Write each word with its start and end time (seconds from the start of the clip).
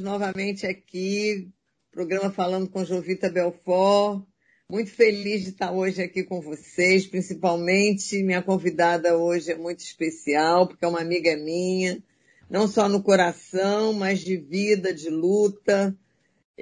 novamente 0.00 0.64
aqui, 0.64 1.50
programa 1.90 2.30
Falando 2.30 2.68
com 2.68 2.84
Jovita 2.84 3.28
Belfort. 3.28 4.22
Muito 4.70 4.92
feliz 4.92 5.42
de 5.42 5.50
estar 5.50 5.72
hoje 5.72 6.00
aqui 6.00 6.22
com 6.22 6.40
vocês, 6.40 7.04
principalmente 7.04 8.22
minha 8.22 8.40
convidada 8.40 9.18
hoje 9.18 9.50
é 9.50 9.56
muito 9.56 9.80
especial, 9.80 10.68
porque 10.68 10.84
é 10.84 10.88
uma 10.88 11.00
amiga 11.00 11.36
minha, 11.36 12.00
não 12.48 12.68
só 12.68 12.88
no 12.88 13.02
coração, 13.02 13.92
mas 13.92 14.20
de 14.20 14.36
vida, 14.36 14.94
de 14.94 15.10
luta. 15.10 15.94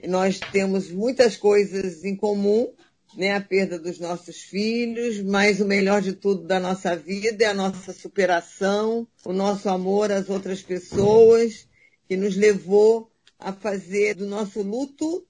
Nós 0.09 0.41
temos 0.51 0.91
muitas 0.91 1.37
coisas 1.37 2.03
em 2.05 2.17
comum, 2.17 2.73
né? 3.15 3.35
A 3.37 3.41
perda 3.41 3.79
dos 3.79 4.01
nossos 4.01 4.41
filhos, 4.41 5.23
mas 5.23 5.61
o 5.61 5.67
melhor 5.67 6.01
de 6.01 6.15
tudo 6.15 6.47
da 6.47 6.59
nossa 6.59 6.97
vida 6.97 7.45
é 7.45 7.49
a 7.49 7.55
nossa 7.55 7.93
superação, 7.93 9.07
o 9.27 9.33
nosso 9.33 9.69
amor 9.69 10.11
às 10.11 10.31
outras 10.31 10.63
pessoas, 10.63 11.69
que 12.09 12.17
nos 12.17 12.35
levou 12.35 13.10
a 13.41 13.53
fazer 13.53 14.15
do 14.15 14.27
nosso 14.27 14.63
luto 14.63 15.27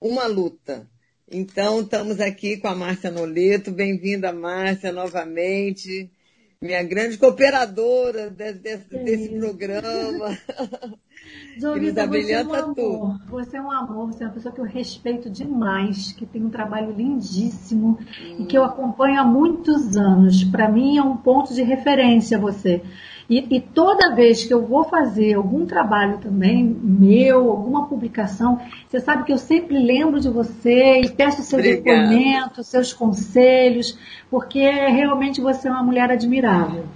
uma 0.00 0.26
luta. 0.26 0.88
Então, 1.30 1.80
estamos 1.80 2.20
aqui 2.20 2.56
com 2.56 2.68
a 2.68 2.74
Márcia 2.74 3.10
Noleto. 3.10 3.70
Bem-vinda, 3.70 4.32
Márcia, 4.32 4.92
novamente. 4.92 6.10
Minha 6.60 6.82
grande 6.82 7.16
cooperadora 7.16 8.30
desse, 8.30 9.28
programa. 9.38 10.36
Jovita, 11.58 12.06
você 12.06 12.32
é 12.32 12.44
um 12.44 12.52
amor. 12.52 12.74
Tudo. 12.74 13.20
Você 13.30 13.56
é 13.56 13.62
um 13.62 13.70
amor, 13.70 14.06
você 14.06 14.24
é 14.24 14.26
uma 14.26 14.32
pessoa 14.32 14.54
que 14.54 14.60
eu 14.60 14.64
respeito 14.64 15.30
demais, 15.30 16.12
que 16.12 16.26
tem 16.26 16.42
um 16.42 16.50
trabalho 16.50 16.92
lindíssimo 16.92 17.98
hum. 18.00 18.36
e 18.40 18.46
que 18.46 18.56
eu 18.56 18.64
acompanho 18.64 19.20
há 19.20 19.24
muitos 19.24 19.96
anos. 19.96 20.44
Para 20.44 20.68
mim 20.68 20.98
é 20.98 21.02
um 21.02 21.16
ponto 21.16 21.54
de 21.54 21.62
referência 21.62 22.38
você. 22.38 22.82
E, 23.30 23.46
e, 23.48 23.60
toda 23.60 24.12
vez 24.12 24.44
que 24.44 24.52
eu 24.52 24.66
vou 24.66 24.82
fazer 24.82 25.34
algum 25.34 25.64
trabalho 25.64 26.18
também, 26.18 26.64
meu, 26.64 27.48
alguma 27.48 27.86
publicação, 27.86 28.60
você 28.88 28.98
sabe 28.98 29.22
que 29.22 29.32
eu 29.32 29.38
sempre 29.38 29.78
lembro 29.78 30.18
de 30.18 30.28
você 30.28 31.00
e 31.00 31.08
peço 31.08 31.40
seu 31.42 31.62
depoimento, 31.62 32.64
seus 32.64 32.92
conselhos, 32.92 33.96
porque 34.28 34.68
realmente 34.68 35.40
você 35.40 35.68
é 35.68 35.70
uma 35.70 35.84
mulher 35.84 36.10
admirável. 36.10 36.86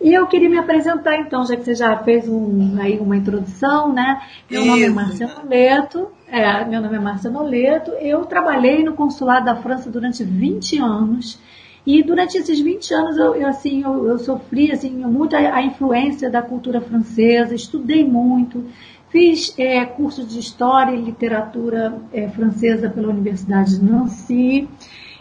E 0.00 0.14
eu 0.14 0.26
queria 0.26 0.48
me 0.48 0.56
apresentar 0.56 1.18
então, 1.18 1.44
já 1.44 1.54
que 1.54 1.64
você 1.64 1.74
já 1.74 1.94
fez 1.98 2.26
um, 2.26 2.80
aí 2.80 2.98
uma 2.98 3.16
introdução, 3.16 3.92
né? 3.92 4.22
Meu 4.50 4.62
Isso. 4.62 4.70
nome 4.70 4.84
é 4.84 4.88
Márcia 4.88 5.26
Noleto, 5.26 6.08
é, 6.26 6.64
meu 6.64 6.80
nome 6.80 6.96
é 6.96 6.98
Márcia 6.98 7.30
Noleto, 7.30 7.90
eu 8.00 8.24
trabalhei 8.24 8.82
no 8.82 8.94
consulado 8.94 9.44
da 9.44 9.56
França 9.56 9.90
durante 9.90 10.24
20 10.24 10.78
anos 10.78 11.38
e 11.86 12.02
durante 12.02 12.38
esses 12.38 12.58
20 12.60 12.94
anos 12.94 13.16
eu, 13.16 13.34
eu 13.34 13.46
assim, 13.46 13.82
eu, 13.82 14.06
eu, 14.08 14.18
sofri 14.18 14.72
assim, 14.72 14.90
muito 14.90 15.36
a, 15.36 15.38
a, 15.38 15.62
influência 15.62 16.30
da 16.30 16.40
cultura 16.40 16.80
francesa, 16.80 17.54
estudei 17.54 18.02
muito, 18.02 18.64
fiz 19.10 19.54
é, 19.58 19.84
curso 19.84 20.24
de 20.24 20.38
História 20.38 20.94
e 20.94 21.00
Literatura 21.00 22.00
é, 22.12 22.28
Francesa 22.28 22.88
pela 22.88 23.08
Universidade 23.08 23.78
de 23.78 23.84
Nancy. 23.84 24.68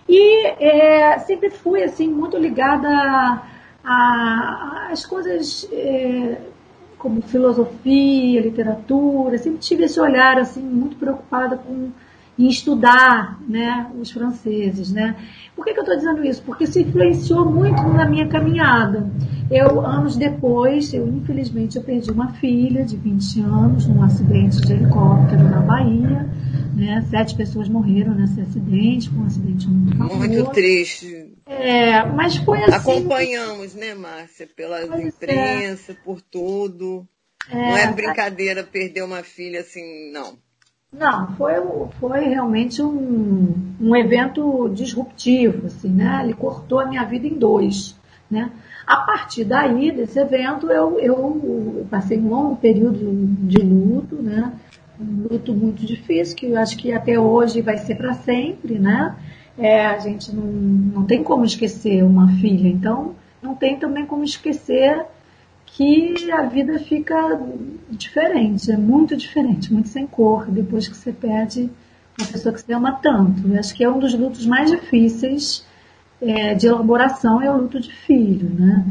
E 0.08 0.48
é, 0.48 1.20
sempre 1.20 1.50
fui 1.50 1.84
assim, 1.84 2.08
muito 2.08 2.38
ligada 2.38 3.42
às 3.84 5.06
coisas 5.06 5.68
é, 5.72 6.38
como 6.98 7.22
filosofia, 7.22 8.42
literatura, 8.42 9.38
sempre 9.38 9.60
tive 9.60 9.84
esse 9.84 10.00
olhar 10.00 10.40
assim, 10.40 10.62
muito 10.62 10.96
preocupada 10.96 11.58
com 11.58 11.92
em 12.38 12.48
estudar 12.48 13.40
né, 13.48 13.92
os 14.00 14.12
franceses. 14.12 14.92
Né? 14.92 15.16
Por 15.56 15.66
que, 15.66 15.74
que 15.74 15.80
eu 15.80 15.84
estou 15.84 15.98
dizendo 15.98 16.24
isso? 16.26 16.42
Porque 16.44 16.64
isso 16.64 16.80
influenciou 16.80 17.46
muito 17.46 17.82
na 17.84 18.08
minha 18.08 18.28
caminhada. 18.28 19.10
Eu, 19.52 19.86
anos 19.86 20.16
depois, 20.16 20.94
eu 20.94 21.08
infelizmente 21.08 21.78
eu 21.78 21.84
perdi 21.84 22.10
uma 22.12 22.34
filha 22.34 22.84
de 22.84 22.98
20 22.98 23.42
anos 23.42 23.88
num 23.88 24.02
acidente 24.02 24.62
de 24.62 24.74
helicóptero 24.74 25.44
na 25.44 25.60
Bahia. 25.60 26.30
Né? 26.76 27.06
Sete 27.10 27.36
pessoas 27.36 27.70
morreram 27.70 28.16
nesse 28.16 28.42
acidente, 28.42 29.10
foi 29.10 29.20
um 29.20 29.26
acidente 29.26 29.68
muito. 29.68 30.18
Muito 30.18 30.52
triste. 30.52 31.32
É, 31.46 32.04
mas 32.04 32.36
foi 32.38 32.64
assim. 32.64 32.74
Acompanhamos, 32.74 33.76
né, 33.76 33.94
Márcia, 33.94 34.48
pelas 34.56 34.90
é. 34.90 35.04
imprensa, 35.04 35.92
é. 35.92 35.96
por 36.04 36.20
tudo. 36.20 37.08
É, 37.50 37.56
não 37.56 37.78
é 37.78 37.92
brincadeira 37.92 38.64
perder 38.64 39.04
uma 39.04 39.22
filha 39.22 39.60
assim, 39.60 40.12
não. 40.12 40.38
Não, 40.94 41.34
foi, 41.36 41.54
foi 42.00 42.20
realmente 42.26 42.82
um, 42.82 43.54
um 43.82 43.96
evento 43.96 44.70
disruptivo, 44.70 45.66
assim, 45.66 45.90
né? 45.90 46.22
Ele 46.24 46.34
cortou 46.34 46.80
a 46.80 46.86
minha 46.86 47.04
vida 47.04 47.28
em 47.28 47.34
dois, 47.34 48.00
né? 48.30 48.52
A 48.86 48.98
partir 48.98 49.44
daí, 49.44 49.92
desse 49.92 50.20
evento, 50.20 50.70
eu, 50.70 51.00
eu 51.00 51.88
passei 51.90 52.20
um 52.20 52.30
longo 52.30 52.56
período 52.58 53.00
de 53.48 53.58
luto, 53.58 54.16
né? 54.22 54.54
Um 55.00 55.28
luto 55.32 55.54
muito 55.54 55.84
difícil, 55.84 56.36
que 56.36 56.46
eu 56.46 56.60
acho 56.60 56.78
que 56.78 56.94
até 56.94 57.20
hoje 57.20 57.62
vai 57.62 57.78
ser 57.78 57.96
para 57.96 58.14
sempre, 58.14 58.78
né? 58.78 59.16
É, 59.58 59.88
a 59.88 59.98
gente 59.98 60.34
não, 60.36 60.46
não 60.46 61.06
tem 61.06 61.24
como 61.24 61.44
esquecer 61.44 62.04
uma 62.04 62.28
filha, 62.34 62.68
então 62.68 63.16
não 63.42 63.56
tem 63.56 63.78
também 63.78 64.06
como 64.06 64.24
esquecer 64.24 65.06
que 65.76 66.32
a 66.32 66.44
vida 66.44 66.78
fica 66.80 67.40
diferente, 67.90 68.72
é 68.72 68.78
muito 68.78 69.18
diferente, 69.18 69.74
muito 69.74 69.90
sem 69.90 70.06
cor, 70.06 70.46
depois 70.50 70.88
que 70.88 70.96
você 70.96 71.12
perde 71.12 71.70
uma 72.20 72.28
pessoa 72.28 72.54
que 72.54 72.62
você 72.62 72.74
ama 72.74 73.00
tanto. 73.02 73.48
Eu 73.48 73.60
acho 73.60 73.74
que 73.74 73.84
é 73.84 73.90
um 73.90 73.98
dos 73.98 74.14
lutos 74.14 74.46
mais 74.46 74.70
difíceis 74.70 75.66
é, 76.22 76.54
de 76.54 76.68
elaboração, 76.68 77.42
é 77.42 77.52
o 77.52 77.58
luto 77.58 77.80
de 77.80 77.92
filho, 77.92 78.50
né? 78.54 78.86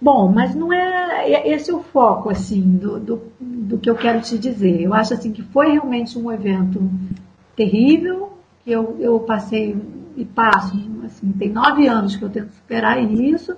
Bom, 0.00 0.32
mas 0.32 0.54
não 0.54 0.72
é, 0.72 1.30
é 1.30 1.52
esse 1.52 1.70
é 1.70 1.74
o 1.74 1.82
foco, 1.82 2.30
assim, 2.30 2.62
do, 2.78 2.98
do, 2.98 3.22
do 3.38 3.78
que 3.78 3.88
eu 3.88 3.94
quero 3.94 4.20
te 4.22 4.38
dizer. 4.38 4.80
Eu 4.80 4.94
acho, 4.94 5.12
assim, 5.12 5.30
que 5.30 5.42
foi 5.42 5.72
realmente 5.72 6.18
um 6.18 6.32
evento 6.32 6.90
terrível, 7.54 8.32
que 8.64 8.72
eu, 8.72 8.96
eu 8.98 9.20
passei 9.20 9.76
e 10.16 10.24
passo, 10.24 10.74
assim, 11.04 11.30
tem 11.32 11.50
nove 11.50 11.86
anos 11.86 12.16
que 12.16 12.22
eu 12.24 12.30
tento 12.30 12.52
superar 12.52 12.98
isso, 13.02 13.54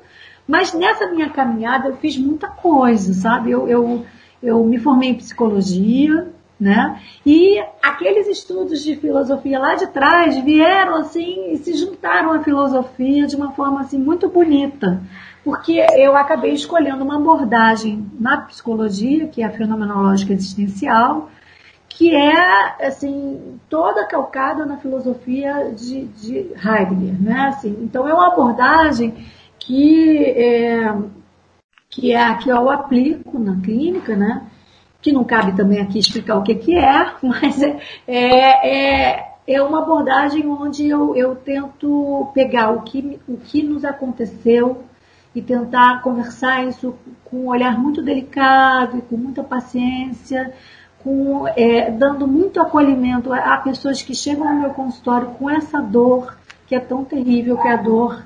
mas 0.46 0.72
nessa 0.72 1.06
minha 1.06 1.30
caminhada 1.30 1.88
eu 1.88 1.96
fiz 1.96 2.16
muita 2.18 2.48
coisa, 2.48 3.14
sabe? 3.14 3.50
Eu, 3.50 3.68
eu, 3.68 4.04
eu 4.42 4.64
me 4.64 4.78
formei 4.78 5.10
em 5.10 5.14
psicologia, 5.14 6.28
né? 6.60 7.00
E 7.26 7.62
aqueles 7.82 8.28
estudos 8.28 8.82
de 8.82 8.96
filosofia 8.96 9.58
lá 9.58 9.74
de 9.74 9.86
trás 9.88 10.36
vieram 10.38 10.96
assim 10.96 11.52
e 11.52 11.56
se 11.58 11.74
juntaram 11.74 12.32
à 12.32 12.42
filosofia 12.42 13.26
de 13.26 13.36
uma 13.36 13.52
forma 13.52 13.80
assim 13.80 13.98
muito 13.98 14.28
bonita, 14.28 15.02
porque 15.42 15.84
eu 15.96 16.16
acabei 16.16 16.52
escolhendo 16.52 17.04
uma 17.04 17.16
abordagem 17.16 18.06
na 18.18 18.38
psicologia, 18.38 19.26
que 19.28 19.42
é 19.42 19.46
a 19.46 19.50
fenomenológica 19.50 20.32
existencial, 20.32 21.28
que 21.88 22.14
é 22.14 22.86
assim 22.86 23.58
toda 23.68 24.06
calcada 24.06 24.64
na 24.66 24.76
filosofia 24.76 25.72
de, 25.76 26.04
de 26.06 26.36
Heidegger, 26.36 27.22
né? 27.22 27.46
Assim, 27.48 27.78
então 27.82 28.06
é 28.08 28.12
uma 28.12 28.28
abordagem 28.28 29.14
que 29.66 30.20
é, 30.20 30.94
que 31.88 32.12
é 32.12 32.22
a 32.22 32.34
que 32.34 32.50
eu 32.50 32.70
aplico 32.70 33.38
na 33.38 33.60
clínica, 33.60 34.14
né? 34.14 34.46
Que 35.00 35.10
não 35.12 35.24
cabe 35.24 35.56
também 35.56 35.80
aqui 35.80 35.98
explicar 35.98 36.36
o 36.36 36.42
que, 36.42 36.54
que 36.54 36.76
é, 36.76 37.12
mas 37.22 37.60
é, 37.62 37.78
é, 38.06 39.34
é 39.46 39.62
uma 39.62 39.82
abordagem 39.82 40.46
onde 40.46 40.86
eu, 40.86 41.16
eu 41.16 41.34
tento 41.34 42.30
pegar 42.34 42.70
o 42.70 42.82
que, 42.82 43.18
o 43.26 43.38
que 43.38 43.62
nos 43.62 43.84
aconteceu 43.84 44.84
e 45.34 45.40
tentar 45.40 46.02
conversar 46.02 46.64
isso 46.64 46.94
com 47.24 47.38
um 47.38 47.48
olhar 47.48 47.78
muito 47.78 48.02
delicado 48.02 48.98
e 48.98 49.02
com 49.02 49.16
muita 49.16 49.42
paciência, 49.42 50.52
com, 51.02 51.48
é, 51.48 51.90
dando 51.90 52.26
muito 52.26 52.60
acolhimento 52.60 53.32
a, 53.32 53.54
a 53.54 53.56
pessoas 53.58 54.02
que 54.02 54.14
chegam 54.14 54.52
no 54.52 54.60
meu 54.60 54.70
consultório 54.70 55.28
com 55.28 55.48
essa 55.48 55.80
dor 55.80 56.36
que 56.66 56.74
é 56.74 56.80
tão 56.80 57.04
terrível, 57.04 57.58
que 57.58 57.68
é 57.68 57.72
a 57.72 57.76
dor 57.76 58.22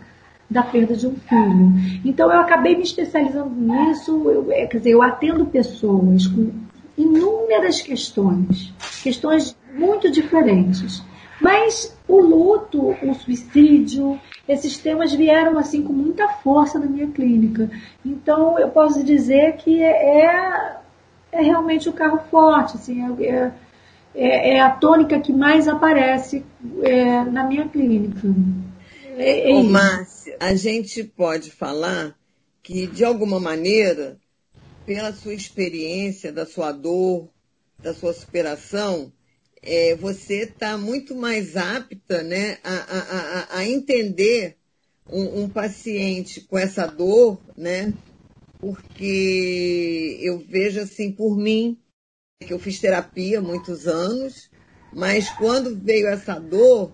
da 0.50 0.62
perda 0.62 0.96
de 0.96 1.06
um 1.06 1.14
filho. 1.14 1.72
Então 2.04 2.32
eu 2.32 2.40
acabei 2.40 2.76
me 2.76 2.82
especializando 2.82 3.50
nisso, 3.50 4.30
eu, 4.30 4.50
é, 4.50 4.66
quer 4.66 4.78
dizer, 4.78 4.90
eu 4.90 5.02
atendo 5.02 5.44
pessoas 5.46 6.26
com 6.26 6.50
inúmeras 6.96 7.80
questões, 7.80 8.72
questões 9.02 9.56
muito 9.74 10.10
diferentes. 10.10 11.02
Mas 11.40 11.96
o 12.08 12.20
luto, 12.20 12.96
o 13.02 13.14
suicídio, 13.14 14.18
esses 14.48 14.78
temas 14.78 15.12
vieram 15.12 15.58
assim 15.58 15.82
com 15.82 15.92
muita 15.92 16.26
força 16.28 16.78
na 16.78 16.86
minha 16.86 17.06
clínica. 17.06 17.70
Então 18.04 18.58
eu 18.58 18.68
posso 18.68 19.04
dizer 19.04 19.56
que 19.56 19.82
é, 19.82 20.76
é 21.30 21.42
realmente 21.42 21.88
o 21.88 21.92
carro 21.92 22.18
forte, 22.30 22.76
assim, 22.76 23.00
é, 23.24 23.52
é, 24.14 24.56
é 24.56 24.60
a 24.60 24.70
tônica 24.70 25.20
que 25.20 25.32
mais 25.32 25.68
aparece 25.68 26.44
é, 26.82 27.22
na 27.24 27.44
minha 27.44 27.68
clínica. 27.68 28.28
É, 29.18 29.50
é 29.50 29.62
Márcia, 29.62 30.36
a 30.38 30.54
gente 30.54 31.02
pode 31.02 31.50
falar 31.50 32.16
que, 32.62 32.86
de 32.86 33.04
alguma 33.04 33.40
maneira, 33.40 34.16
pela 34.86 35.12
sua 35.12 35.34
experiência, 35.34 36.32
da 36.32 36.46
sua 36.46 36.70
dor, 36.70 37.28
da 37.78 37.92
sua 37.92 38.12
superação, 38.12 39.12
é, 39.60 39.96
você 39.96 40.42
está 40.42 40.78
muito 40.78 41.16
mais 41.16 41.56
apta 41.56 42.22
né, 42.22 42.58
a, 42.62 42.74
a, 42.74 43.58
a, 43.58 43.68
entender 43.68 44.56
um, 45.10 45.42
um, 45.42 45.48
paciente 45.48 46.40
com 46.42 46.56
essa 46.56 46.86
dor, 46.86 47.40
né? 47.56 47.92
Porque 48.60 50.18
eu 50.20 50.38
vejo 50.38 50.80
assim 50.80 51.10
por 51.10 51.36
mim, 51.36 51.76
que 52.40 52.52
eu 52.52 52.58
fiz 52.58 52.78
terapia 52.78 53.40
muitos 53.40 53.86
anos, 53.86 54.48
mas 54.92 55.28
quando 55.30 55.76
veio 55.76 56.06
essa 56.08 56.38
dor, 56.38 56.92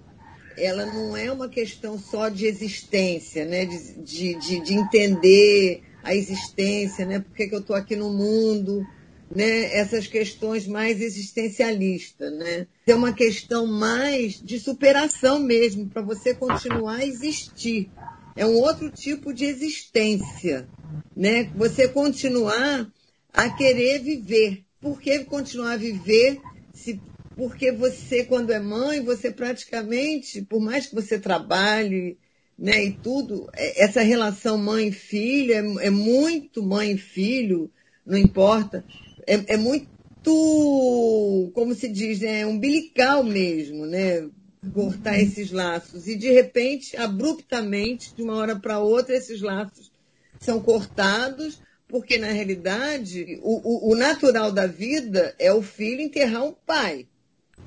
ela 0.56 0.86
não 0.86 1.16
é 1.16 1.30
uma 1.30 1.48
questão 1.48 1.98
só 1.98 2.28
de 2.28 2.46
existência, 2.46 3.44
né? 3.44 3.64
de, 3.64 3.94
de, 4.02 4.34
de, 4.34 4.60
de 4.60 4.74
entender 4.74 5.82
a 6.02 6.14
existência, 6.14 7.06
né? 7.06 7.20
por 7.20 7.34
que, 7.34 7.46
que 7.48 7.54
eu 7.54 7.60
estou 7.60 7.74
aqui 7.74 7.96
no 7.96 8.10
mundo, 8.10 8.86
né? 9.34 9.74
essas 9.76 10.06
questões 10.06 10.66
mais 10.66 11.00
existencialistas. 11.00 12.32
Né? 12.32 12.66
É 12.86 12.94
uma 12.94 13.12
questão 13.12 13.66
mais 13.66 14.40
de 14.40 14.60
superação 14.60 15.40
mesmo, 15.40 15.88
para 15.88 16.02
você 16.02 16.34
continuar 16.34 16.96
a 16.96 17.06
existir. 17.06 17.90
É 18.36 18.44
um 18.44 18.54
outro 18.54 18.90
tipo 18.90 19.32
de 19.32 19.44
existência. 19.44 20.68
Né? 21.16 21.50
Você 21.56 21.88
continuar 21.88 22.90
a 23.32 23.50
querer 23.50 24.00
viver. 24.00 24.64
Por 24.80 25.00
que 25.00 25.20
continuar 25.20 25.72
a 25.72 25.76
viver 25.76 26.40
se 26.72 27.00
porque 27.36 27.72
você, 27.72 28.24
quando 28.24 28.52
é 28.52 28.60
mãe, 28.60 29.02
você 29.02 29.30
praticamente, 29.30 30.42
por 30.42 30.60
mais 30.60 30.86
que 30.86 30.94
você 30.94 31.18
trabalhe, 31.18 32.16
né, 32.56 32.84
e 32.84 32.92
tudo, 32.92 33.48
é, 33.52 33.84
essa 33.84 34.00
relação 34.02 34.56
mãe-filho 34.56 35.52
é, 35.52 35.86
é, 35.86 35.90
muito 35.90 36.62
mãe-filho, 36.62 37.70
não 38.06 38.16
importa, 38.16 38.84
é, 39.26 39.54
é, 39.54 39.56
muito, 39.56 39.88
como 40.22 41.74
se 41.74 41.88
diz, 41.88 42.22
é 42.22 42.46
umbilical 42.46 43.24
mesmo, 43.24 43.84
né? 43.84 44.28
Cortar 44.72 45.18
esses 45.18 45.50
laços. 45.50 46.06
E 46.06 46.16
de 46.16 46.30
repente, 46.30 46.96
abruptamente, 46.96 48.14
de 48.14 48.22
uma 48.22 48.36
hora 48.36 48.56
para 48.56 48.78
outra, 48.78 49.14
esses 49.14 49.42
laços 49.42 49.92
são 50.40 50.60
cortados, 50.60 51.60
porque 51.88 52.16
na 52.16 52.28
realidade, 52.28 53.38
o, 53.42 53.88
o, 53.88 53.92
o 53.92 53.96
natural 53.96 54.50
da 54.52 54.66
vida 54.66 55.34
é 55.38 55.52
o 55.52 55.62
filho 55.62 56.00
enterrar 56.00 56.44
um 56.44 56.54
pai 56.66 57.06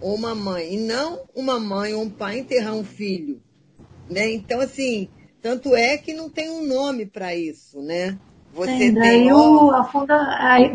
uma 0.02 0.36
mãe, 0.36 0.76
e 0.76 0.78
não 0.78 1.20
uma 1.36 1.60
mãe 1.60 1.94
ou 1.94 2.04
um 2.04 2.10
pai 2.10 2.40
enterrar 2.40 2.74
um 2.74 2.84
filho. 2.84 3.42
Né? 4.10 4.34
Então, 4.34 4.60
assim, 4.60 5.10
tanto 5.42 5.76
é 5.76 5.98
que 5.98 6.14
não 6.14 6.30
tem 6.30 6.50
um 6.50 6.66
nome 6.66 7.06
para 7.06 7.36
isso, 7.36 7.82
né? 7.82 8.18
Você 8.54 8.78
tem, 8.78 8.94
daí, 8.94 9.10
tem 9.10 9.34
o, 9.34 9.72
a 9.72 9.84
funda, 9.84 10.16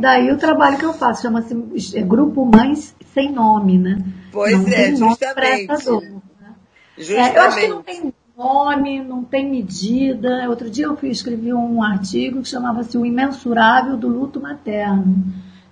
daí 0.00 0.30
o 0.30 0.38
trabalho 0.38 0.78
que 0.78 0.84
eu 0.84 0.92
faço 0.92 1.22
chama-se 1.22 1.54
é 1.98 2.02
Grupo 2.02 2.44
Mães 2.44 2.94
Sem 3.12 3.32
Nome, 3.32 3.76
né? 3.76 4.04
Pois 4.30 4.56
não 4.56 4.68
é, 4.68 4.94
justamente. 4.94 5.84
Dor, 5.84 6.02
né? 6.02 6.54
justamente. 6.96 7.36
É, 7.36 7.38
eu 7.38 7.42
acho 7.42 7.60
que 7.60 7.68
não 7.68 7.82
tem 7.82 8.14
nome, 8.36 9.02
não 9.02 9.24
tem 9.24 9.50
medida. 9.50 10.48
Outro 10.48 10.70
dia 10.70 10.86
eu 10.86 10.98
escrevi 11.02 11.52
um 11.52 11.82
artigo 11.82 12.42
que 12.42 12.48
chamava-se 12.48 12.96
O 12.96 13.04
Imensurável 13.04 13.96
do 13.96 14.08
Luto 14.08 14.40
Materno. 14.40 15.24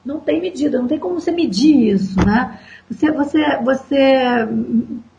Não 0.05 0.19
tem 0.19 0.41
medida, 0.41 0.79
não 0.79 0.89
tem 0.89 0.99
como 0.99 1.21
você 1.21 1.31
medir 1.31 1.95
isso, 1.95 2.19
né? 2.25 2.59
Você, 2.91 3.13
você, 3.13 3.57
você 3.59 4.49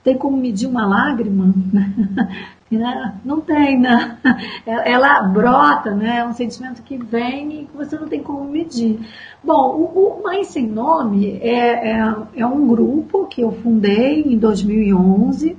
tem 0.04 0.18
como 0.18 0.36
medir 0.36 0.68
uma 0.68 0.86
lágrima? 0.86 1.54
Né? 2.72 3.16
Não 3.26 3.42
tem, 3.42 3.78
né? 3.78 4.18
Ela 4.66 5.24
brota, 5.24 5.94
né? 5.94 6.20
É 6.20 6.26
um 6.26 6.32
sentimento 6.32 6.82
que 6.84 6.96
vem 6.96 7.64
e 7.64 7.66
que 7.66 7.76
você 7.76 7.98
não 7.98 8.08
tem 8.08 8.24
como 8.24 8.50
medir. 8.50 8.98
Bom, 9.44 9.92
o, 9.94 10.22
Mãe 10.24 10.46
Sem 10.46 10.68
Nome 10.68 11.38
é, 11.42 11.92
é, 11.92 12.16
é 12.34 12.46
um 12.46 12.66
grupo 12.66 13.28
que 13.28 13.42
eu 13.42 13.52
fundei 13.52 14.22
em 14.22 14.38
2011 14.38 15.58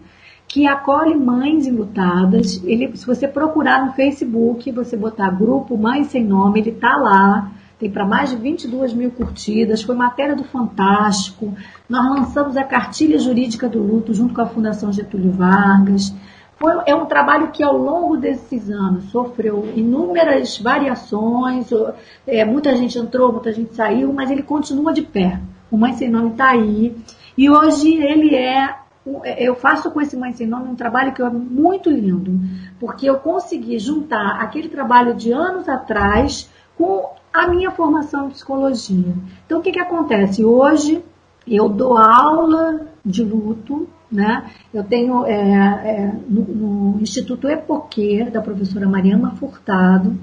que 0.49 0.67
acolhe 0.67 1.15
mães 1.15 1.67
enlutadas. 1.67 2.63
Ele, 2.65 2.97
se 2.97 3.07
você 3.07 3.29
procurar 3.29 3.85
no 3.85 3.93
Facebook, 3.93 4.73
você 4.73 4.97
botar 4.97 5.29
grupo 5.33 5.77
Mãe 5.77 6.05
Sem 6.05 6.25
Nome, 6.25 6.61
ele 6.61 6.73
tá 6.73 6.97
lá 6.97 7.53
tem 7.83 7.91
para 7.91 8.07
mais 8.07 8.31
de 8.31 8.37
22 8.37 8.95
mil 8.95 9.11
curtidas, 9.11 9.83
foi 9.83 9.97
matéria 9.97 10.37
do 10.37 10.45
Fantástico. 10.45 11.53
Nós 11.89 12.17
lançamos 12.17 12.57
a 12.57 12.63
cartilha 12.63 13.19
jurídica 13.19 13.69
do 13.69 13.83
luto 13.83 14.15
junto 14.15 14.33
com 14.33 14.41
a 14.41 14.47
Fundação 14.47 14.93
Getúlio 14.93 15.33
Vargas. 15.33 16.15
Foi, 16.61 16.75
é 16.87 16.95
um 16.95 17.07
trabalho 17.07 17.51
que 17.51 17.61
ao 17.61 17.77
longo 17.77 18.17
desses 18.17 18.71
anos 18.71 19.07
sofreu 19.11 19.69
inúmeras 19.75 20.59
variações, 20.59 21.71
é, 22.25 22.45
muita 22.45 22.77
gente 22.77 22.97
entrou, 22.97 23.33
muita 23.33 23.53
gente 23.53 23.75
saiu, 23.75 24.13
mas 24.13 24.31
ele 24.31 24.45
continua 24.45 24.93
de 24.93 25.03
pé. 25.03 25.41
O 25.69 25.77
Mãe 25.77 25.93
Sem 25.95 26.09
Nome 26.09 26.31
está 26.31 26.51
aí. 26.51 26.97
E 27.37 27.51
hoje 27.51 27.97
ele 27.97 28.37
é 28.37 28.77
eu 29.37 29.57
faço 29.57 29.91
com 29.91 30.01
esse 30.01 30.17
Mãe 30.17 30.33
Sem 30.33 30.47
Nome 30.47 30.69
um 30.69 30.77
trabalho 30.77 31.13
que 31.13 31.21
é 31.21 31.29
muito 31.29 31.91
lindo, 31.91 32.39
porque 32.79 33.11
eu 33.11 33.17
consegui 33.17 33.77
juntar 33.77 34.41
aquele 34.41 34.69
trabalho 34.69 35.17
de 35.17 35.33
anos 35.33 35.69
atrás 35.69 36.49
com 36.77 37.11
a 37.33 37.49
minha 37.49 37.71
formação 37.71 38.27
em 38.27 38.31
psicologia. 38.31 39.15
Então, 39.47 39.61
o 39.61 39.63
que, 39.63 39.73
que 39.73 39.81
acontece? 39.81 40.45
Hoje, 40.45 41.03
eu 41.47 41.69
dou 41.69 41.97
aula 41.97 42.87
de 43.05 43.23
luto, 43.25 43.89
né? 44.11 44.51
Eu 44.73 44.85
tenho 44.85 45.25
é, 45.25 45.33
é, 45.33 46.13
no, 46.29 46.43
no, 46.43 47.01
Instituto 47.01 47.49
Epoquê, 47.49 48.29
da 48.31 48.43
professora 48.43 48.87
Mariana 48.87 49.31
Furtado, 49.33 50.17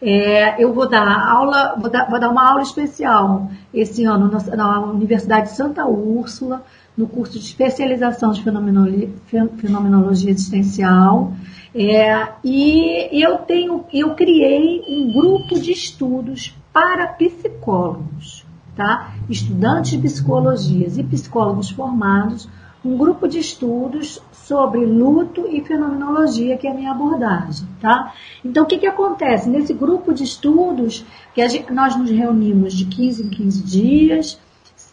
é, 0.00 0.62
eu 0.62 0.72
vou 0.72 0.88
dar 0.88 1.30
aula, 1.30 1.76
vou 1.78 1.90
dar, 1.90 2.10
vou 2.10 2.20
dar, 2.20 2.28
uma 2.28 2.46
aula 2.50 2.62
especial 2.62 3.50
esse 3.72 4.04
ano 4.04 4.30
na, 4.30 4.56
na 4.56 4.80
Universidade 4.80 5.50
de 5.50 5.56
Santa 5.56 5.86
Úrsula, 5.86 6.62
no 6.96 7.06
curso 7.06 7.38
de 7.38 7.44
especialização 7.44 8.32
de 8.32 8.42
fenomenologia, 8.42 9.10
fenomenologia 9.56 10.30
existencial. 10.30 11.32
É, 11.74 12.28
e 12.44 13.08
eu 13.12 13.38
tenho, 13.38 13.84
eu 13.92 14.14
criei 14.14 14.84
um 14.88 15.12
grupo 15.12 15.58
de 15.58 15.72
estudos 15.72 16.54
para 16.72 17.08
psicólogos, 17.08 18.46
tá? 18.76 19.14
Estudantes 19.28 19.90
de 19.90 19.98
psicologias 19.98 20.96
e 20.98 21.02
psicólogos 21.02 21.70
formados, 21.70 22.48
um 22.84 22.96
grupo 22.96 23.26
de 23.26 23.38
estudos 23.38 24.22
sobre 24.30 24.84
luto 24.84 25.48
e 25.48 25.64
fenomenologia, 25.64 26.56
que 26.56 26.66
é 26.66 26.70
a 26.70 26.74
minha 26.74 26.92
abordagem, 26.92 27.66
tá? 27.80 28.12
Então, 28.44 28.64
o 28.64 28.66
que, 28.66 28.78
que 28.78 28.86
acontece? 28.86 29.48
Nesse 29.48 29.72
grupo 29.72 30.12
de 30.12 30.22
estudos, 30.22 31.04
que 31.34 31.48
gente, 31.48 31.72
nós 31.72 31.96
nos 31.96 32.10
reunimos 32.10 32.74
de 32.74 32.84
15 32.84 33.22
em 33.24 33.30
15 33.30 33.62
dias, 33.64 34.38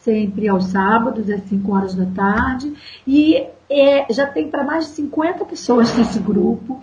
sempre 0.02 0.48
aos 0.48 0.66
sábados, 0.66 1.30
às 1.30 1.42
5 1.44 1.72
horas 1.72 1.96
da 1.96 2.06
tarde, 2.06 2.74
e 3.08 3.46
é, 3.70 4.12
já 4.12 4.28
tem 4.28 4.50
para 4.50 4.64
mais 4.64 4.86
de 4.88 4.92
50 4.92 5.46
pessoas 5.46 5.94
nesse 5.98 6.20
grupo 6.20 6.82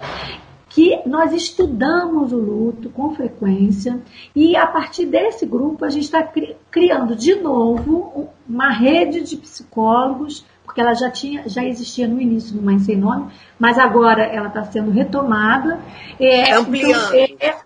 que 0.68 1.00
nós 1.06 1.32
estudamos 1.32 2.32
o 2.32 2.36
luto 2.36 2.90
com 2.90 3.14
frequência 3.14 4.00
e 4.36 4.54
a 4.54 4.66
partir 4.66 5.06
desse 5.06 5.46
grupo 5.46 5.84
a 5.84 5.90
gente 5.90 6.04
está 6.04 6.22
cri 6.22 6.56
criando 6.70 7.16
de 7.16 7.34
novo 7.36 8.28
uma 8.48 8.70
rede 8.70 9.22
de 9.22 9.36
psicólogos 9.38 10.44
porque 10.64 10.80
ela 10.80 10.92
já 10.92 11.10
tinha 11.10 11.48
já 11.48 11.64
existia 11.64 12.06
no 12.06 12.20
início 12.20 12.54
do 12.54 12.62
Mãe 12.62 12.78
Sem 12.78 12.96
Nome 12.96 13.32
mas 13.58 13.78
agora 13.78 14.22
ela 14.24 14.48
está 14.48 14.62
sendo 14.64 14.90
retomada 14.90 15.80
é, 16.20 16.52
ampliando. 16.52 17.14
está 17.14 17.46
é, 17.46 17.56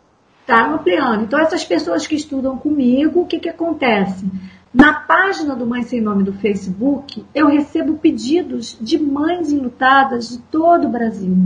tá 0.46 0.66
ampliando. 0.68 1.24
Então 1.24 1.40
essas 1.40 1.64
pessoas 1.64 2.06
que 2.06 2.14
estudam 2.14 2.56
comigo 2.56 3.22
o 3.22 3.26
que 3.26 3.40
que 3.40 3.48
acontece 3.48 4.24
na 4.72 4.94
página 4.94 5.54
do 5.54 5.66
Mãe 5.66 5.82
Sem 5.82 6.00
Nome 6.00 6.24
do 6.24 6.32
Facebook, 6.32 7.24
eu 7.34 7.46
recebo 7.46 7.94
pedidos 7.98 8.76
de 8.80 8.98
mães 8.98 9.52
enlutadas 9.52 10.30
de 10.30 10.38
todo 10.38 10.86
o 10.86 10.90
Brasil. 10.90 11.36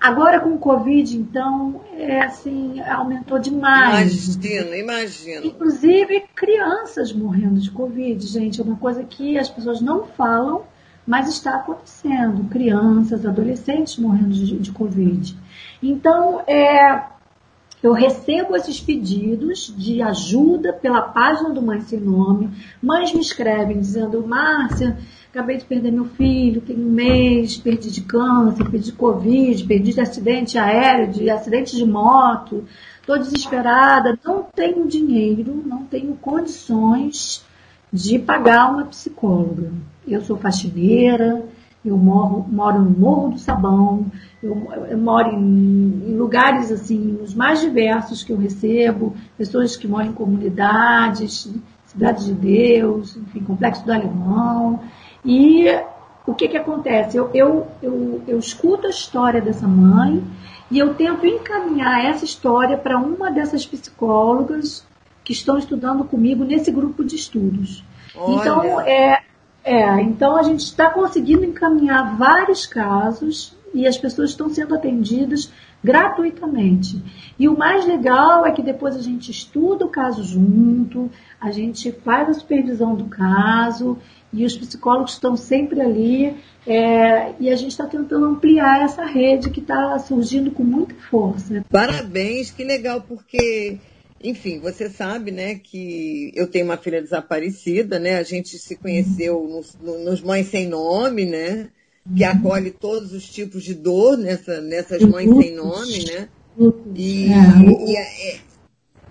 Agora 0.00 0.40
com 0.40 0.54
o 0.54 0.58
Covid, 0.58 1.16
então, 1.16 1.82
é 1.94 2.22
assim, 2.22 2.80
aumentou 2.80 3.38
demais. 3.38 4.34
Imagino, 4.34 4.74
imagino. 4.74 5.46
Inclusive 5.46 6.24
crianças 6.34 7.12
morrendo 7.12 7.60
de 7.60 7.70
Covid, 7.70 8.26
gente, 8.26 8.60
é 8.60 8.64
uma 8.64 8.76
coisa 8.76 9.04
que 9.04 9.38
as 9.38 9.48
pessoas 9.48 9.80
não 9.80 10.04
falam, 10.04 10.64
mas 11.06 11.28
está 11.28 11.56
acontecendo. 11.56 12.48
Crianças, 12.48 13.26
adolescentes 13.26 13.98
morrendo 13.98 14.30
de, 14.30 14.58
de 14.58 14.72
Covid. 14.72 15.36
Então, 15.82 16.42
é, 16.46 17.04
eu 17.82 17.92
recebo 17.92 18.54
esses 18.54 18.80
pedidos 18.80 19.72
de 19.76 20.02
ajuda 20.02 20.72
pela 20.72 21.00
página 21.00 21.50
do 21.50 21.62
Mãe 21.62 21.80
Sem 21.80 22.00
Nome. 22.00 22.50
Mães 22.82 23.12
me 23.12 23.20
escrevem 23.20 23.80
dizendo, 23.80 24.26
Márcia, 24.26 24.98
acabei 25.30 25.56
de 25.56 25.64
perder 25.64 25.90
meu 25.90 26.04
filho, 26.04 26.60
tem 26.60 26.76
um 26.76 26.90
mês, 26.90 27.56
perdi 27.56 27.90
de 27.90 28.02
câncer, 28.02 28.68
perdi 28.68 28.86
de 28.86 28.92
Covid, 28.92 29.64
perdi 29.64 29.94
de 29.94 30.00
acidente 30.00 30.58
aéreo, 30.58 31.10
de 31.10 31.30
acidente 31.30 31.74
de 31.74 31.86
moto, 31.86 32.64
estou 33.00 33.18
desesperada, 33.18 34.18
não 34.24 34.42
tenho 34.42 34.86
dinheiro, 34.86 35.62
não 35.64 35.84
tenho 35.84 36.14
condições 36.16 37.44
de 37.92 38.18
pagar 38.18 38.70
uma 38.70 38.84
psicóloga. 38.84 39.72
Eu 40.06 40.20
sou 40.20 40.36
faxineira, 40.36 41.42
eu 41.84 41.96
moro, 41.96 42.44
moro 42.48 42.82
no 42.82 42.90
Morro 42.90 43.30
do 43.30 43.38
Sabão, 43.38 44.06
eu, 44.42 44.70
eu 44.88 44.98
moro 44.98 45.32
em, 45.32 46.04
em, 46.08 46.16
lugares 46.16 46.70
assim, 46.70 47.18
os 47.22 47.34
mais 47.34 47.60
diversos 47.60 48.22
que 48.22 48.32
eu 48.32 48.36
recebo, 48.36 49.14
pessoas 49.38 49.76
que 49.76 49.88
moram 49.88 50.06
em 50.06 50.12
comunidades, 50.12 51.50
Cidade 51.86 52.26
de 52.26 52.34
Deus, 52.34 53.16
enfim, 53.16 53.40
Complexo 53.40 53.84
do 53.84 53.92
Alemão. 53.92 54.80
E 55.24 55.66
o 56.26 56.34
que, 56.34 56.48
que 56.48 56.56
acontece? 56.56 57.16
Eu, 57.16 57.30
eu, 57.34 57.66
eu, 57.82 58.22
eu 58.28 58.38
escuto 58.38 58.86
a 58.86 58.90
história 58.90 59.40
dessa 59.40 59.66
mãe 59.66 60.22
e 60.70 60.78
eu 60.78 60.94
tento 60.94 61.26
encaminhar 61.26 62.04
essa 62.04 62.24
história 62.24 62.76
para 62.76 62.96
uma 62.96 63.30
dessas 63.32 63.66
psicólogas 63.66 64.86
que 65.24 65.32
estão 65.32 65.58
estudando 65.58 66.04
comigo 66.04 66.44
nesse 66.44 66.70
grupo 66.70 67.04
de 67.04 67.16
estudos. 67.16 67.82
Olha. 68.14 68.34
Então, 68.34 68.80
é, 68.82 69.22
é, 69.64 70.00
então 70.00 70.36
a 70.36 70.42
gente 70.42 70.60
está 70.60 70.90
conseguindo 70.90 71.44
encaminhar 71.44 72.16
vários 72.16 72.66
casos 72.66 73.56
e 73.72 73.86
as 73.86 73.96
pessoas 73.96 74.30
estão 74.30 74.48
sendo 74.48 74.74
atendidas 74.74 75.52
gratuitamente. 75.82 77.02
E 77.38 77.48
o 77.48 77.56
mais 77.56 77.86
legal 77.86 78.44
é 78.44 78.52
que 78.52 78.62
depois 78.62 78.96
a 78.96 79.00
gente 79.00 79.30
estuda 79.30 79.84
o 79.84 79.88
caso 79.88 80.22
junto, 80.22 81.10
a 81.40 81.50
gente 81.50 81.90
faz 81.92 82.28
a 82.28 82.34
supervisão 82.34 82.94
do 82.94 83.04
caso 83.04 83.98
e 84.32 84.44
os 84.44 84.56
psicólogos 84.56 85.12
estão 85.12 85.36
sempre 85.36 85.80
ali 85.80 86.36
é, 86.66 87.32
e 87.40 87.50
a 87.50 87.56
gente 87.56 87.70
está 87.70 87.86
tentando 87.86 88.26
ampliar 88.26 88.82
essa 88.82 89.04
rede 89.04 89.50
que 89.50 89.60
está 89.60 89.98
surgindo 89.98 90.50
com 90.50 90.62
muita 90.62 90.94
força. 91.10 91.64
Parabéns, 91.70 92.50
que 92.50 92.62
legal, 92.62 93.00
porque 93.00 93.78
enfim, 94.22 94.60
você 94.60 94.90
sabe, 94.90 95.30
né, 95.30 95.54
que 95.54 96.30
eu 96.34 96.46
tenho 96.46 96.66
uma 96.66 96.76
filha 96.76 97.00
desaparecida, 97.00 97.98
né? 97.98 98.16
A 98.16 98.22
gente 98.22 98.58
se 98.58 98.76
conheceu 98.76 99.48
nos, 99.48 99.74
nos 99.80 100.20
Mães 100.20 100.48
Sem 100.48 100.68
Nome, 100.68 101.24
né? 101.24 101.70
Que 102.14 102.24
uhum. 102.24 102.30
acolhe 102.30 102.70
todos 102.70 103.12
os 103.12 103.28
tipos 103.28 103.62
de 103.64 103.74
dor 103.74 104.18
nessa, 104.18 104.60
nessas 104.60 105.02
mães 105.02 105.30
sem 105.36 105.54
nome, 105.54 106.04
né? 106.04 106.28
E, 106.94 107.26
é. 107.26 107.88
e 107.88 107.96
a, 107.96 108.02
é, 108.02 108.40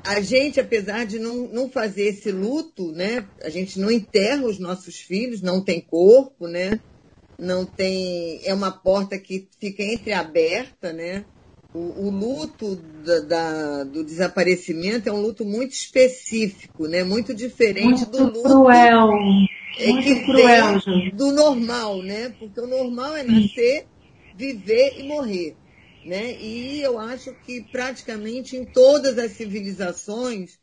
a, 0.03 0.21
gente, 0.21 0.59
apesar 0.59 1.05
de 1.05 1.17
não, 1.17 1.47
não 1.47 1.69
fazer 1.69 2.03
esse 2.03 2.31
luto, 2.31 2.91
né? 2.91 3.25
A 3.41 3.49
gente 3.49 3.79
não 3.79 3.89
enterra 3.89 4.45
os 4.45 4.59
nossos 4.59 4.99
filhos, 4.99 5.41
não 5.41 5.61
tem 5.61 5.81
corpo, 5.81 6.47
né? 6.47 6.79
Não 7.37 7.65
tem. 7.65 8.41
É 8.43 8.53
uma 8.53 8.71
porta 8.71 9.17
que 9.17 9.47
fica 9.59 9.81
entreaberta, 9.81 10.91
né? 10.91 11.25
O, 11.73 12.07
o 12.07 12.09
luto 12.09 12.75
da, 13.05 13.19
da, 13.19 13.83
do 13.83 14.03
desaparecimento 14.03 15.07
é 15.07 15.11
um 15.11 15.21
luto 15.21 15.45
muito 15.45 15.71
específico, 15.71 16.87
né? 16.87 17.03
Muito 17.03 17.33
diferente 17.33 18.05
muito 18.05 18.11
do 18.11 18.23
luto. 18.23 18.41
Cruel. 18.41 19.09
É 19.77 19.87
muito 19.87 20.03
que 20.03 20.25
cruel, 20.25 20.79
do 21.13 21.31
normal, 21.31 22.01
né? 22.01 22.33
Porque 22.39 22.59
o 22.59 22.67
normal 22.67 23.15
é 23.15 23.23
nascer, 23.23 23.85
viver 24.35 24.99
e 24.99 25.07
morrer. 25.07 25.55
Né? 26.05 26.41
E 26.41 26.81
eu 26.81 26.97
acho 26.97 27.33
que 27.45 27.61
praticamente 27.61 28.55
em 28.55 28.65
todas 28.65 29.17
as 29.17 29.33
civilizações 29.33 30.57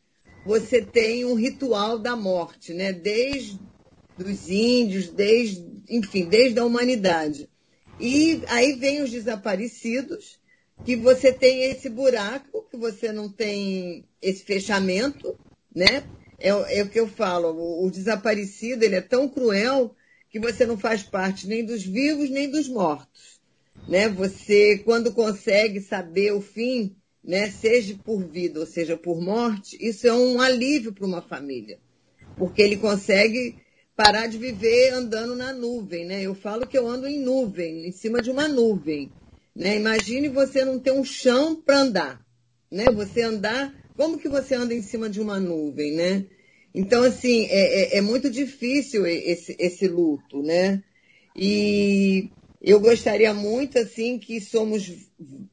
você 0.44 0.80
tem 0.80 1.24
um 1.24 1.34
ritual 1.34 1.98
da 1.98 2.16
morte, 2.16 2.72
né? 2.72 2.92
Desde 2.92 3.60
os 4.18 4.48
índios, 4.48 5.08
desde, 5.08 5.64
enfim, 5.88 6.24
desde 6.24 6.58
a 6.58 6.64
humanidade. 6.64 7.48
E 8.00 8.42
aí 8.48 8.74
vem 8.74 9.02
os 9.02 9.10
desaparecidos, 9.10 10.38
que 10.84 10.96
você 10.96 11.32
tem 11.32 11.64
esse 11.64 11.88
buraco, 11.88 12.66
que 12.70 12.76
você 12.76 13.12
não 13.12 13.28
tem 13.28 14.04
esse 14.20 14.44
fechamento, 14.44 15.38
né? 15.74 16.04
É, 16.38 16.48
é 16.48 16.82
o 16.82 16.88
que 16.88 17.00
eu 17.00 17.08
falo, 17.08 17.48
o, 17.48 17.86
o, 17.86 17.90
desaparecido 17.90 18.84
ele 18.84 18.96
é 18.96 19.00
tão 19.00 19.28
cruel 19.28 19.94
que 20.28 20.38
você 20.38 20.66
não 20.66 20.76
faz 20.76 21.02
parte 21.02 21.46
nem 21.46 21.64
dos 21.64 21.82
vivos 21.82 22.28
nem 22.28 22.50
dos 22.50 22.68
mortos, 22.68 23.40
né? 23.88 24.08
Você 24.08 24.78
quando 24.78 25.12
consegue 25.12 25.80
saber 25.80 26.32
o 26.32 26.42
fim, 26.42 26.94
né? 27.24 27.50
Seja 27.50 27.96
por 28.04 28.22
vida 28.22 28.60
ou 28.60 28.66
seja 28.66 28.96
por 28.96 29.20
morte, 29.20 29.78
isso 29.80 30.06
é 30.06 30.12
um 30.12 30.40
alívio 30.40 30.92
para 30.92 31.06
uma 31.06 31.22
família, 31.22 31.78
porque 32.36 32.60
ele 32.60 32.76
consegue 32.76 33.56
parar 33.96 34.26
de 34.26 34.36
viver 34.36 34.90
andando 34.90 35.34
na 35.34 35.54
nuvem, 35.54 36.04
né? 36.04 36.22
Eu 36.22 36.34
falo 36.34 36.66
que 36.66 36.76
eu 36.76 36.86
ando 36.86 37.08
em 37.08 37.18
nuvem, 37.18 37.86
em 37.86 37.92
cima 37.92 38.20
de 38.20 38.30
uma 38.30 38.46
nuvem. 38.46 39.10
Né? 39.56 39.76
Imagine 39.76 40.28
você 40.28 40.66
não 40.66 40.78
ter 40.78 40.92
um 40.92 41.02
chão 41.02 41.56
para 41.56 41.78
andar, 41.78 42.20
né? 42.70 42.84
Você 42.92 43.22
andar, 43.22 43.74
como 43.96 44.18
que 44.18 44.28
você 44.28 44.54
anda 44.54 44.74
em 44.74 44.82
cima 44.82 45.08
de 45.08 45.18
uma 45.18 45.40
nuvem, 45.40 45.94
né? 45.94 46.26
Então, 46.74 47.02
assim, 47.02 47.46
é, 47.46 47.94
é, 47.94 47.98
é 47.98 48.00
muito 48.02 48.28
difícil 48.28 49.06
esse, 49.06 49.56
esse 49.58 49.88
luto, 49.88 50.42
né? 50.42 50.82
E 51.34 52.28
eu 52.60 52.78
gostaria 52.78 53.32
muito, 53.32 53.78
assim, 53.78 54.18
que 54.18 54.42
somos 54.42 54.92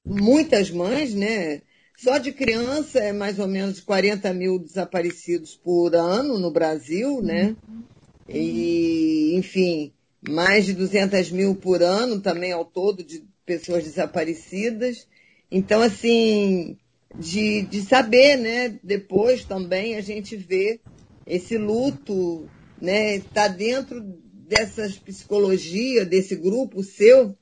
muitas 0.05 0.69
mães, 0.69 1.13
né? 1.13 1.61
Só 1.97 2.17
de 2.17 2.33
criança 2.33 2.99
é 2.99 3.13
mais 3.13 3.39
ou 3.39 3.47
menos 3.47 3.79
40 3.79 4.33
mil 4.33 4.59
desaparecidos 4.59 5.55
por 5.55 5.95
ano 5.95 6.37
no 6.37 6.51
Brasil, 6.51 7.21
né? 7.21 7.55
E, 8.27 9.33
enfim, 9.37 9.93
mais 10.27 10.65
de 10.65 10.73
200 10.73 11.31
mil 11.31 11.55
por 11.55 11.81
ano 11.81 12.19
também 12.19 12.51
ao 12.51 12.65
todo 12.65 13.01
de 13.01 13.23
pessoas 13.45 13.83
desaparecidas. 13.83 15.07
Então, 15.51 15.81
assim, 15.81 16.77
de, 17.17 17.61
de 17.63 17.81
saber, 17.81 18.37
né? 18.37 18.79
Depois 18.83 19.45
também 19.45 19.95
a 19.95 20.01
gente 20.01 20.35
vê 20.35 20.79
esse 21.25 21.57
luto, 21.57 22.47
né? 22.81 23.15
Está 23.15 23.47
dentro 23.47 24.01
dessas 24.01 24.97
psicologia, 24.97 26.05
desse 26.05 26.35
grupo 26.35 26.83
seu, 26.83 27.35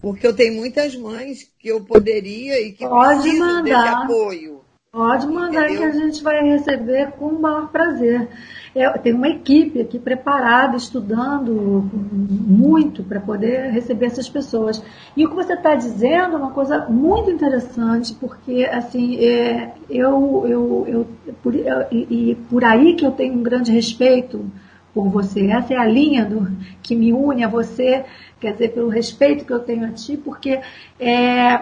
porque 0.00 0.26
eu 0.26 0.34
tenho 0.34 0.54
muitas 0.54 0.94
mães 0.94 1.50
que 1.58 1.68
eu 1.68 1.84
poderia 1.84 2.60
e 2.60 2.72
que 2.72 2.86
Pode 2.86 3.22
precisam 3.22 3.38
mandar. 3.38 3.62
desse 3.62 3.88
apoio. 3.88 4.63
Pode 4.94 5.26
mandar 5.26 5.64
Entendeu? 5.64 5.90
que 5.90 5.98
a 5.98 6.00
gente 6.00 6.22
vai 6.22 6.40
receber 6.44 7.10
com 7.18 7.26
o 7.26 7.42
maior 7.42 7.66
prazer. 7.66 8.28
Eu 8.72 8.92
tenho 8.98 9.16
uma 9.16 9.28
equipe 9.28 9.80
aqui 9.80 9.98
preparada, 9.98 10.76
estudando 10.76 11.90
muito 11.92 13.02
para 13.02 13.18
poder 13.18 13.72
receber 13.72 14.06
essas 14.06 14.28
pessoas. 14.28 14.80
E 15.16 15.26
o 15.26 15.30
que 15.30 15.34
você 15.34 15.54
está 15.54 15.74
dizendo 15.74 16.36
é 16.36 16.38
uma 16.38 16.52
coisa 16.52 16.86
muito 16.88 17.28
interessante, 17.28 18.14
porque 18.14 18.68
assim, 18.70 19.16
é, 19.16 19.72
eu, 19.90 20.44
eu, 20.46 20.84
eu, 20.86 21.06
por, 21.42 21.56
eu, 21.56 21.86
e 21.90 22.36
por 22.48 22.64
aí 22.64 22.94
que 22.94 23.04
eu 23.04 23.10
tenho 23.10 23.34
um 23.34 23.42
grande 23.42 23.72
respeito 23.72 24.48
por 24.94 25.08
você. 25.08 25.48
Essa 25.48 25.74
é 25.74 25.76
a 25.76 25.86
linha 25.86 26.24
do, 26.24 26.48
que 26.80 26.94
me 26.94 27.12
une 27.12 27.42
a 27.42 27.48
você, 27.48 28.04
quer 28.38 28.52
dizer, 28.52 28.72
pelo 28.72 28.90
respeito 28.90 29.44
que 29.44 29.52
eu 29.52 29.58
tenho 29.58 29.86
a 29.86 29.90
ti, 29.90 30.16
porque 30.16 30.60
é, 31.00 31.60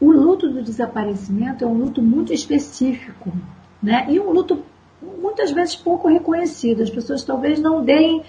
o 0.00 0.10
luto 0.10 0.48
do 0.48 0.62
desaparecimento 0.62 1.64
é 1.64 1.66
um 1.66 1.74
luto 1.74 2.00
muito 2.00 2.32
específico, 2.32 3.32
né? 3.82 4.06
E 4.08 4.18
um 4.18 4.30
luto 4.30 4.62
muitas 5.20 5.50
vezes 5.50 5.76
pouco 5.76 6.08
reconhecido. 6.08 6.82
As 6.82 6.90
pessoas 6.90 7.22
talvez 7.22 7.60
não 7.60 7.84
deem 7.84 8.22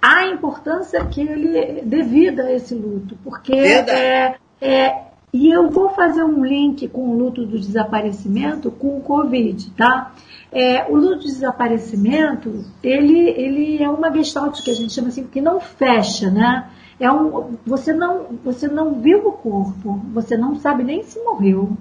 a 0.00 0.26
importância 0.26 1.04
que 1.06 1.20
ele 1.20 1.82
devida 1.82 2.44
a 2.44 2.52
esse 2.52 2.74
luto, 2.74 3.18
porque 3.24 3.52
é, 3.52 4.36
é, 4.60 5.08
e 5.32 5.50
eu 5.50 5.68
vou 5.68 5.90
fazer 5.90 6.22
um 6.22 6.44
link 6.44 6.88
com 6.88 7.10
o 7.10 7.18
luto 7.18 7.44
do 7.44 7.58
desaparecimento 7.58 8.70
com 8.70 8.96
o 8.96 9.00
Covid, 9.00 9.70
tá? 9.72 10.14
É, 10.50 10.86
o 10.88 10.96
luto 10.96 11.18
do 11.18 11.24
desaparecimento, 11.24 12.64
ele, 12.82 13.28
ele 13.30 13.82
é 13.82 13.88
uma 13.90 14.10
gestalt 14.10 14.62
que 14.62 14.70
a 14.70 14.74
gente 14.74 14.92
chama 14.92 15.08
assim, 15.08 15.26
que 15.26 15.40
não 15.40 15.60
fecha, 15.60 16.30
né? 16.30 16.68
É 17.00 17.10
um, 17.10 17.56
você, 17.64 17.92
não, 17.92 18.26
você 18.44 18.66
não 18.66 19.00
viu 19.00 19.26
o 19.28 19.32
corpo, 19.32 20.00
você 20.12 20.36
não 20.36 20.56
sabe 20.56 20.82
nem 20.82 21.02
se 21.02 21.18
morreu. 21.20 21.76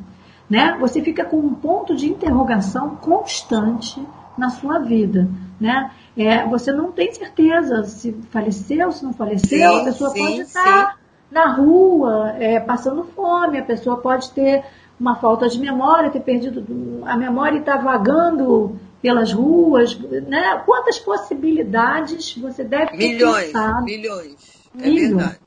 Né? 0.50 0.78
Você 0.80 1.02
fica 1.02 1.26
com 1.26 1.38
um 1.38 1.54
ponto 1.54 1.96
de 1.96 2.08
interrogação 2.08 2.96
constante 2.96 4.02
na 4.38 4.50
sua 4.50 4.80
vida. 4.80 5.28
Né? 5.60 5.92
É, 6.16 6.46
você 6.46 6.72
não 6.72 6.92
tem 6.92 7.12
certeza 7.12 7.84
se 7.84 8.14
faleceu, 8.30 8.92
se 8.92 9.04
não 9.04 9.14
faleceu, 9.14 9.72
sim, 9.72 9.82
a 9.82 9.84
pessoa 9.84 10.10
sim, 10.12 10.20
pode 10.20 10.42
estar 10.42 10.98
na 11.32 11.54
rua 11.54 12.36
é, 12.40 12.60
passando 12.60 13.04
fome, 13.04 13.58
a 13.58 13.64
pessoa 13.64 13.98
pode 13.98 14.32
ter 14.32 14.64
uma 15.00 15.16
falta 15.16 15.48
de 15.48 15.60
memória, 15.60 16.10
ter 16.10 16.22
perdido 16.22 16.66
a 17.06 17.18
memória 17.18 17.58
e 17.58 17.60
estar 17.60 17.78
tá 17.78 17.84
vagando 17.84 18.80
pelas 19.02 19.32
ruas, 19.32 19.98
né? 20.00 20.62
Quantas 20.66 20.98
possibilidades 20.98 22.36
você 22.38 22.64
deve 22.64 22.92
ter 22.92 22.98
milhões, 22.98 23.46
pensado? 23.46 23.84
Milhões, 23.84 24.36
é 24.36 24.57
milhões, 24.78 25.10
verdade. 25.10 25.40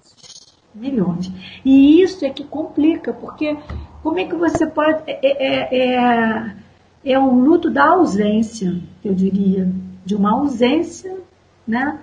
Milhões. 0.74 1.32
E 1.64 2.02
isso 2.02 2.24
é 2.24 2.30
que 2.30 2.44
complica, 2.44 3.12
porque 3.12 3.56
como 4.02 4.18
é 4.18 4.24
que 4.24 4.34
você 4.34 4.66
pode. 4.66 5.02
É, 5.06 5.18
é, 5.22 5.94
é, 5.94 6.56
é 7.04 7.18
um 7.18 7.40
luto 7.40 7.70
da 7.70 7.90
ausência, 7.90 8.74
eu 9.04 9.14
diria. 9.14 9.70
De 10.04 10.14
uma 10.14 10.32
ausência, 10.32 11.16
né? 11.66 11.98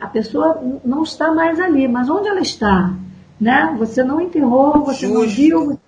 A 0.00 0.06
pessoa 0.06 0.60
não 0.84 1.02
está 1.02 1.32
mais 1.32 1.60
ali, 1.60 1.86
mas 1.86 2.08
onde 2.08 2.28
ela 2.28 2.40
está? 2.40 2.94
Né? 3.40 3.74
Você 3.78 4.02
não 4.02 4.20
enterrou, 4.20 4.84
você 4.84 5.06
Justo. 5.06 5.20
não 5.20 5.28
viu. 5.28 5.80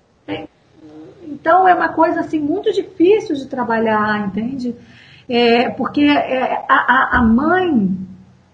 Então 1.23 1.67
é 1.67 1.75
uma 1.75 1.89
coisa 1.89 2.21
assim 2.21 2.39
muito 2.39 2.73
difícil 2.73 3.35
de 3.35 3.47
trabalhar, 3.47 4.27
entende? 4.27 4.75
É, 5.29 5.69
porque 5.71 6.03
é, 6.03 6.65
a, 6.69 7.19
a 7.19 7.23
mãe 7.23 7.97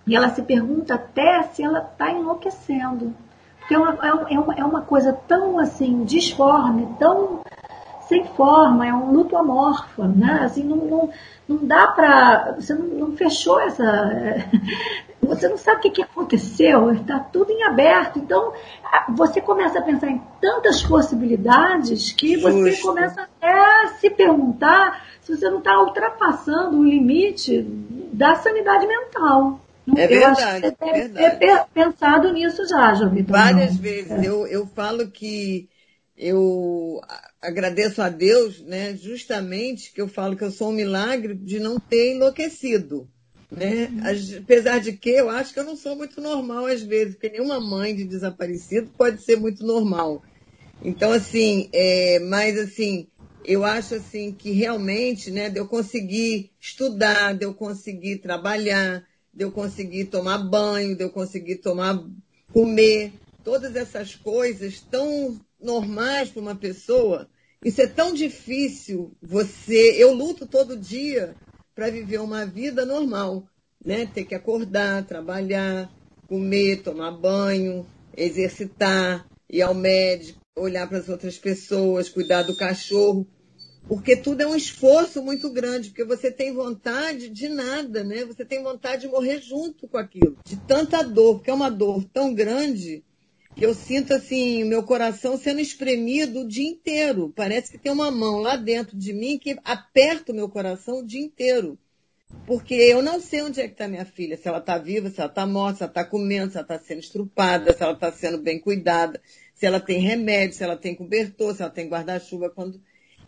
e 0.07 0.17
ela 0.17 0.31
se 0.31 0.43
pergunta 0.43 0.95
até 0.95 1.43
se 1.45 1.63
ela 1.63 1.81
está 1.81 2.11
enlouquecendo. 2.11 3.15
Porque 3.59 3.75
é 3.75 3.79
uma, 3.79 3.95
é, 4.29 4.39
uma, 4.39 4.55
é 4.55 4.65
uma 4.65 4.83
coisa 4.83 5.13
tão 5.13 5.59
assim, 5.59 6.05
disforme, 6.05 6.89
tão 6.99 7.43
sem 8.11 8.25
forma, 8.25 8.85
é 8.85 8.93
um 8.93 9.13
luto 9.13 9.37
amorfo, 9.37 10.03
né? 10.03 10.41
Assim, 10.43 10.65
não, 10.65 10.77
não, 10.79 11.11
não 11.49 11.65
dá 11.65 11.87
para. 11.87 12.57
Você 12.59 12.75
não, 12.75 12.87
não, 12.87 13.17
fechou 13.17 13.61
essa. 13.61 13.85
Você 15.23 15.49
não 15.49 15.57
sabe 15.57 15.87
o 15.87 15.93
que, 15.93 16.03
aconteceu, 16.03 16.91
está 16.91 17.21
tudo 17.21 17.53
em 17.53 17.63
aberto. 17.63 18.19
Então, 18.19 18.53
você 19.11 19.41
começa 19.41 19.79
a 19.79 19.83
pensar 19.83 20.09
em 20.09 20.21
tantas 20.41 20.83
possibilidades 20.83 22.11
que 22.11 22.37
você 22.39 22.73
Justo. 22.73 22.89
começa 22.89 23.23
até 23.23 23.85
a 23.85 23.89
se 24.01 24.11
perguntar 24.11 25.05
se 25.21 25.37
você 25.37 25.49
não 25.49 25.59
está 25.59 25.79
ultrapassando 25.79 26.79
o 26.79 26.85
limite 26.85 27.63
da 28.13 28.35
sanidade 28.35 28.87
mental. 28.89 29.61
É 29.97 30.07
verdade. 30.07 30.67
Acho 30.67 30.77
que 30.77 30.85
você 30.85 31.09
deve 31.09 31.37
ter 31.37 31.65
pensado 31.75 32.33
nisso 32.33 32.67
já, 32.69 32.95
Jovita. 32.95 33.33
Várias 33.33 33.75
não. 33.75 33.83
vezes. 33.83 34.11
É. 34.11 34.21
Eu, 34.27 34.47
eu 34.47 34.67
falo 34.67 35.11
que 35.11 35.69
eu 36.17 37.01
agradeço 37.41 38.03
a 38.03 38.11
Deus, 38.11 38.61
né, 38.61 38.95
justamente 38.95 39.93
que 39.93 40.01
eu 40.01 40.07
falo 40.07 40.37
que 40.37 40.45
eu 40.45 40.51
sou 40.51 40.69
um 40.69 40.75
milagre 40.75 41.35
de 41.35 41.59
não 41.59 41.81
ter 41.81 42.15
enlouquecido. 42.15 43.09
Né? 43.51 43.89
Uhum. 43.91 44.39
Apesar 44.43 44.79
de 44.79 44.93
que 44.93 45.11
eu 45.11 45.29
acho 45.29 45.53
que 45.53 45.59
eu 45.59 45.65
não 45.65 45.75
sou 45.75 45.97
muito 45.97 46.21
normal 46.21 46.67
às 46.67 46.83
vezes, 46.83 47.15
porque 47.15 47.31
nenhuma 47.31 47.59
mãe 47.59 47.97
de 47.97 48.05
desaparecido 48.05 48.91
pode 48.97 49.23
ser 49.25 49.37
muito 49.37 49.67
normal. 49.67 50.23
Então, 50.85 51.11
assim, 51.11 51.69
é, 51.73 52.21
mas 52.21 52.59
assim, 52.59 53.09
eu 53.45 53.65
acho 53.65 53.95
assim 53.95 54.33
que 54.33 54.53
realmente, 54.53 55.31
né, 55.31 55.49
de 55.49 55.59
eu 55.59 55.67
conseguir 55.67 56.51
estudar, 56.61 57.35
de 57.35 57.45
eu 57.45 57.55
conseguir 57.55 58.19
trabalhar, 58.19 59.03
de 59.33 59.45
eu 59.45 59.53
conseguir 59.53 60.07
tomar 60.07 60.39
banho, 60.39 60.97
de 60.97 61.05
eu 61.05 61.11
conseguir 61.11 61.57
tomar, 61.57 62.03
comer, 62.53 63.13
todas 63.45 63.77
essas 63.77 64.15
coisas 64.15 64.81
tão 64.81 65.41
normais 65.61 66.31
para 66.31 66.43
uma 66.43 66.55
pessoa, 66.55 67.29
isso 67.65 67.81
é 67.81 67.87
tão 67.87 68.13
difícil. 68.13 69.13
Você, 69.23 69.95
eu 69.99 70.13
luto 70.13 70.47
todo 70.47 70.77
dia 70.77 71.37
para 71.75 71.91
viver 71.91 72.21
uma 72.21 72.45
vida 72.45 72.85
normal, 72.85 73.47
né? 73.85 74.07
Ter 74.07 74.25
que 74.25 74.35
acordar, 74.35 75.07
trabalhar, 75.07 75.91
comer, 76.27 76.83
tomar 76.83 77.13
banho, 77.13 77.87
exercitar, 78.17 79.27
ir 79.49 79.63
ao 79.63 79.75
médico, 79.75 80.41
olhar 80.57 80.89
para 80.89 80.99
as 80.99 81.09
outras 81.09 81.39
pessoas, 81.39 82.09
cuidar 82.09 82.43
do 82.43 82.57
cachorro 82.57 83.27
porque 83.89 84.17
tudo 84.17 84.43
é 84.43 84.47
um 84.47 84.57
esforço 84.57 85.23
muito 85.23 85.51
grande, 85.51 85.89
porque 85.89 86.05
você 86.05 86.31
tem 86.31 86.53
vontade 86.53 87.29
de 87.29 87.49
nada, 87.49 88.05
né? 88.05 88.25
Você 88.25 88.45
tem 88.45 88.63
vontade 88.63 89.03
de 89.03 89.09
morrer 89.09 89.41
junto 89.41 89.89
com 89.89 89.99
aquilo, 89.99 90.37
de 90.45 90.57
tanta 90.57 91.03
dor, 91.03 91.37
porque 91.37 91.51
é 91.51 91.55
uma 91.55 91.71
dor 91.71 92.05
tão 92.13 92.33
grande 92.33 93.03
que 93.57 93.67
eu 93.67 93.75
sinto 93.75 94.15
assim, 94.15 94.65
meu 94.65 94.83
coração 94.83 95.37
sendo 95.37 95.61
espremido 95.61 96.41
o 96.41 96.49
dia 96.49 96.69
inteiro. 96.69 97.33
Parece 97.35 97.73
que 97.73 97.79
tem 97.79 97.93
uma 97.93 98.11
mão 98.11 98.39
lá 98.39 98.57
dentro 98.57 98.97
de 98.97 99.13
mim 99.13 99.39
que 99.39 99.59
aperta 99.65 100.33
o 100.33 100.35
meu 100.35 100.49
coração 100.49 101.01
o 101.01 101.07
dia 101.07 101.21
inteiro. 101.21 101.79
Porque 102.47 102.75
eu 102.75 103.03
não 103.03 103.21
sei 103.21 103.43
onde 103.43 103.61
é 103.61 103.67
que 103.67 103.73
está 103.73 103.89
minha 103.89 104.05
filha, 104.05 104.37
se 104.37 104.47
ela 104.47 104.59
está 104.59 104.79
viva, 104.79 105.11
se 105.11 105.21
ela 105.21 105.29
está 105.29 105.45
morta, 105.47 105.79
se 105.79 105.83
ela 105.83 105.91
está 105.91 106.05
comendo, 106.05 106.53
se 106.53 106.59
ela 106.59 106.65
está 106.65 106.79
sendo 106.79 107.01
estrupada, 107.01 107.73
se 107.73 107.83
ela 107.83 107.93
está 107.93 108.13
sendo 108.13 108.39
bem 108.39 108.61
cuidada, 108.61 109.21
se 109.53 109.67
ela 109.67 109.81
tem 109.81 109.99
remédio, 110.01 110.57
se 110.57 110.63
ela 110.63 110.77
tem 110.77 110.95
cobertor, 110.95 111.55
se 111.55 111.63
ela 111.63 111.71
tem 111.71 111.89
guarda-chuva 111.89 112.49
quando 112.51 112.81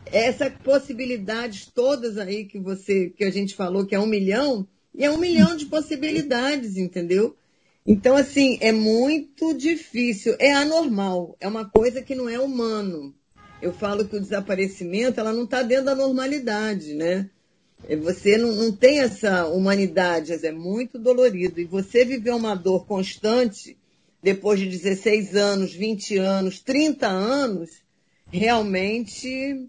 essas 0.07 0.53
possibilidades 0.63 1.67
todas 1.67 2.19
aí 2.19 2.45
que 2.45 2.59
você, 2.59 3.11
que 3.11 3.25
a 3.25 3.31
gente 3.31 3.55
falou 3.55 3.87
que 3.87 3.95
é 3.95 4.01
um 4.01 4.07
milhão, 4.07 4.67
e 4.95 5.05
é 5.05 5.11
um 5.11 5.19
milhão 5.19 5.57
de 5.57 5.67
possibilidades, 5.67 6.77
entendeu? 6.77 7.37
Então, 7.87 8.17
assim, 8.17 8.59
é 8.61 8.71
muito 8.71 9.55
difícil, 9.55 10.37
é 10.39 10.53
anormal, 10.53 11.37
é 11.41 11.49
uma 11.49 11.65
coisa 11.65 12.03
que 12.03 12.15
não 12.15 12.29
é 12.29 12.39
humano. 12.39 13.15
Eu 13.61 13.73
falo 13.73 14.07
que 14.07 14.17
o 14.17 14.21
desaparecimento, 14.21 15.19
ela 15.19 15.33
não 15.33 15.45
está 15.45 15.63
dentro 15.63 15.87
da 15.87 15.95
normalidade, 15.95 16.95
né? 16.95 17.31
É, 17.89 17.97
você 17.97 18.37
não, 18.37 18.53
não 18.53 18.73
tem 18.73 19.01
essa 19.01 19.47
humanidade, 19.47 20.33
é 20.33 20.53
muito 20.53 20.99
dolorido. 20.99 21.61
E 21.61 21.65
você 21.65 22.05
viver 22.05 22.33
uma 22.33 22.55
dor 22.55 22.87
constante, 22.87 23.77
depois 24.23 24.61
de 24.61 24.67
16 24.67 25.35
anos, 25.35 25.75
20 25.75 26.19
anos, 26.19 26.61
30 26.61 27.09
anos, 27.09 27.71
realmente 28.31 29.69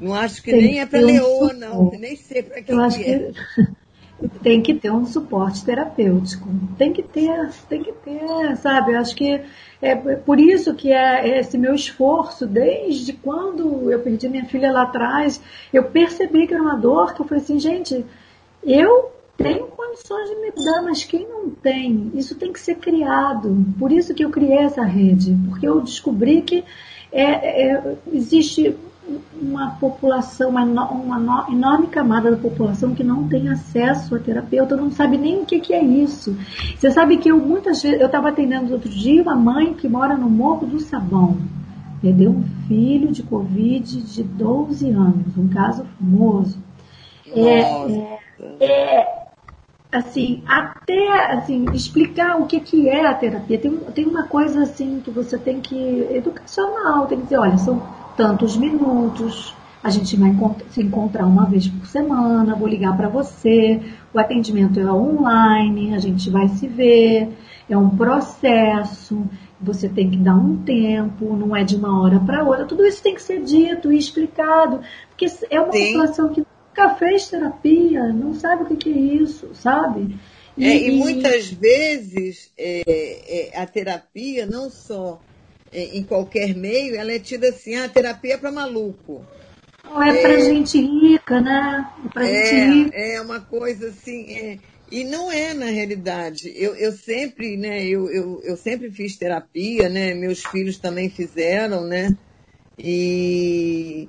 não 0.00 0.14
acho 0.14 0.42
que 0.42 0.50
tem 0.50 0.62
nem 0.62 0.80
é 0.80 0.86
para 0.86 1.00
leoa, 1.00 1.52
um 1.52 1.58
não. 1.58 1.90
Nem 1.90 2.16
sei 2.16 2.42
para 2.42 2.62
que, 2.62 2.72
Eu 2.72 2.80
acho 2.80 2.98
que, 2.98 3.10
é. 3.10 3.32
tem 4.42 4.62
que 4.62 4.74
ter 4.74 4.90
um 4.90 5.04
suporte 5.04 5.64
terapêutico. 5.64 6.48
Tem 6.76 6.92
que 6.92 7.02
ter, 7.02 7.50
tem 7.68 7.82
que 7.82 7.92
ter, 7.92 8.56
sabe? 8.56 8.92
Eu 8.92 8.98
acho 8.98 9.14
que 9.14 9.40
é 9.80 9.94
por 9.94 10.40
isso 10.40 10.74
que 10.74 10.92
é 10.92 11.38
esse 11.38 11.56
meu 11.56 11.74
esforço, 11.74 12.46
desde 12.46 13.12
quando 13.12 13.90
eu 13.90 14.00
perdi 14.00 14.28
minha 14.28 14.44
filha 14.44 14.72
lá 14.72 14.82
atrás, 14.82 15.40
eu 15.72 15.84
percebi 15.84 16.46
que 16.46 16.54
era 16.54 16.62
uma 16.62 16.76
dor, 16.76 17.14
que 17.14 17.20
eu 17.20 17.26
falei 17.26 17.42
assim, 17.42 17.60
gente, 17.60 18.04
eu 18.64 19.12
tenho 19.36 19.68
condições 19.68 20.28
de 20.28 20.36
me 20.36 20.64
dar, 20.64 20.82
mas 20.82 21.04
quem 21.04 21.28
não 21.28 21.48
tem, 21.50 22.10
isso 22.14 22.34
tem 22.34 22.52
que 22.52 22.58
ser 22.58 22.76
criado. 22.76 23.64
Por 23.78 23.92
isso 23.92 24.12
que 24.14 24.24
eu 24.24 24.30
criei 24.30 24.58
essa 24.58 24.82
rede, 24.82 25.36
porque 25.48 25.66
eu 25.66 25.80
descobri 25.80 26.42
que 26.42 26.64
é, 27.12 27.70
é, 27.70 27.96
existe 28.12 28.76
uma 29.40 29.70
população, 29.72 30.50
uma, 30.50 30.64
uma, 30.64 31.46
enorme 31.50 31.86
camada 31.86 32.30
da 32.30 32.36
população 32.36 32.94
que 32.94 33.04
não 33.04 33.28
tem 33.28 33.48
acesso 33.48 34.14
a 34.14 34.18
terapeuta, 34.18 34.76
não 34.76 34.90
sabe 34.90 35.16
nem 35.16 35.42
o 35.42 35.46
que, 35.46 35.60
que 35.60 35.72
é 35.72 35.82
isso. 35.82 36.36
Você 36.76 36.90
sabe 36.90 37.16
que 37.16 37.30
eu 37.30 37.38
muitas 37.38 37.82
vezes, 37.82 38.00
eu 38.00 38.06
estava 38.06 38.28
atendendo 38.28 38.72
outro 38.72 38.88
dia 38.88 39.22
uma 39.22 39.36
mãe 39.36 39.74
que 39.74 39.88
mora 39.88 40.16
no 40.16 40.28
Morro 40.28 40.66
do 40.66 40.80
Sabão, 40.80 41.38
perdeu 42.00 42.30
um 42.30 42.44
filho 42.66 43.10
de 43.10 43.22
Covid 43.22 44.02
de 44.02 44.22
12 44.22 44.90
anos, 44.90 45.36
um 45.36 45.48
caso 45.48 45.84
famoso. 45.98 46.58
É, 47.34 47.60
é, 47.60 48.20
é, 48.60 49.18
assim, 49.92 50.42
até 50.46 51.32
assim, 51.32 51.64
explicar 51.72 52.40
o 52.40 52.46
que, 52.46 52.60
que 52.60 52.88
é 52.88 53.06
a 53.06 53.14
terapia. 53.14 53.58
Tem, 53.58 53.76
tem 53.76 54.06
uma 54.06 54.24
coisa 54.24 54.62
assim 54.62 55.00
que 55.02 55.10
você 55.10 55.38
tem 55.38 55.60
que, 55.60 56.06
educacional, 56.10 57.06
tem 57.06 57.18
que 57.18 57.24
dizer, 57.24 57.38
olha, 57.38 57.58
são 57.58 57.82
tantos 58.18 58.56
minutos, 58.56 59.54
a 59.80 59.90
gente 59.90 60.16
vai 60.16 60.34
se 60.70 60.82
encontrar 60.82 61.24
uma 61.24 61.46
vez 61.46 61.68
por 61.68 61.86
semana, 61.86 62.56
vou 62.56 62.66
ligar 62.66 62.96
para 62.96 63.08
você, 63.08 63.80
o 64.12 64.18
atendimento 64.18 64.80
é 64.80 64.92
online, 64.92 65.94
a 65.94 65.98
gente 65.98 66.28
vai 66.28 66.48
se 66.48 66.66
ver, 66.66 67.28
é 67.70 67.78
um 67.78 67.96
processo, 67.96 69.24
você 69.60 69.88
tem 69.88 70.10
que 70.10 70.16
dar 70.16 70.34
um 70.34 70.56
tempo, 70.64 71.36
não 71.36 71.54
é 71.54 71.62
de 71.62 71.76
uma 71.76 72.02
hora 72.02 72.18
para 72.18 72.42
outra. 72.42 72.64
Tudo 72.64 72.84
isso 72.84 73.00
tem 73.00 73.14
que 73.14 73.22
ser 73.22 73.40
dito 73.40 73.92
e 73.92 73.96
explicado, 73.96 74.80
porque 75.10 75.26
é 75.48 75.60
uma 75.60 75.72
Sim. 75.72 75.92
população 75.92 76.28
que 76.30 76.40
nunca 76.40 76.94
fez 76.96 77.28
terapia, 77.28 78.12
não 78.12 78.34
sabe 78.34 78.64
o 78.64 78.76
que 78.76 78.90
é 78.90 78.98
isso, 78.98 79.50
sabe? 79.54 80.16
E, 80.56 80.66
é, 80.66 80.88
e 80.88 80.98
muitas 80.98 81.52
vezes 81.52 82.50
é, 82.58 83.52
é, 83.54 83.60
a 83.60 83.64
terapia 83.64 84.44
não 84.44 84.68
só 84.68 85.20
em 85.72 86.02
qualquer 86.02 86.54
meio, 86.54 86.96
ela 86.96 87.12
é 87.12 87.18
tida 87.18 87.48
assim, 87.48 87.76
a 87.76 87.84
ah, 87.84 87.88
terapia 87.88 88.34
é 88.34 88.36
para 88.36 88.50
maluco. 88.52 89.24
Não 89.84 90.02
é, 90.02 90.18
é 90.18 90.22
para 90.22 90.40
gente 90.40 90.80
rica, 90.80 91.40
né? 91.40 91.92
É 92.04 92.08
para 92.08 92.28
é, 92.28 92.46
gente 92.46 92.84
rica. 92.84 92.96
É 92.96 93.20
uma 93.20 93.40
coisa 93.40 93.88
assim, 93.88 94.32
é, 94.32 94.58
e 94.90 95.04
não 95.04 95.30
é 95.30 95.52
na 95.54 95.66
realidade. 95.66 96.52
Eu, 96.56 96.74
eu 96.74 96.92
sempre, 96.92 97.56
né, 97.56 97.84
eu, 97.84 98.10
eu, 98.10 98.40
eu 98.42 98.56
sempre 98.56 98.90
fiz 98.90 99.16
terapia, 99.16 99.88
né? 99.88 100.14
Meus 100.14 100.42
filhos 100.44 100.78
também 100.78 101.10
fizeram, 101.10 101.86
né? 101.86 102.16
E, 102.78 104.08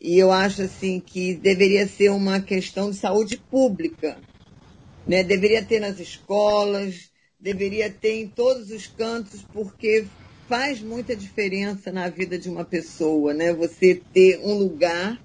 e 0.00 0.18
eu 0.18 0.30
acho 0.30 0.62
assim 0.62 1.00
que 1.00 1.34
deveria 1.34 1.86
ser 1.86 2.10
uma 2.10 2.40
questão 2.40 2.90
de 2.90 2.96
saúde 2.96 3.36
pública. 3.36 4.18
Né? 5.06 5.24
Deveria 5.24 5.64
ter 5.64 5.80
nas 5.80 5.98
escolas, 5.98 7.10
deveria 7.38 7.90
ter 7.90 8.20
em 8.20 8.28
todos 8.28 8.70
os 8.70 8.86
cantos, 8.86 9.42
porque 9.52 10.06
faz 10.50 10.82
muita 10.82 11.14
diferença 11.14 11.92
na 11.92 12.08
vida 12.08 12.36
de 12.36 12.50
uma 12.50 12.64
pessoa, 12.64 13.32
né? 13.32 13.52
Você 13.52 14.02
ter 14.12 14.40
um 14.42 14.58
lugar 14.58 15.16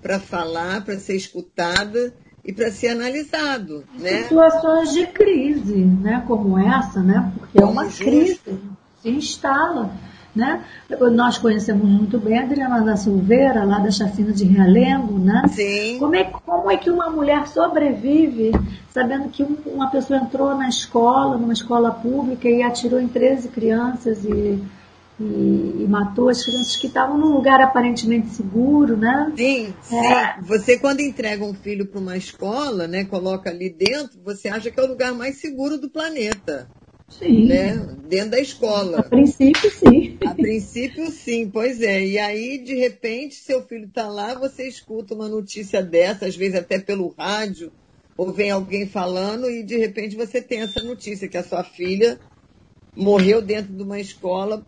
para 0.00 0.20
falar, 0.20 0.84
para 0.84 0.96
ser 1.00 1.16
escutada 1.16 2.14
e 2.44 2.52
para 2.52 2.70
ser 2.70 2.90
analisado, 2.90 3.82
né? 3.98 4.22
Situações 4.22 4.92
de 4.92 5.08
crise, 5.08 5.74
né? 5.74 6.22
Como 6.28 6.56
essa, 6.56 7.02
né? 7.02 7.32
Porque 7.36 7.60
é 7.60 7.64
uma 7.64 7.86
justo. 7.86 8.04
crise, 8.04 8.40
se 9.02 9.10
instala. 9.10 9.92
Né? 10.38 10.64
Nós 11.12 11.36
conhecemos 11.36 11.84
muito 11.84 12.16
bem 12.16 12.38
a 12.38 12.42
Adriana 12.42 12.80
da 12.80 12.96
Silveira, 12.96 13.64
lá 13.64 13.80
da 13.80 13.90
chacina 13.90 14.32
de 14.32 14.44
Realengo, 14.44 15.18
né? 15.18 15.42
Sim. 15.48 15.98
Como 15.98 16.14
é, 16.14 16.22
como 16.24 16.70
é 16.70 16.76
que 16.76 16.88
uma 16.88 17.10
mulher 17.10 17.48
sobrevive 17.48 18.52
sabendo 18.92 19.28
que 19.30 19.42
uma 19.66 19.90
pessoa 19.90 20.20
entrou 20.20 20.54
na 20.54 20.68
escola, 20.68 21.36
numa 21.36 21.52
escola 21.52 21.90
pública 21.90 22.48
e 22.48 22.62
atirou 22.62 23.00
em 23.00 23.08
13 23.08 23.48
crianças 23.48 24.24
e, 24.24 24.62
e, 25.20 25.82
e 25.82 25.86
matou 25.88 26.28
as 26.28 26.44
crianças 26.44 26.76
que 26.76 26.86
estavam 26.86 27.18
num 27.18 27.32
lugar 27.32 27.60
aparentemente 27.60 28.28
seguro, 28.28 28.96
né? 28.96 29.32
Sim, 29.36 29.74
sim. 29.82 30.06
É. 30.06 30.36
Você 30.42 30.78
quando 30.78 31.00
entrega 31.00 31.44
um 31.44 31.54
filho 31.54 31.86
para 31.86 32.00
uma 32.00 32.16
escola, 32.16 32.86
né, 32.86 33.04
coloca 33.04 33.50
ali 33.50 33.70
dentro, 33.70 34.20
você 34.24 34.48
acha 34.48 34.70
que 34.70 34.78
é 34.78 34.82
o 34.84 34.88
lugar 34.88 35.12
mais 35.12 35.40
seguro 35.40 35.78
do 35.78 35.90
planeta. 35.90 36.68
Sim. 37.08 37.46
Né? 37.46 37.74
Dentro 38.08 38.30
da 38.30 38.40
escola. 38.40 39.00
A 39.00 39.02
princípio, 39.02 39.70
sim. 39.70 40.18
A 40.24 40.34
princípio, 40.34 41.10
sim, 41.10 41.50
pois 41.50 41.80
é. 41.80 42.04
E 42.04 42.18
aí, 42.18 42.58
de 42.58 42.74
repente, 42.74 43.34
seu 43.34 43.62
filho 43.62 43.86
está 43.86 44.08
lá, 44.08 44.34
você 44.34 44.68
escuta 44.68 45.14
uma 45.14 45.28
notícia 45.28 45.82
dessa, 45.82 46.26
às 46.26 46.36
vezes 46.36 46.56
até 46.56 46.78
pelo 46.78 47.14
rádio, 47.18 47.72
ou 48.16 48.32
vem 48.32 48.50
alguém 48.50 48.86
falando, 48.86 49.48
e 49.48 49.62
de 49.62 49.76
repente 49.76 50.16
você 50.16 50.40
tem 50.40 50.60
essa 50.60 50.82
notícia 50.82 51.28
que 51.28 51.36
a 51.36 51.44
sua 51.44 51.64
filha 51.64 52.18
morreu 52.96 53.40
dentro 53.40 53.72
de 53.72 53.82
uma 53.82 54.00
escola. 54.00 54.62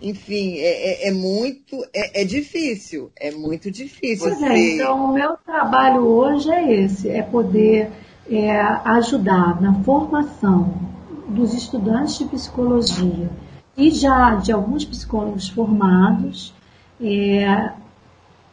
Enfim, 0.00 0.58
é, 0.58 1.06
é, 1.06 1.08
é 1.08 1.12
muito, 1.12 1.80
é, 1.94 2.22
é, 2.22 2.24
difícil, 2.24 3.12
é 3.16 3.30
muito 3.30 3.70
difícil. 3.70 4.30
Pois 4.30 4.42
é, 4.42 4.58
então 4.58 5.04
o 5.04 5.14
meu 5.14 5.36
trabalho 5.46 6.02
hoje 6.02 6.50
é 6.50 6.84
esse, 6.84 7.08
é 7.08 7.22
poder 7.22 7.88
é, 8.28 8.50
ajudar 8.84 9.60
na 9.60 9.74
formação 9.84 10.91
dos 11.32 11.54
estudantes 11.54 12.18
de 12.18 12.24
psicologia 12.26 13.30
e 13.76 13.90
já 13.90 14.34
de 14.36 14.52
alguns 14.52 14.84
psicólogos 14.84 15.48
formados 15.48 16.52
é, 17.00 17.72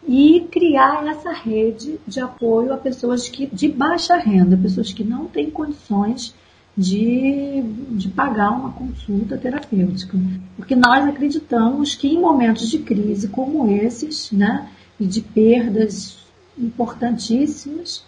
e 0.07 0.47
criar 0.51 1.05
essa 1.07 1.31
rede 1.31 1.99
de 2.07 2.19
apoio 2.19 2.73
a 2.73 2.77
pessoas 2.77 3.27
que, 3.27 3.45
de 3.47 3.67
baixa 3.67 4.15
renda, 4.17 4.57
pessoas 4.57 4.93
que 4.93 5.03
não 5.03 5.25
têm 5.25 5.49
condições 5.51 6.33
de, 6.75 7.61
de 7.91 8.07
pagar 8.07 8.51
uma 8.51 8.71
consulta 8.71 9.37
terapêutica. 9.37 10.17
Porque 10.55 10.75
nós 10.75 11.07
acreditamos 11.07 11.93
que 11.93 12.07
em 12.07 12.19
momentos 12.19 12.69
de 12.69 12.79
crise 12.79 13.27
como 13.27 13.69
esses, 13.69 14.31
né, 14.31 14.69
e 14.99 15.05
de 15.05 15.21
perdas 15.21 16.17
importantíssimas, 16.57 18.03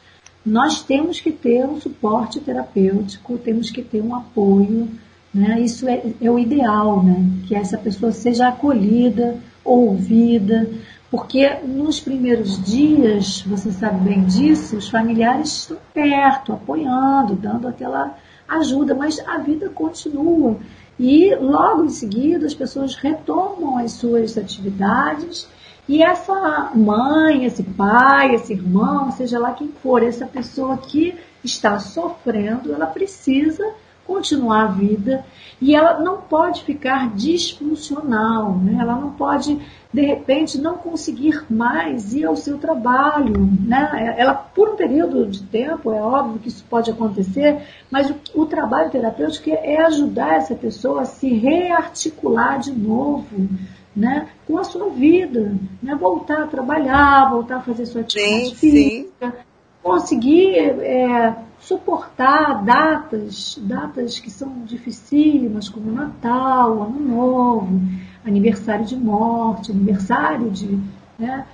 nós 0.46 0.82
temos 0.82 1.20
que 1.20 1.32
ter 1.32 1.66
um 1.66 1.80
suporte 1.80 2.40
terapêutico, 2.40 3.38
temos 3.38 3.70
que 3.70 3.82
ter 3.82 4.02
um 4.02 4.16
apoio, 4.16 4.88
né? 5.34 5.60
Isso 5.62 5.88
é, 5.88 6.02
é 6.20 6.32
o 6.32 6.40
ideal, 6.40 7.04
né? 7.04 7.24
Que 7.48 7.56
essa 7.56 7.78
pessoa 7.78 8.12
seja 8.12 8.48
acolhida, 8.48 9.38
ouvida, 9.64 10.68
porque 11.12 11.48
nos 11.66 12.00
primeiros 12.00 12.64
dias, 12.64 13.42
você 13.42 13.72
sabe 13.72 14.10
bem 14.10 14.24
disso, 14.24 14.78
os 14.78 14.90
familiares 14.90 15.58
estão 15.58 15.78
perto, 15.94 16.54
apoiando, 16.54 17.36
dando 17.36 17.68
aquela 17.68 18.18
ajuda, 18.48 18.96
mas 18.96 19.20
a 19.28 19.38
vida 19.38 19.70
continua. 19.70 20.58
E 21.00 21.36
logo 21.36 21.86
em 21.86 21.90
seguida 21.90 22.46
as 22.46 22.54
pessoas 22.54 22.96
retomam 22.96 23.78
as 23.78 23.92
suas 23.92 24.38
atividades 24.38 25.48
e 25.88 26.02
essa 26.04 26.72
mãe, 26.76 27.46
esse 27.46 27.64
pai, 27.64 28.36
esse 28.36 28.54
irmão, 28.54 29.12
seja 29.12 29.40
lá 29.40 29.52
quem 29.52 29.70
for, 29.70 30.04
essa 30.04 30.26
pessoa 30.26 30.78
que 30.78 31.16
está 31.44 31.80
sofrendo, 31.80 32.74
ela 32.74 32.86
precisa 32.86 33.74
continuar 34.06 34.64
a 34.64 34.68
vida 34.68 35.26
e 35.62 35.76
ela 35.76 36.00
não 36.00 36.18
pode 36.22 36.64
ficar 36.64 37.14
disfuncional, 37.16 38.58
né? 38.58 38.78
ela 38.80 38.96
não 38.96 39.12
pode, 39.12 39.60
de 39.94 40.02
repente, 40.02 40.60
não 40.60 40.76
conseguir 40.76 41.46
mais 41.50 42.14
ir 42.14 42.26
ao 42.26 42.36
seu 42.36 42.58
trabalho. 42.58 43.48
Né? 43.66 44.16
Ela, 44.18 44.34
por 44.34 44.70
um 44.70 44.76
período 44.76 45.28
de 45.28 45.44
tempo, 45.44 45.92
é 45.92 46.02
óbvio 46.02 46.40
que 46.40 46.50
isso 46.50 46.66
pode 46.70 46.90
acontecer, 46.90 47.62
mas 47.90 48.10
o, 48.10 48.16
o 48.42 48.46
trabalho 48.46 48.90
terapêutico 48.90 49.50
é 49.50 49.82
ajudar 49.82 50.36
essa 50.36 50.56
pessoa 50.56 51.02
a 51.02 51.06
se 51.06 51.30
rearticular 51.34 52.60
de 52.60 52.72
novo 52.72 53.50
né, 53.96 54.30
com 54.48 54.58
a 54.58 54.64
sua 54.64 54.90
vida, 54.90 55.54
né, 55.82 55.96
voltar 55.96 56.44
a 56.44 56.48
trabalhar, 56.48 57.30
voltar 57.30 57.58
a 57.58 57.62
fazer 57.62 57.86
sua 57.86 58.02
atividade 58.02 58.50
sim, 58.50 58.56
física, 58.56 59.32
sim. 59.32 59.38
conseguir 59.84 60.58
é, 60.58 61.36
suportar 61.60 62.64
datas, 62.64 63.60
datas 63.62 64.20
que 64.20 64.32
são 64.32 64.64
dificílimas, 64.64 65.68
como 65.68 65.92
Natal, 65.92 66.84
Ano 66.84 67.00
Novo, 67.00 67.82
aniversário 68.26 68.86
de 68.86 68.96
morte, 68.96 69.72
aniversário 69.72 70.50
de, 70.50 70.80
né, 71.20 71.46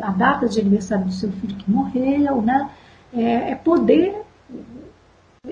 a 0.00 0.10
data 0.10 0.48
de 0.48 0.60
aniversário 0.60 1.06
do 1.06 1.12
seu 1.12 1.30
filho 1.32 1.56
que 1.56 1.70
morreu, 1.70 2.42
né, 2.42 2.70
é, 3.14 3.52
é 3.52 3.54
poder 3.54 4.22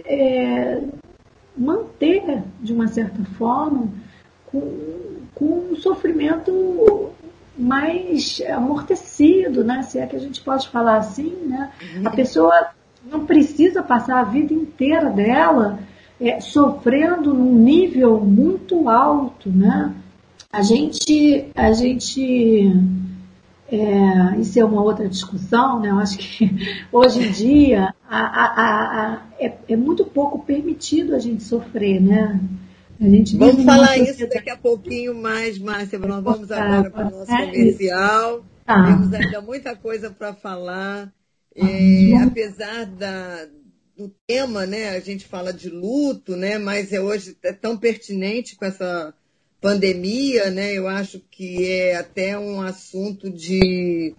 é, 0.05 0.83
manter 1.57 2.43
de 2.61 2.73
uma 2.75 2.89
certa 2.89 3.25
forma 3.37 3.89
com 4.61 4.97
com 5.37 5.73
um 5.73 5.77
sofrimento 5.77 7.11
mais 7.57 8.43
amortecido, 8.49 9.63
né? 9.63 9.83
Se 9.83 9.99
é 9.99 10.07
que 10.07 10.17
a 10.17 10.19
gente 10.19 10.41
pode 10.41 10.69
falar 10.69 10.97
assim, 10.97 11.31
né? 11.47 11.71
A 12.05 12.11
pessoa 12.11 12.69
não 13.05 13.27
precisa 13.27 13.83
passar 13.83 14.21
a 14.21 14.25
vida 14.25 14.53
inteira 14.53 15.11
dela 15.11 15.79
é, 16.19 16.41
sofrendo 16.41 17.35
num 17.35 17.55
nível 17.55 18.19
muito 18.19 18.89
alto, 18.89 19.51
né? 19.51 19.95
A 20.51 20.63
gente, 20.63 21.49
a 21.55 21.71
gente, 21.73 22.73
é, 23.71 24.39
isso 24.39 24.59
é 24.59 24.65
uma 24.65 24.83
outra 24.83 25.07
discussão, 25.07 25.81
né? 25.81 25.91
Eu 25.91 25.99
acho 25.99 26.17
que 26.17 26.51
hoje 26.91 27.27
em 27.27 27.31
dia 27.31 27.95
a, 28.09 28.19
a, 28.19 28.47
a, 28.65 29.23
é, 29.39 29.53
é 29.69 29.77
muito 29.77 30.03
pouco 30.07 30.39
permitido 30.39 31.15
a 31.15 31.19
gente 31.19 31.43
sofrer, 31.43 32.01
né? 32.01 32.41
Vamos 33.37 33.65
falar 33.65 33.99
isso 33.99 34.27
daqui 34.29 34.51
a 34.51 34.57
pouquinho 34.57 35.15
mais, 35.15 35.59
Márcia. 35.59 35.99
Nós 35.99 36.23
vamos 36.23 36.51
agora 36.51 36.91
para 36.91 37.09
o 37.09 37.11
nosso 37.11 37.27
comercial. 37.27 38.45
Tá. 38.65 38.85
Temos 38.85 39.13
ainda 39.13 39.41
muita 39.41 39.77
coisa 39.77 40.11
para 40.11 40.35
falar. 40.35 41.13
É, 41.55 42.17
apesar 42.23 42.85
da, 42.85 43.47
do 43.97 44.13
tema, 44.27 44.67
né? 44.67 44.91
A 44.91 45.01
gente 45.01 45.27
fala 45.27 45.53
de 45.53 45.71
luto, 45.71 46.37
né? 46.37 46.59
Mas 46.59 46.93
é 46.93 47.01
hoje 47.01 47.37
é 47.43 47.53
tão 47.53 47.77
pertinente 47.77 48.57
com 48.57 48.65
essa 48.65 49.15
pandemia, 49.61 50.51
né? 50.51 50.75
Eu 50.75 50.87
acho 50.87 51.21
que 51.31 51.71
é 51.71 51.97
até 51.97 52.39
um 52.39 52.61
assunto 52.61 53.31
de, 53.31 54.15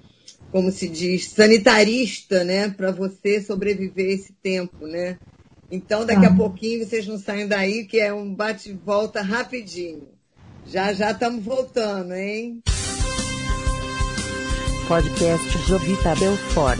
como 0.51 0.71
se 0.71 0.87
diz, 0.87 1.29
sanitarista, 1.29 2.43
né? 2.43 2.69
Para 2.69 2.91
você 2.91 3.41
sobreviver 3.41 4.11
esse 4.11 4.33
tempo, 4.41 4.87
né? 4.87 5.19
Então, 5.69 6.05
daqui 6.05 6.25
a 6.25 6.29
ah. 6.29 6.35
pouquinho 6.35 6.85
vocês 6.85 7.05
não 7.05 7.17
saem 7.17 7.45
daí, 7.45 7.85
que 7.85 7.99
é 7.99 8.13
um 8.13 8.33
bate-volta 8.33 9.21
rapidinho. 9.21 10.07
Já 10.65 10.93
já 10.93 11.11
estamos 11.11 11.43
voltando, 11.43 12.13
hein? 12.13 12.61
Podcast 14.87 15.57
Jovita 15.67 16.15
Belfort. 16.15 16.79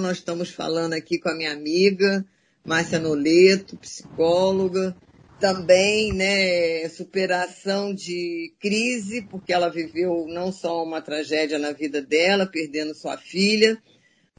Nós 0.00 0.16
estamos 0.16 0.50
falando 0.50 0.94
aqui 0.94 1.18
com 1.18 1.28
a 1.28 1.34
minha 1.34 1.52
amiga, 1.52 2.24
Márcia 2.64 2.98
Noleto, 2.98 3.76
psicóloga, 3.76 4.96
também, 5.38 6.14
né, 6.14 6.88
superação 6.88 7.94
de 7.94 8.54
crise, 8.58 9.20
porque 9.30 9.52
ela 9.52 9.68
viveu 9.68 10.24
não 10.26 10.50
só 10.50 10.82
uma 10.82 11.02
tragédia 11.02 11.58
na 11.58 11.72
vida 11.72 12.00
dela, 12.00 12.46
perdendo 12.46 12.94
sua 12.94 13.18
filha, 13.18 13.78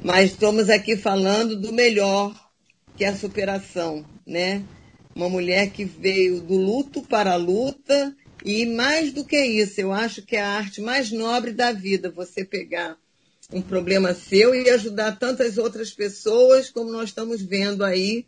mas 0.04 0.32
estamos 0.32 0.70
aqui 0.70 0.98
falando 0.98 1.56
do 1.56 1.72
melhor, 1.72 2.34
que 2.98 3.06
é 3.06 3.10
a 3.10 3.16
superação, 3.16 4.04
né? 4.26 4.64
Uma 5.16 5.30
mulher 5.30 5.70
que 5.70 5.86
veio 5.86 6.42
do 6.42 6.56
luto 6.56 7.02
para 7.04 7.34
a 7.34 7.38
luta 7.38 8.16
e 8.44 8.66
mais 8.66 9.14
do 9.14 9.24
que 9.24 9.38
isso, 9.38 9.80
eu 9.80 9.92
acho 9.92 10.24
que 10.24 10.36
é 10.36 10.42
a 10.42 10.50
arte 10.50 10.82
mais 10.82 11.12
nobre 11.12 11.52
da 11.52 11.72
vida, 11.72 12.10
você 12.10 12.44
pegar 12.44 12.98
um 13.54 13.62
problema 13.62 14.14
seu 14.14 14.56
e 14.56 14.70
ajudar 14.70 15.20
tantas 15.20 15.58
outras 15.58 15.92
pessoas, 15.92 16.70
como 16.70 16.92
nós 16.92 17.10
estamos 17.10 17.42
vendo 17.42 17.84
aí 17.84 18.26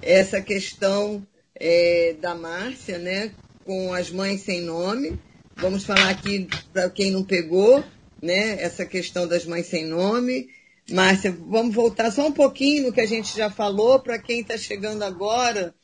essa 0.00 0.40
questão 0.40 1.26
é, 1.54 2.14
da 2.20 2.34
Márcia, 2.34 2.96
né? 2.98 3.32
Com 3.64 3.92
as 3.92 4.10
mães 4.10 4.40
sem 4.42 4.62
nome. 4.62 5.20
Vamos 5.56 5.84
falar 5.84 6.08
aqui 6.08 6.48
para 6.72 6.88
quem 6.88 7.10
não 7.10 7.24
pegou, 7.24 7.84
né? 8.22 8.62
Essa 8.62 8.86
questão 8.86 9.26
das 9.26 9.44
mães 9.44 9.66
sem 9.66 9.84
nome 9.84 10.48
Márcia, 10.90 11.36
vamos 11.46 11.74
voltar 11.74 12.10
só 12.10 12.26
um 12.26 12.32
pouquinho 12.32 12.84
no 12.84 12.92
que 12.92 13.00
a 13.00 13.06
gente 13.06 13.36
já 13.36 13.50
falou, 13.50 14.00
para 14.00 14.18
quem 14.18 14.40
está 14.40 14.56
chegando 14.56 15.02
agora, 15.02 15.74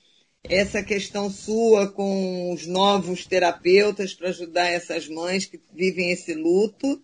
essa 0.44 0.82
questão 0.82 1.30
sua 1.30 1.88
com 1.88 2.52
os 2.52 2.66
novos 2.66 3.26
terapeutas 3.26 4.14
para 4.14 4.28
ajudar 4.28 4.66
essas 4.66 5.08
mães 5.08 5.44
que 5.46 5.60
vivem 5.74 6.10
esse 6.10 6.34
luto, 6.34 7.00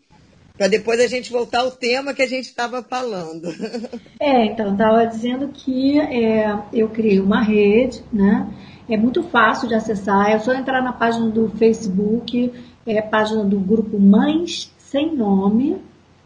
para 0.57 0.69
depois 0.69 1.01
a 1.01 1.07
gente 1.07 1.33
voltar 1.33 1.61
ao 1.61 1.71
tema 1.71 2.15
que 2.15 2.23
a 2.23 2.29
gente 2.29 2.45
estava 2.45 2.83
falando. 2.83 3.49
É, 4.21 4.47
então, 4.47 4.73
estava 4.73 5.05
dizendo 5.05 5.49
que 5.49 5.99
é, 5.99 6.57
eu 6.73 6.89
criei 6.91 7.19
uma 7.19 7.43
rede, 7.43 8.05
né? 8.13 8.49
É 8.89 8.97
muito 8.97 9.25
fácil 9.25 9.67
de 9.67 9.75
acessar, 9.75 10.31
é 10.31 10.39
só 10.39 10.55
entrar 10.55 10.81
na 10.81 10.93
página 10.93 11.29
do 11.29 11.49
Facebook, 11.49 12.53
é 12.87 13.03
página 13.03 13.43
do 13.43 13.59
grupo 13.59 13.99
Mães 13.99 14.73
Sem 14.79 15.17
Nome, 15.17 15.83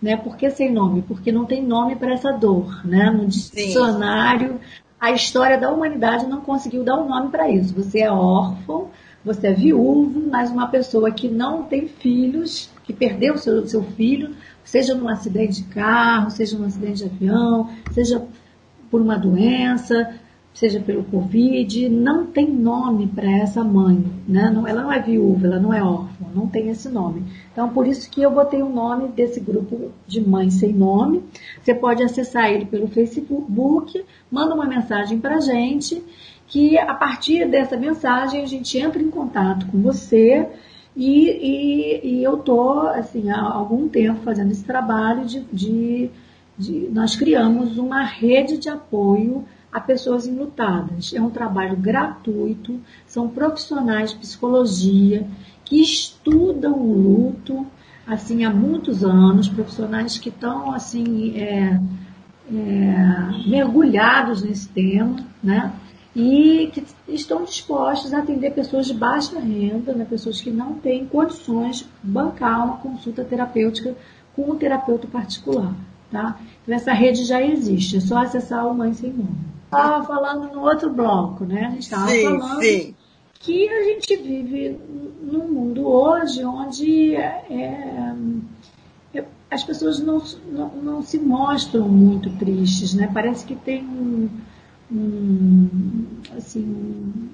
né? 0.07 0.17
Por 0.17 0.37
que 0.37 0.49
sem 0.51 0.73
nome? 0.73 1.03
Porque 1.03 1.33
não 1.33 1.45
tem 1.45 1.61
nome 1.63 1.97
para 1.97 2.15
essa 2.15 2.31
dor, 2.31 2.87
né? 2.87 3.11
No 3.11 3.27
dicionário, 3.27 4.53
Sim. 4.53 4.81
a 5.01 5.11
história 5.11 5.59
da 5.59 5.71
humanidade 5.71 6.27
não 6.27 6.41
conseguiu 6.41 6.85
dar 6.85 6.97
um 6.99 7.09
nome 7.09 7.29
para 7.29 7.51
isso. 7.51 7.75
Você 7.75 7.99
é 7.99 8.11
órfão, 8.11 8.89
você 9.25 9.49
é 9.49 9.53
viúvo, 9.53 10.23
mas 10.31 10.51
uma 10.51 10.69
pessoa 10.69 11.11
que 11.11 11.29
não 11.29 11.65
tem 11.65 11.89
filhos, 11.89 12.71
que 12.85 12.93
perdeu 12.93 13.37
seu, 13.37 13.67
seu 13.67 13.83
filho, 13.83 14.37
seja 14.65 14.95
num 14.95 15.09
acidente 15.09 15.65
de 15.65 15.69
carro, 15.75 16.31
seja 16.31 16.57
num 16.57 16.67
acidente 16.67 16.99
de 16.99 17.05
avião, 17.05 17.69
seja 17.91 18.25
por 18.89 19.01
uma 19.01 19.19
doença, 19.19 20.15
seja 20.57 20.81
pelo 20.81 21.05
Covid, 21.05 21.87
não 21.91 22.25
tem 22.25 22.51
nome 22.51 23.07
para 23.07 23.31
essa 23.31 23.63
mãe, 23.63 24.03
né? 24.27 24.51
Não, 24.51 24.67
ela 24.67 24.83
não 24.83 24.91
é 24.91 24.99
viúva, 24.99 25.47
ela 25.47 25.61
não 25.61 25.73
é 25.73 25.83
órfã, 25.83 26.25
não 26.35 26.47
tem 26.47 26.71
esse 26.71 26.89
nome. 26.89 27.25
Então, 27.53 27.69
por 27.69 27.87
isso 27.87 28.11
que 28.11 28.23
eu 28.23 28.31
botei 28.31 28.63
o 28.63 28.69
nome 28.71 29.09
desse 29.09 29.39
grupo 29.39 29.93
de 30.07 30.27
mães 30.27 30.55
sem 30.55 30.73
nome. 30.73 31.23
Você 31.63 31.75
pode 31.75 32.03
acessar 32.03 32.51
ele 32.51 32.65
pelo 32.65 32.89
Facebook, 32.89 34.03
manda 34.31 34.55
uma 34.55 34.65
mensagem 34.65 35.19
para 35.19 35.37
a 35.37 35.41
gente, 35.41 36.03
que 36.47 36.79
a 36.79 36.95
partir 36.95 37.47
dessa 37.47 37.77
mensagem 37.77 38.43
a 38.43 38.47
gente 38.47 38.79
entra 38.79 39.03
em 39.03 39.11
contato 39.11 39.67
com 39.67 39.83
você 39.83 40.49
e, 40.97 41.29
e, 41.29 42.01
e 42.03 42.25
eu 42.25 42.37
estou, 42.37 42.81
assim, 42.89 43.29
há 43.31 43.43
algum 43.43 43.89
tempo 43.89 44.21
fazendo 44.23 44.53
esse 44.53 44.65
trabalho 44.65 45.27
de, 45.27 45.41
de 45.53 46.11
de, 46.59 46.89
nós 46.91 47.15
criamos 47.15 47.77
uma 47.77 48.03
rede 48.03 48.57
de 48.57 48.69
apoio 48.69 49.45
a 49.77 49.81
pessoas 49.81 50.27
enlutadas. 50.27 51.13
É 51.15 51.21
um 51.21 51.29
trabalho 51.29 51.77
gratuito, 51.77 52.81
são 53.07 53.29
profissionais 53.29 54.13
de 54.13 54.17
psicologia 54.17 55.29
que 55.67 55.83
estudam 55.83 56.73
o 56.73 56.95
luto 56.95 57.67
assim 58.07 58.43
há 58.47 58.51
muitos 58.51 59.05
anos, 59.05 59.49
profissionais 59.49 60.17
que 60.17 60.31
estão 60.31 60.73
assim 60.73 61.37
é, 61.37 61.79
é, 62.51 63.47
mergulhados 63.47 64.43
nesse 64.43 64.67
tema, 64.67 65.17
né? 65.45 65.71
E 66.15 66.71
que 66.73 66.83
estão 67.09 67.45
dispostos 67.45 68.15
a 68.15 68.21
atender 68.21 68.55
pessoas 68.55 68.87
de 68.87 68.95
baixa 68.95 69.39
renda, 69.39 69.93
né? 69.93 70.07
pessoas 70.09 70.41
que 70.41 70.51
não 70.51 70.73
têm 70.77 71.05
condições 71.05 71.81
de 71.81 71.87
bancar 72.03 72.65
uma 72.65 72.79
consulta 72.79 73.23
terapêutica 73.23 73.95
com 74.35 74.53
um 74.53 74.57
terapeuta 74.57 75.07
particular. 75.07 75.75
Tá? 76.11 76.39
Então, 76.63 76.75
essa 76.75 76.95
rede 76.95 77.25
já 77.25 77.43
existe, 77.43 77.99
é 77.99 78.01
só 78.01 78.17
acessar 78.17 78.67
o 78.67 78.75
Mãe 78.75 78.95
Sem 78.95 79.13
Nome. 79.13 79.56
Estava 79.67 80.05
falando 80.05 80.53
no 80.53 80.63
outro 80.63 80.91
bloco, 80.91 81.45
né? 81.45 81.67
A 81.67 81.71
gente 81.71 81.83
estava 81.83 82.09
falando 82.09 82.63
sim. 82.63 82.95
que 83.41 83.69
a 83.69 83.83
gente 83.83 84.17
vive 84.17 84.81
num 85.23 85.49
mundo 85.49 85.87
hoje 85.87 86.45
onde 86.45 87.15
é, 87.17 87.45
é, 87.51 88.15
as 89.51 89.63
pessoas 89.63 89.99
não, 90.01 90.23
não, 90.51 90.69
não, 90.69 91.03
se 91.03 91.19
mostram 91.19 91.89
muito 91.89 92.31
tristes, 92.31 92.95
né? 92.95 93.11
Parece 93.13 93.47
que 93.47 93.55
tem 93.55 93.85
um, 93.85 94.29
um 94.91 96.07
assim, 96.37 97.31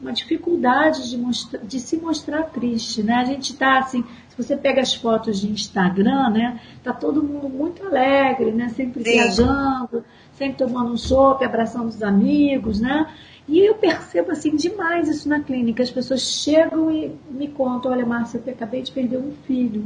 uma 0.00 0.12
dificuldade 0.12 1.10
de, 1.10 1.16
mostrar, 1.16 1.60
de 1.60 1.80
se 1.80 1.96
mostrar 1.96 2.44
triste, 2.44 3.02
né? 3.02 3.14
A 3.14 3.24
gente 3.24 3.52
está 3.52 3.78
assim, 3.78 4.04
se 4.28 4.36
você 4.36 4.56
pega 4.56 4.80
as 4.80 4.94
fotos 4.94 5.40
de 5.40 5.50
Instagram, 5.50 6.30
né? 6.30 6.60
Tá 6.84 6.92
todo 6.92 7.22
mundo 7.22 7.48
muito 7.48 7.84
alegre, 7.84 8.52
né? 8.52 8.68
Sempre 8.68 9.02
Sim. 9.02 9.10
viajando, 9.10 10.04
sempre 10.36 10.58
tomando 10.58 10.92
um 10.92 10.96
sopa, 10.96 11.44
abraçando 11.44 11.88
os 11.88 12.02
amigos, 12.02 12.80
né? 12.80 13.12
E 13.48 13.60
eu 13.60 13.74
percebo 13.74 14.32
assim 14.32 14.56
demais 14.56 15.08
isso 15.08 15.28
na 15.28 15.40
clínica. 15.40 15.82
As 15.82 15.90
pessoas 15.90 16.22
chegam 16.22 16.90
e 16.90 17.14
me 17.30 17.48
contam, 17.48 17.92
olha 17.92 18.04
Márcia, 18.04 18.42
eu 18.44 18.52
acabei 18.52 18.82
de 18.82 18.90
perder 18.90 19.18
um 19.18 19.32
filho. 19.46 19.84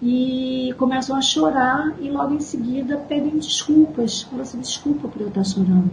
E 0.00 0.74
começam 0.78 1.16
a 1.16 1.22
chorar 1.22 1.94
e 2.00 2.10
logo 2.10 2.34
em 2.34 2.40
seguida 2.40 2.96
pedem 2.96 3.38
desculpas. 3.38 4.22
Falam 4.22 4.42
assim, 4.42 4.60
desculpa 4.60 5.08
por 5.08 5.22
eu 5.22 5.28
estar 5.28 5.44
chorando. 5.44 5.90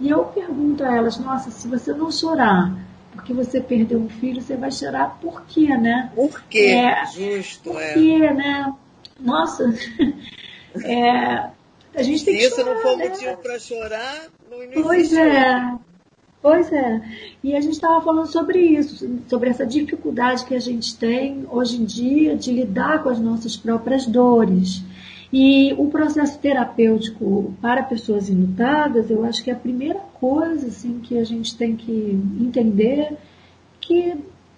E 0.00 0.08
eu 0.08 0.24
pergunto 0.24 0.82
a 0.84 0.94
elas, 0.94 1.18
nossa, 1.18 1.50
se 1.50 1.68
você 1.68 1.92
não 1.92 2.10
chorar 2.10 2.86
porque 3.16 3.32
você 3.32 3.60
perdeu 3.60 3.98
um 3.98 4.08
filho, 4.08 4.40
você 4.40 4.56
vai 4.56 4.70
chorar 4.70 5.18
por 5.20 5.42
quê, 5.46 5.76
né? 5.76 6.12
Por 6.14 6.42
quê? 6.42 6.76
É, 6.76 7.06
Justo, 7.06 7.70
por 7.70 7.80
é. 7.80 7.94
quê, 7.94 8.18
né? 8.32 8.72
Nossa, 9.18 9.64
é, 10.84 11.50
a 11.96 12.02
gente 12.02 12.24
tem 12.24 12.38
Se 12.38 12.50
que 12.50 12.54
chorar, 12.54 12.62
isso 12.62 12.74
não 12.74 12.82
for 12.82 12.96
né? 12.96 13.08
motivo 13.08 13.36
para 13.38 13.58
chorar, 13.58 14.28
não 14.50 14.62
existe. 14.62 14.82
Pois 14.82 15.12
é. 15.12 15.78
Pois 16.42 16.72
é. 16.72 17.02
E 17.42 17.56
a 17.56 17.60
gente 17.60 17.72
estava 17.72 18.00
falando 18.02 18.28
sobre 18.28 18.60
isso, 18.60 19.08
sobre 19.28 19.50
essa 19.50 19.66
dificuldade 19.66 20.44
que 20.44 20.54
a 20.54 20.60
gente 20.60 20.96
tem 20.96 21.44
hoje 21.50 21.76
em 21.76 21.84
dia 21.84 22.36
de 22.36 22.52
lidar 22.52 23.02
com 23.02 23.08
as 23.08 23.18
nossas 23.18 23.56
próprias 23.56 24.06
dores. 24.06 24.82
E 25.32 25.74
o 25.76 25.88
processo 25.88 26.38
terapêutico 26.38 27.52
para 27.60 27.82
pessoas 27.82 28.28
enlutadas, 28.28 29.10
eu 29.10 29.24
acho 29.24 29.42
que 29.42 29.50
é 29.50 29.54
a 29.54 29.58
primeira 29.58 29.98
coisa 30.20 30.68
assim, 30.68 31.00
que 31.00 31.18
a 31.18 31.24
gente 31.24 31.56
tem 31.56 31.74
que 31.74 31.92
entender 32.40 33.16
que 33.80 34.14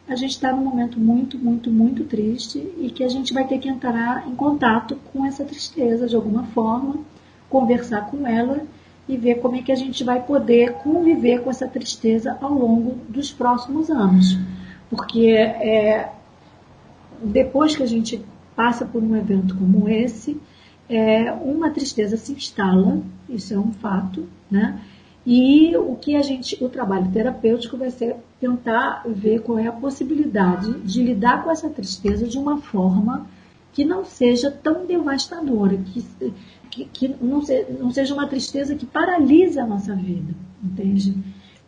a 0.07 0.15
gente 0.15 0.33
está 0.33 0.53
num 0.53 0.65
momento 0.65 0.99
muito, 0.99 1.39
muito, 1.39 1.71
muito 1.71 2.05
triste 2.05 2.59
e 2.79 2.91
que 2.91 3.05
a 3.05 3.09
gente 3.09 3.33
vai 3.33 3.47
ter 3.47 3.59
que 3.59 3.69
entrar 3.69 4.27
em 4.27 4.35
contato 4.35 4.99
com 5.13 5.25
essa 5.25 5.45
tristeza 5.45 6.07
de 6.07 6.17
alguma 6.17 6.45
forma, 6.49 6.99
conversar 7.49 8.11
com 8.11 8.27
ela 8.27 8.63
e 9.09 9.17
ver 9.17 9.37
como 9.37 9.57
é 9.57 9.63
que 9.63 9.73
a 9.73 9.77
gente 9.77 10.05
vai 10.05 10.23
poder 10.23 10.75
conviver 10.75 11.43
com 11.43 11.51
essa 11.51 11.67
tristeza 11.67 12.37
ao 12.41 12.53
longo 12.53 12.97
dos 13.09 13.33
próximos 13.33 13.91
anos. 13.91 14.39
Porque 14.91 15.31
é, 15.31 16.13
depois 17.23 17.75
que 17.75 17.83
a 17.83 17.87
gente 17.87 18.23
passa 18.55 18.85
por 18.85 19.03
um 19.03 19.17
evento 19.17 19.57
como 19.57 19.89
esse, 19.89 20.41
é, 20.89 21.33
uma 21.33 21.71
tristeza 21.71 22.17
se 22.17 22.33
instala, 22.33 23.01
isso 23.29 23.55
é 23.55 23.59
um 23.59 23.73
fato, 23.73 24.27
né? 24.51 24.81
E 25.27 25.77
o 25.77 25.95
que 25.95 26.17
a 26.17 26.23
gente, 26.23 26.57
o 26.65 26.69
trabalho 26.71 27.11
terapêutico 27.13 27.77
vai 27.77 27.91
ser 27.91 28.17
tentar 28.41 29.03
ver 29.07 29.43
qual 29.43 29.59
é 29.59 29.67
a 29.67 29.73
possibilidade 29.73 30.81
de 30.81 31.03
lidar 31.03 31.45
com 31.45 31.51
essa 31.51 31.69
tristeza 31.69 32.27
de 32.27 32.39
uma 32.39 32.57
forma 32.59 33.27
que 33.73 33.85
não 33.85 34.05
seja 34.05 34.51
tão 34.51 34.87
devastadora, 34.87 35.77
que, 35.77 36.03
que, 36.71 36.85
que 36.87 37.09
não, 37.09 37.45
se, 37.45 37.65
não, 37.65 37.91
seja 37.91 38.15
uma 38.15 38.29
tristeza 38.29 38.75
que 38.75 38.87
paralise 38.87 39.59
a 39.59 39.67
nossa 39.67 39.95
vida, 39.95 40.35
entende? 40.63 41.15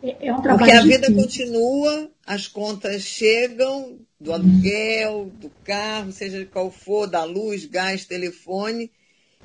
É, 0.01 0.27
é 0.27 0.33
um 0.33 0.41
trabalho 0.41 0.59
Porque 0.59 0.71
a 0.71 0.81
vida 0.81 1.07
difícil. 1.07 1.15
continua, 1.15 2.11
as 2.25 2.47
contas 2.47 3.01
chegam 3.01 3.99
do 4.19 4.31
aluguel, 4.31 5.31
do 5.39 5.51
carro, 5.63 6.11
seja 6.11 6.45
qual 6.45 6.71
for, 6.71 7.07
da 7.07 7.23
luz, 7.23 7.65
gás, 7.65 8.05
telefone, 8.05 8.91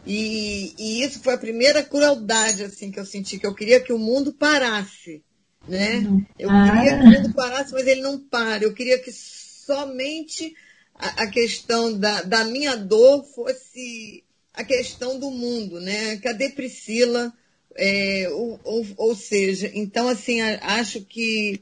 e, 0.06 0.72
e, 0.78 1.02
isso 1.02 1.20
foi 1.20 1.34
a 1.34 1.38
primeira 1.38 1.82
crueldade 1.82 2.62
assim 2.62 2.92
que 2.92 3.00
eu 3.00 3.04
senti, 3.04 3.38
que 3.38 3.46
eu 3.46 3.54
queria 3.54 3.80
que 3.80 3.92
o 3.92 3.98
mundo 3.98 4.32
parasse. 4.32 5.22
Né? 5.66 6.06
Eu 6.38 6.48
queria 6.48 6.98
que 6.98 7.02
o 7.02 7.10
mundo 7.10 7.34
parasse, 7.34 7.72
mas 7.72 7.86
ele 7.88 8.00
não 8.00 8.20
para. 8.20 8.62
Eu 8.62 8.72
queria 8.72 9.00
que 9.00 9.10
somente 9.10 10.54
a, 10.94 11.24
a 11.24 11.26
questão 11.26 11.98
da, 11.98 12.22
da 12.22 12.44
minha 12.44 12.76
dor 12.76 13.24
fosse 13.24 14.22
a 14.56 14.64
questão 14.64 15.18
do 15.18 15.30
mundo, 15.30 15.78
né? 15.80 16.16
Cadê 16.16 16.48
Priscila? 16.48 17.32
É, 17.78 18.26
ou, 18.30 18.58
ou, 18.64 18.86
ou, 18.96 19.14
seja, 19.14 19.70
então 19.74 20.08
assim, 20.08 20.40
acho 20.40 21.02
que 21.02 21.60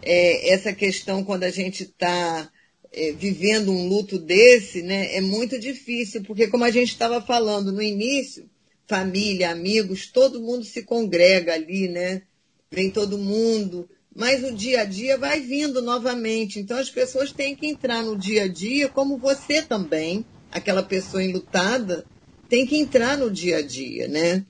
é, 0.00 0.48
essa 0.48 0.72
questão 0.72 1.22
quando 1.22 1.44
a 1.44 1.50
gente 1.50 1.82
está 1.82 2.50
é, 2.90 3.12
vivendo 3.12 3.70
um 3.70 3.86
luto 3.86 4.18
desse, 4.18 4.80
né, 4.80 5.14
é 5.14 5.20
muito 5.20 5.58
difícil, 5.58 6.22
porque 6.22 6.46
como 6.48 6.64
a 6.64 6.70
gente 6.70 6.88
estava 6.88 7.20
falando 7.20 7.70
no 7.70 7.82
início, 7.82 8.48
família, 8.86 9.50
amigos, 9.50 10.06
todo 10.06 10.40
mundo 10.40 10.64
se 10.64 10.84
congrega 10.84 11.52
ali, 11.52 11.86
né? 11.86 12.22
Vem 12.70 12.90
todo 12.90 13.18
mundo, 13.18 13.86
mas 14.14 14.42
o 14.42 14.52
dia 14.52 14.80
a 14.80 14.84
dia 14.84 15.18
vai 15.18 15.40
vindo 15.40 15.82
novamente. 15.82 16.58
Então 16.60 16.78
as 16.78 16.90
pessoas 16.90 17.30
têm 17.30 17.54
que 17.54 17.66
entrar 17.66 18.02
no 18.02 18.16
dia 18.16 18.44
a 18.44 18.48
dia, 18.48 18.88
como 18.88 19.18
você 19.18 19.60
também, 19.60 20.24
aquela 20.50 20.82
pessoa 20.82 21.22
enlutada, 21.22 22.06
tem 22.52 22.66
que 22.66 22.76
entrar 22.76 23.16
no 23.16 23.30
dia 23.30 23.56
a 23.56 23.62
dia, 23.62 24.06
né? 24.06 24.44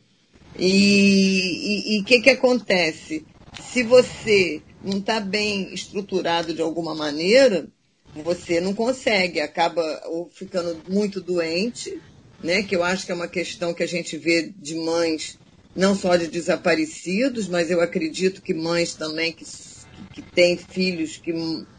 E 0.58 2.00
o 2.00 2.04
que, 2.04 2.20
que 2.20 2.30
acontece? 2.30 3.24
Se 3.70 3.84
você 3.84 4.60
não 4.82 4.98
está 4.98 5.20
bem 5.20 5.72
estruturado 5.72 6.52
de 6.52 6.60
alguma 6.60 6.96
maneira, 6.96 7.68
você 8.12 8.60
não 8.60 8.74
consegue, 8.74 9.38
acaba 9.38 10.02
ou 10.06 10.28
ficando 10.28 10.82
muito 10.88 11.20
doente, 11.20 11.96
né? 12.42 12.64
Que 12.64 12.74
eu 12.74 12.82
acho 12.82 13.06
que 13.06 13.12
é 13.12 13.14
uma 13.14 13.28
questão 13.28 13.72
que 13.72 13.84
a 13.84 13.88
gente 13.88 14.16
vê 14.16 14.52
de 14.58 14.74
mães, 14.74 15.38
não 15.72 15.94
só 15.94 16.16
de 16.16 16.26
desaparecidos, 16.26 17.46
mas 17.46 17.70
eu 17.70 17.80
acredito 17.80 18.42
que 18.42 18.52
mães 18.52 18.96
também 18.96 19.30
que, 19.32 19.44
que, 19.44 20.06
que 20.14 20.22
têm 20.22 20.56
filhos 20.56 21.18
que, 21.18 21.32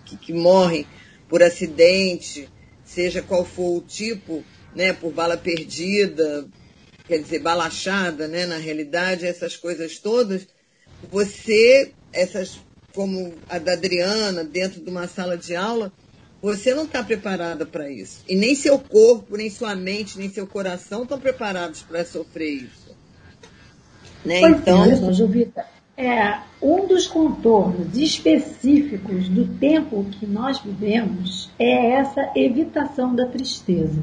que, 0.05 0.15
que 0.15 0.31
morrem 0.31 0.87
por 1.27 1.43
acidente, 1.43 2.47
seja 2.85 3.21
qual 3.21 3.43
for 3.43 3.75
o 3.75 3.81
tipo, 3.81 4.41
né? 4.75 4.93
Por 4.93 5.11
bala 5.11 5.37
perdida, 5.37 6.47
quer 7.07 7.19
dizer, 7.19 7.39
balachada, 7.39 8.27
né? 8.27 8.45
Na 8.45 8.57
realidade, 8.57 9.25
essas 9.25 9.55
coisas 9.55 9.97
todas, 9.99 10.47
você, 11.11 11.91
essas 12.11 12.59
como 12.93 13.33
a 13.49 13.57
da 13.57 13.73
Adriana, 13.73 14.43
dentro 14.43 14.79
de 14.79 14.89
uma 14.89 15.07
sala 15.07 15.37
de 15.37 15.55
aula, 15.55 15.91
você 16.41 16.73
não 16.73 16.83
está 16.83 17.03
preparada 17.03 17.65
para 17.65 17.89
isso. 17.89 18.23
E 18.27 18.35
nem 18.35 18.53
seu 18.53 18.77
corpo, 18.77 19.35
nem 19.35 19.49
sua 19.49 19.75
mente, 19.75 20.17
nem 20.17 20.29
seu 20.29 20.45
coração 20.45 21.03
estão 21.03 21.19
preparados 21.19 21.81
para 21.81 22.05
sofrer 22.05 22.63
isso. 22.63 22.95
Né? 24.23 24.39
Pois 24.41 24.57
então, 24.57 24.85
é, 24.85 25.13
Jovita, 25.13 25.65
é, 25.97 26.39
um 26.61 26.87
dos 26.87 27.07
contornos 27.07 27.97
específicos 27.97 29.27
do 29.27 29.47
tempo 29.57 30.05
que 30.19 30.25
nós 30.25 30.59
vivemos 30.59 31.49
é 31.57 31.91
essa 31.93 32.31
evitação 32.35 33.15
da 33.15 33.25
tristeza 33.25 34.01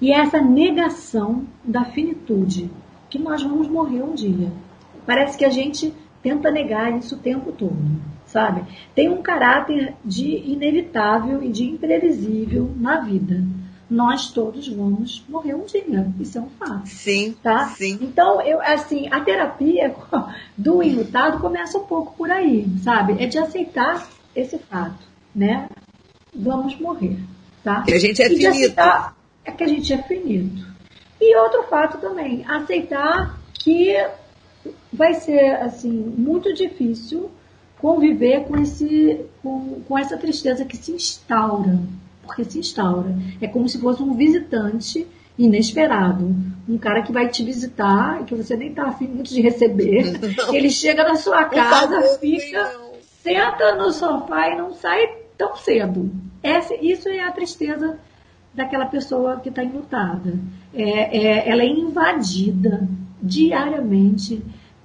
e 0.00 0.12
essa 0.12 0.40
negação 0.40 1.44
da 1.64 1.84
finitude, 1.84 2.70
que 3.10 3.18
nós 3.18 3.42
vamos 3.42 3.68
morrer 3.68 4.02
um 4.02 4.14
dia. 4.14 4.52
Parece 5.06 5.36
que 5.36 5.44
a 5.44 5.50
gente 5.50 5.92
tenta 6.22 6.50
negar 6.50 6.96
isso 6.96 7.14
o 7.14 7.18
tempo 7.18 7.52
todo 7.52 7.76
sabe? 8.28 8.62
Tem 8.94 9.08
um 9.08 9.22
caráter 9.22 9.94
de 10.04 10.28
inevitável 10.28 11.42
e 11.42 11.48
de 11.48 11.64
imprevisível 11.64 12.70
na 12.76 13.00
vida. 13.00 13.42
Nós 13.90 14.30
todos 14.30 14.68
vamos 14.68 15.24
morrer 15.28 15.54
um 15.54 15.64
dia, 15.64 16.12
isso 16.20 16.36
é 16.36 16.40
um 16.42 16.50
fato. 16.50 16.86
Sim, 16.86 17.34
tá? 17.42 17.68
sim. 17.68 17.98
Então, 18.02 18.40
eu, 18.42 18.60
assim, 18.60 19.08
a 19.10 19.20
terapia 19.20 19.94
do 20.56 20.82
enlutado 20.82 21.40
começa 21.40 21.78
um 21.78 21.84
pouco 21.84 22.14
por 22.14 22.30
aí, 22.30 22.66
sabe? 22.84 23.16
É 23.18 23.26
de 23.26 23.38
aceitar 23.38 24.06
esse 24.36 24.58
fato, 24.58 25.02
né? 25.34 25.70
Vamos 26.34 26.78
morrer, 26.78 27.18
tá? 27.64 27.80
Que 27.82 27.94
a 27.94 27.98
gente 27.98 28.20
é 28.20 28.26
e 28.26 28.28
finito. 28.28 28.50
Aceitar, 28.50 29.16
é 29.48 29.52
que 29.52 29.64
a 29.64 29.68
gente 29.68 29.92
é 29.92 29.98
finito. 30.02 30.66
E 31.20 31.36
outro 31.36 31.64
fato 31.64 31.98
também, 31.98 32.44
aceitar 32.46 33.40
que 33.54 33.96
vai 34.92 35.14
ser 35.14 35.56
assim 35.62 35.90
muito 35.90 36.52
difícil 36.54 37.30
conviver 37.80 38.44
com 38.44 38.56
esse 38.56 39.24
com, 39.42 39.80
com 39.86 39.98
essa 39.98 40.16
tristeza 40.16 40.64
que 40.64 40.76
se 40.76 40.92
instaura, 40.92 41.78
porque 42.22 42.44
se 42.44 42.58
instaura. 42.58 43.14
É 43.40 43.48
como 43.48 43.68
se 43.68 43.80
fosse 43.80 44.02
um 44.02 44.14
visitante 44.14 45.06
inesperado, 45.38 46.34
um 46.68 46.76
cara 46.76 47.02
que 47.02 47.12
vai 47.12 47.28
te 47.28 47.42
visitar 47.42 48.20
e 48.20 48.24
que 48.24 48.34
você 48.34 48.56
nem 48.56 48.74
tá 48.74 48.88
afim 48.88 49.06
muito 49.06 49.32
de 49.32 49.40
receber. 49.40 50.18
Não. 50.36 50.54
Ele 50.54 50.68
chega 50.68 51.04
na 51.04 51.14
sua 51.14 51.44
casa, 51.44 52.02
favor, 52.02 52.18
fica, 52.18 52.72
senta 53.22 53.74
no 53.76 53.90
sofá 53.92 54.48
e 54.50 54.58
não 54.58 54.74
sai 54.74 55.06
tão 55.36 55.56
cedo. 55.56 56.10
Essa, 56.42 56.74
isso 56.74 57.08
é 57.08 57.20
a 57.20 57.32
tristeza 57.32 57.98
daquela 58.58 58.86
pessoa 58.86 59.38
que 59.38 59.48
está 59.48 59.62
enlutada. 59.62 60.34
É, 60.74 61.16
é, 61.16 61.48
ela 61.48 61.62
é 61.62 61.68
invadida 61.68 62.88
diariamente 63.22 64.42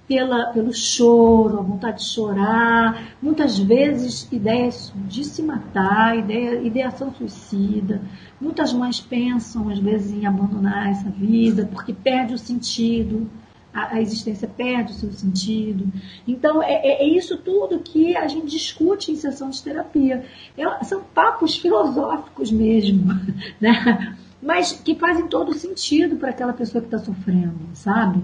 pela, 0.08 0.48
pelo 0.48 0.72
choro, 0.72 1.58
a 1.58 1.62
vontade 1.62 2.04
de 2.04 2.06
chorar, 2.06 3.16
muitas 3.20 3.58
vezes 3.58 4.32
ideias 4.32 4.94
de 5.08 5.24
se 5.24 5.42
matar, 5.42 6.16
ideia, 6.18 6.62
ideação 6.62 7.12
suicida. 7.16 8.00
Muitas 8.40 8.72
mães 8.72 9.00
pensam, 9.00 9.70
às 9.70 9.80
vezes, 9.80 10.14
em 10.14 10.28
abandonar 10.28 10.92
essa 10.92 11.10
vida 11.10 11.68
porque 11.72 11.94
perde 11.94 12.36
o 12.36 12.38
sentido, 12.38 13.28
a, 13.74 13.96
a 13.96 14.02
existência 14.02 14.48
perde 14.48 14.92
o 14.92 14.96
seu 14.96 15.12
sentido. 15.12 15.92
Então, 16.28 16.62
é, 16.62 16.74
é, 16.74 17.04
é, 17.04 17.08
isso 17.08 17.38
tudo 17.38 17.80
que 17.80 18.16
a 18.16 18.28
gente 18.28 18.48
discute 18.48 19.12
em 19.12 19.16
sessão 19.16 19.50
de 19.50 19.62
terapia. 19.62 20.26
É, 20.58 20.84
são 20.84 21.02
papos 21.04 21.58
filosóficos 21.58 22.52
mesmo, 22.52 23.08
né? 23.60 24.16
mas 24.42 24.74
que 24.74 24.96
fazem 24.96 25.28
todo 25.28 25.54
sentido 25.54 26.18
para 26.18 26.30
aquela 26.30 26.54
pessoa 26.54 26.82
que 26.82 26.88
está 26.88 27.00
sofrendo, 27.00 27.60
sabe? 27.74 28.22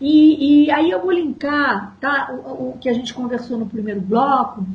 E, 0.00 0.64
e, 0.64 0.70
aí 0.70 0.90
eu 0.90 1.02
vou 1.02 1.12
linkar 1.12 1.94
tá, 2.00 2.32
o, 2.32 2.70
o, 2.70 2.78
que 2.78 2.88
a 2.88 2.92
gente 2.92 3.12
conversou 3.12 3.58
no 3.58 3.66
primeiro 3.66 4.00
bloco, 4.00 4.66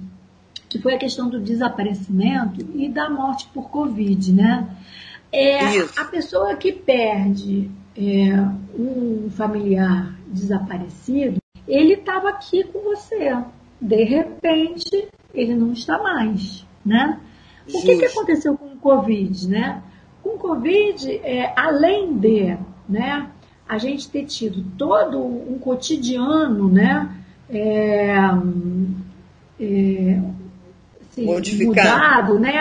que 0.70 0.80
foi 0.80 0.94
a 0.94 1.00
questão 1.00 1.30
do 1.30 1.40
desaparecimento 1.40 2.64
e 2.76 2.88
da 2.90 3.10
morte 3.10 3.48
por 3.54 3.70
Covid, 3.70 4.34
né? 4.34 4.68
É, 5.32 5.80
a 5.98 6.06
pessoa 6.06 6.56
que 6.56 6.72
perde 6.72 7.72
é, 7.96 8.34
um 8.78 9.30
familiar 9.30 10.18
desaparecido, 10.28 11.42
ele 11.68 11.94
estava 11.94 12.30
aqui 12.30 12.64
com 12.64 12.80
você. 12.80 13.36
De 13.80 14.04
repente, 14.04 15.08
ele 15.34 15.56
não 15.56 15.74
está 15.74 15.98
mais, 15.98 16.66
né? 16.86 17.20
O 17.68 17.82
que, 17.82 17.98
que 17.98 18.06
aconteceu 18.06 18.58
com 18.58 18.66
o 18.66 18.78
Covid, 18.78 19.48
né? 19.48 19.82
Com 20.22 20.32
o 20.32 20.40
Covid, 20.40 21.10
é, 21.24 21.54
além 21.56 22.18
de 22.18 22.58
né, 22.88 23.30
a 23.68 23.78
gente 23.78 24.10
ter 24.10 24.26
tido 24.26 24.64
todo 24.78 25.20
um 25.20 25.58
cotidiano 25.60 26.70
né, 26.70 27.10
é, 27.50 28.16
é, 29.60 30.22
assim, 31.22 31.66
mudado, 31.66 32.40
né, 32.40 32.54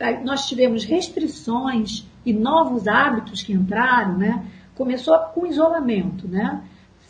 é, 0.00 0.20
nós 0.24 0.46
tivemos 0.46 0.84
restrições 0.84 2.06
e 2.24 2.32
novos 2.32 2.88
hábitos 2.88 3.42
que 3.42 3.52
entraram, 3.52 4.18
né, 4.18 4.44
começou 4.74 5.16
com 5.34 5.46
isolamento, 5.46 6.28
né, 6.28 6.62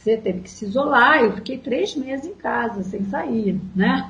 você 0.06 0.16
teve 0.16 0.40
que 0.42 0.50
se 0.50 0.64
isolar. 0.64 1.20
Eu 1.24 1.32
fiquei 1.32 1.58
três 1.58 1.96
meses 1.96 2.26
em 2.26 2.34
casa, 2.34 2.84
sem 2.84 3.04
sair, 3.06 3.60
né? 3.74 4.08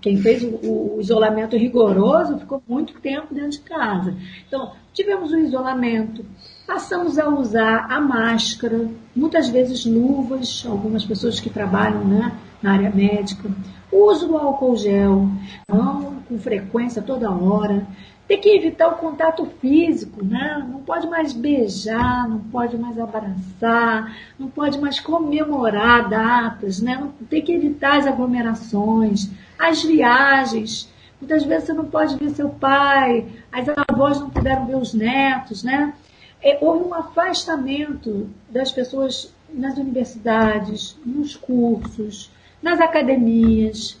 Quem 0.00 0.16
fez 0.16 0.42
o, 0.42 0.48
o, 0.48 1.00
isolamento 1.00 1.56
rigoroso 1.56 2.38
ficou 2.38 2.60
muito 2.66 2.94
tempo 2.94 3.32
dentro 3.32 3.50
de 3.50 3.60
casa. 3.60 4.16
Então, 4.48 4.72
tivemos 4.92 5.30
o 5.30 5.38
isolamento, 5.38 6.24
passamos 6.66 7.18
a 7.20 7.28
usar 7.28 7.86
a 7.88 8.00
máscara, 8.00 8.88
muitas 9.14 9.48
vezes 9.48 9.86
luvas, 9.86 10.66
algumas 10.68 11.04
pessoas 11.04 11.38
que 11.38 11.48
trabalham 11.48 12.04
né, 12.04 12.32
na 12.62 12.72
área 12.72 12.90
médica, 12.90 13.50
uso 13.90 14.28
do 14.28 14.36
álcool 14.36 14.76
gel, 14.76 15.28
não 15.68 16.16
com 16.28 16.38
frequência 16.38 17.02
toda 17.02 17.30
hora. 17.30 17.86
Tem 18.26 18.38
que 18.38 18.50
evitar 18.50 18.88
o 18.88 18.96
contato 18.96 19.46
físico, 19.58 20.22
né? 20.22 20.62
Não 20.70 20.80
pode 20.80 21.06
mais 21.06 21.32
beijar, 21.32 22.28
não 22.28 22.40
pode 22.40 22.76
mais 22.76 22.98
abraçar, 22.98 24.14
não 24.38 24.48
pode 24.48 24.78
mais 24.78 25.00
comemorar 25.00 26.10
datas, 26.10 26.82
né? 26.82 27.08
Tem 27.30 27.42
que 27.42 27.52
evitar 27.52 27.96
as 27.96 28.06
aglomerações, 28.06 29.30
as 29.58 29.82
viagens. 29.82 30.92
Muitas 31.18 31.44
vezes 31.44 31.66
você 31.66 31.72
não 31.72 31.86
pode 31.86 32.16
ver 32.16 32.30
seu 32.30 32.50
pai, 32.50 33.26
as 33.50 33.66
avós 33.88 34.20
não 34.20 34.28
puderam 34.28 34.66
ver 34.66 34.76
os 34.76 34.92
netos, 34.92 35.64
né? 35.64 35.94
É, 36.42 36.58
houve 36.60 36.84
um 36.84 36.94
afastamento 36.94 38.28
das 38.50 38.70
pessoas 38.70 39.32
nas 39.52 39.76
universidades, 39.78 40.98
nos 41.04 41.34
cursos, 41.34 42.30
nas 42.62 42.80
academias. 42.80 43.98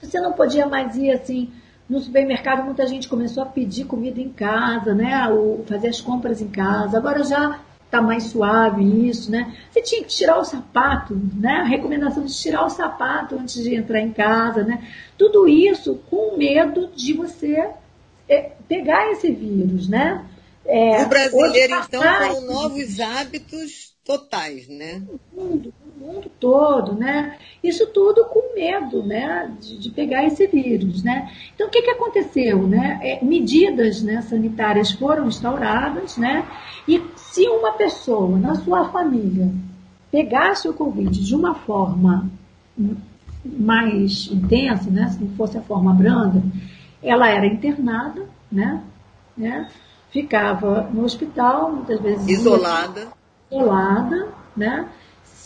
Você 0.00 0.20
não 0.20 0.32
podia 0.32 0.66
mais 0.66 0.96
ir 0.96 1.10
assim 1.10 1.52
no 1.88 2.00
supermercado, 2.00 2.64
muita 2.64 2.86
gente 2.86 3.08
começou 3.08 3.42
a 3.42 3.46
pedir 3.46 3.84
comida 3.84 4.20
em 4.20 4.30
casa, 4.30 4.94
né? 4.94 5.28
Ou 5.28 5.64
fazer 5.66 5.88
as 5.88 6.00
compras 6.00 6.40
em 6.40 6.48
casa. 6.48 6.96
Agora 6.96 7.22
já 7.22 7.60
está 7.84 8.00
mais 8.00 8.24
suave 8.24 8.82
isso, 9.06 9.30
né? 9.30 9.54
Você 9.70 9.82
tinha 9.82 10.02
que 10.02 10.08
tirar 10.08 10.38
o 10.38 10.44
sapato, 10.44 11.14
né? 11.34 11.60
A 11.60 11.64
recomendação 11.64 12.24
de 12.24 12.34
tirar 12.34 12.64
o 12.64 12.70
sapato 12.70 13.36
antes 13.38 13.62
de 13.62 13.74
entrar 13.74 14.00
em 14.00 14.10
casa, 14.10 14.64
né? 14.64 14.88
Tudo 15.18 15.46
isso 15.46 16.00
com 16.08 16.36
medo 16.38 16.88
de 16.96 17.12
você 17.12 17.68
é, 18.26 18.52
pegar 18.66 19.12
esse 19.12 19.30
vírus, 19.30 19.88
né? 19.88 20.24
É, 20.64 21.02
o 21.02 21.08
brasileiro, 21.08 21.74
então, 21.86 22.02
com 22.34 22.40
novos 22.40 22.98
hábitos 23.00 23.92
totais, 24.02 24.68
né? 24.68 25.02
Mundo, 25.32 25.74
mundo 26.02 26.30
todo, 26.40 26.94
né? 26.94 27.36
Isso 27.62 27.86
tudo 27.86 28.24
com 28.24 28.54
medo, 28.54 29.02
né? 29.02 29.50
De, 29.60 29.78
de, 29.78 29.90
pegar 29.90 30.24
esse 30.24 30.46
vírus, 30.46 31.02
né? 31.02 31.30
Então, 31.54 31.68
o 31.68 31.70
que, 31.70 31.82
que 31.82 31.90
aconteceu, 31.90 32.66
né? 32.66 32.98
É, 33.02 33.24
medidas 33.24 34.02
né, 34.02 34.20
sanitárias 34.22 34.92
foram 34.92 35.26
instauradas, 35.26 36.16
né? 36.16 36.46
E 36.86 37.02
se 37.16 37.46
uma 37.48 37.72
pessoa 37.72 38.38
na 38.38 38.54
sua 38.56 38.88
família 38.90 39.50
pegasse 40.10 40.68
o 40.68 40.74
Covid 40.74 41.24
de 41.24 41.34
uma 41.34 41.54
forma 41.54 42.30
mais 43.44 44.28
intensa, 44.30 44.90
né? 44.90 45.08
Se 45.08 45.22
não 45.22 45.30
fosse 45.36 45.56
a 45.56 45.62
forma 45.62 45.94
branda, 45.94 46.42
ela 47.02 47.28
era 47.28 47.46
internada, 47.46 48.26
né? 48.50 48.82
né? 49.36 49.68
Ficava 50.10 50.90
no 50.92 51.04
hospital, 51.04 51.72
muitas 51.72 52.00
vezes 52.00 52.28
isolada 52.28 53.08
isolada, 53.52 54.28
né? 54.56 54.88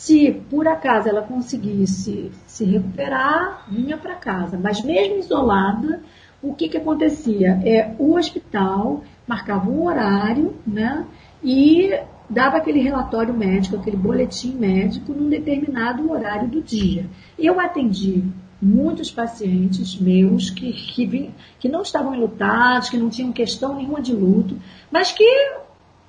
Se 0.06 0.30
por 0.30 0.68
acaso 0.68 1.08
ela 1.08 1.20
conseguisse 1.20 2.30
se 2.46 2.64
recuperar, 2.64 3.66
vinha 3.68 3.96
para 3.96 4.14
casa. 4.14 4.56
Mas 4.56 4.80
mesmo 4.80 5.16
isolada, 5.16 6.00
o 6.40 6.54
que, 6.54 6.68
que 6.68 6.76
acontecia? 6.76 7.60
É, 7.64 7.92
o 7.98 8.14
hospital 8.14 9.02
marcava 9.26 9.68
um 9.68 9.84
horário, 9.84 10.54
né? 10.64 11.04
E 11.42 11.90
dava 12.30 12.58
aquele 12.58 12.78
relatório 12.78 13.34
médico, 13.34 13.74
aquele 13.74 13.96
boletim 13.96 14.52
médico 14.52 15.12
num 15.12 15.28
determinado 15.28 16.08
horário 16.08 16.46
do 16.46 16.62
dia. 16.62 17.06
Eu 17.36 17.58
atendi 17.58 18.22
muitos 18.62 19.10
pacientes 19.10 20.00
meus 20.00 20.50
que, 20.50 20.72
que, 20.72 21.32
que 21.58 21.68
não 21.68 21.82
estavam 21.82 22.14
enlutados, 22.14 22.88
que 22.88 22.96
não 22.96 23.10
tinham 23.10 23.32
questão 23.32 23.74
nenhuma 23.74 24.00
de 24.00 24.14
luto, 24.14 24.56
mas 24.88 25.10
que 25.10 25.28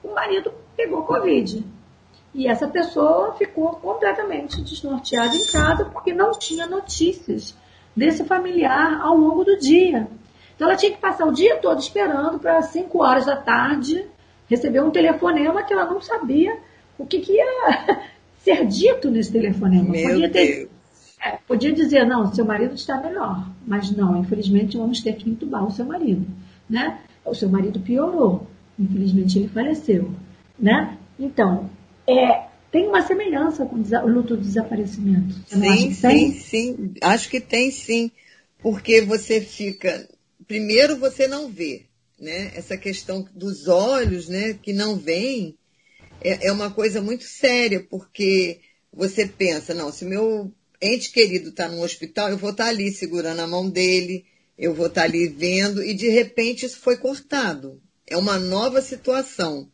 o 0.04 0.14
marido 0.14 0.52
pegou 0.76 1.02
Covid. 1.02 1.66
E 2.34 2.48
essa 2.48 2.68
pessoa 2.68 3.34
ficou 3.34 3.70
completamente 3.74 4.62
desnorteada 4.62 5.36
em 5.36 5.46
casa 5.46 5.86
porque 5.86 6.14
não 6.14 6.32
tinha 6.32 6.68
notícias 6.68 7.56
desse 7.96 8.24
familiar 8.26 9.02
ao 9.02 9.18
longo 9.18 9.44
do 9.44 9.58
dia. 9.58 10.08
Então 10.56 10.68
ela 10.68 10.78
tinha 10.78 10.92
que 10.92 11.00
passar 11.00 11.26
o 11.26 11.32
dia 11.32 11.58
todo 11.58 11.80
esperando 11.80 12.40
para 12.40 12.62
5 12.62 13.04
horas 13.04 13.26
da 13.26 13.36
tarde 13.36 14.06
receber 14.50 14.82
um 14.82 14.92
telefonema 14.92 15.64
que 15.64 15.74
ela 15.74 15.86
não 15.86 16.02
sabia 16.02 16.58
o 16.98 17.06
que, 17.06 17.20
que 17.20 17.34
ia 17.34 18.02
ser 18.40 18.66
dito 18.66 19.10
nesse 19.10 19.32
telefonema. 19.32 19.90
Meu 19.90 20.10
podia, 20.10 20.30
ter, 20.30 20.70
é, 21.24 21.38
podia 21.48 21.74
dizer, 21.74 22.06
não, 22.06 22.34
seu 22.34 22.46
marido 22.46 22.76
está 22.76 23.00
melhor. 23.00 23.48
Mas 23.66 23.92
não, 23.92 24.18
infelizmente 24.18 24.78
vamos 24.78 25.02
ter 25.02 25.14
que 25.14 25.30
entubar 25.30 25.66
o 25.66 25.72
seu 25.72 25.86
marido. 25.86 26.26
Né? 26.70 27.00
O 27.26 27.34
seu 27.34 27.50
marido 27.50 27.80
piorou. 27.80 28.48
Infelizmente 28.80 29.40
ele 29.40 29.48
faleceu. 29.48 30.12
Né? 30.58 30.98
Então, 31.20 31.70
é, 32.08 32.48
tem 32.72 32.88
uma 32.88 33.06
semelhança 33.06 33.66
com 33.66 33.76
o 33.76 34.08
luto 34.08 34.36
do 34.36 34.44
desaparecimento. 34.44 35.36
sim, 35.50 35.94
sim, 35.94 36.32
sim. 36.34 36.94
Acho 37.02 37.30
que 37.30 37.40
tem 37.40 37.72
sim. 37.72 38.12
Porque 38.60 39.02
você 39.02 39.42
fica. 39.42 40.08
Primeiro 40.48 40.98
você 40.98 41.28
não 41.28 41.50
vê, 41.50 41.86
né? 42.20 42.52
Essa 42.56 42.78
questão 42.78 43.28
dos 43.34 43.68
olhos, 43.68 44.28
né? 44.28 44.58
Que 44.62 44.74
não 44.74 44.96
vêm, 44.96 45.56
é, 46.22 46.48
é 46.48 46.52
uma 46.52 46.72
coisa 46.72 47.02
muito 47.02 47.24
séria, 47.24 47.86
porque 47.90 48.60
você 48.92 49.26
pensa, 49.26 49.74
não, 49.74 49.92
se 49.92 50.06
meu 50.06 50.52
ente 50.82 51.12
querido 51.12 51.50
está 51.50 51.68
no 51.68 51.82
hospital, 51.82 52.30
eu 52.30 52.38
vou 52.38 52.52
estar 52.52 52.66
tá 52.66 52.70
ali 52.70 52.92
segurando 52.92 53.40
a 53.40 53.48
mão 53.48 53.70
dele, 53.70 54.26
eu 54.58 54.74
vou 54.74 54.88
estar 54.88 55.02
tá 55.02 55.08
ali 55.08 55.28
vendo, 55.28 55.84
e 55.84 55.94
de 55.94 56.10
repente 56.10 56.66
isso 56.66 56.80
foi 56.80 56.98
cortado. 56.98 57.82
É 58.06 58.18
uma 58.18 58.40
nova 58.40 58.82
situação. 58.82 59.70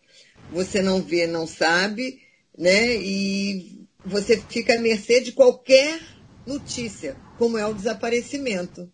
você 0.52 0.82
não 0.82 1.02
vê, 1.02 1.26
não 1.26 1.48
sabe, 1.48 2.22
né? 2.58 2.96
E 2.96 3.86
você 4.06 4.38
fica 4.38 4.76
à 4.76 4.80
mercê 4.80 5.22
de 5.22 5.32
qualquer 5.32 6.00
notícia, 6.46 7.16
como 7.38 7.58
é 7.58 7.66
o 7.66 7.74
desaparecimento. 7.74 8.90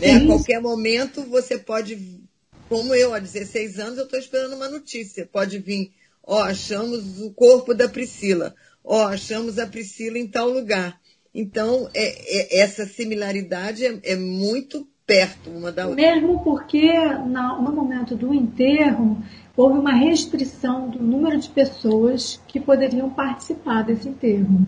Né? 0.00 0.12
A 0.12 0.26
qualquer 0.26 0.60
momento 0.60 1.22
você 1.22 1.58
pode, 1.58 2.20
como 2.68 2.94
eu, 2.94 3.14
há 3.14 3.18
16 3.18 3.78
anos, 3.78 3.98
eu 3.98 4.04
estou 4.04 4.18
esperando 4.18 4.54
uma 4.54 4.68
notícia. 4.68 5.28
Pode 5.30 5.58
vir, 5.58 5.92
ó, 6.22 6.42
achamos 6.42 7.20
o 7.20 7.32
corpo 7.32 7.74
da 7.74 7.88
Priscila, 7.88 8.54
ó, 8.84 9.08
achamos 9.08 9.58
a 9.58 9.66
Priscila 9.66 10.18
em 10.18 10.26
tal 10.26 10.48
lugar. 10.48 11.00
Então, 11.34 11.88
é, 11.94 12.56
é 12.56 12.60
essa 12.60 12.84
similaridade 12.86 13.86
é, 13.86 14.00
é, 14.02 14.16
muito 14.16 14.88
perto 15.06 15.50
uma 15.50 15.70
da 15.70 15.86
outra. 15.86 16.02
Mesmo 16.02 16.42
porque 16.42 16.92
no, 16.92 17.62
no 17.62 17.72
momento 17.72 18.16
do 18.16 18.34
enterro 18.34 19.22
houve 19.58 19.78
uma 19.78 19.92
restrição 19.92 20.88
do 20.88 21.02
número 21.02 21.38
de 21.38 21.48
pessoas 21.48 22.40
que 22.46 22.60
poderiam 22.60 23.10
participar 23.10 23.82
desse 23.82 24.08
enterro. 24.08 24.60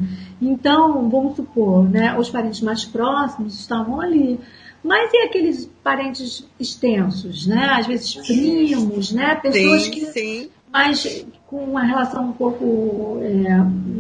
Então, 0.43 1.09
vamos 1.09 1.37
supor, 1.37 1.89
né, 1.89 2.19
os 2.19 2.29
parentes 2.29 2.61
mais 2.61 2.85
próximos 2.85 3.59
estavam 3.59 4.01
ali. 4.01 4.39
Mas 4.83 5.13
e 5.13 5.19
aqueles 5.19 5.71
parentes 5.85 6.47
extensos, 6.59 7.47
né? 7.47 7.69
Às 7.73 7.87
vezes 7.87 8.15
primos, 8.15 9.13
né? 9.13 9.35
Pessoas 9.35 9.83
sim, 9.83 9.91
que 9.91 10.07
sim 10.07 10.51
mas 10.73 11.27
com 11.47 11.65
uma 11.65 11.83
relação 11.83 12.29
um 12.29 12.33
pouco 12.33 13.19
é, 13.21 13.57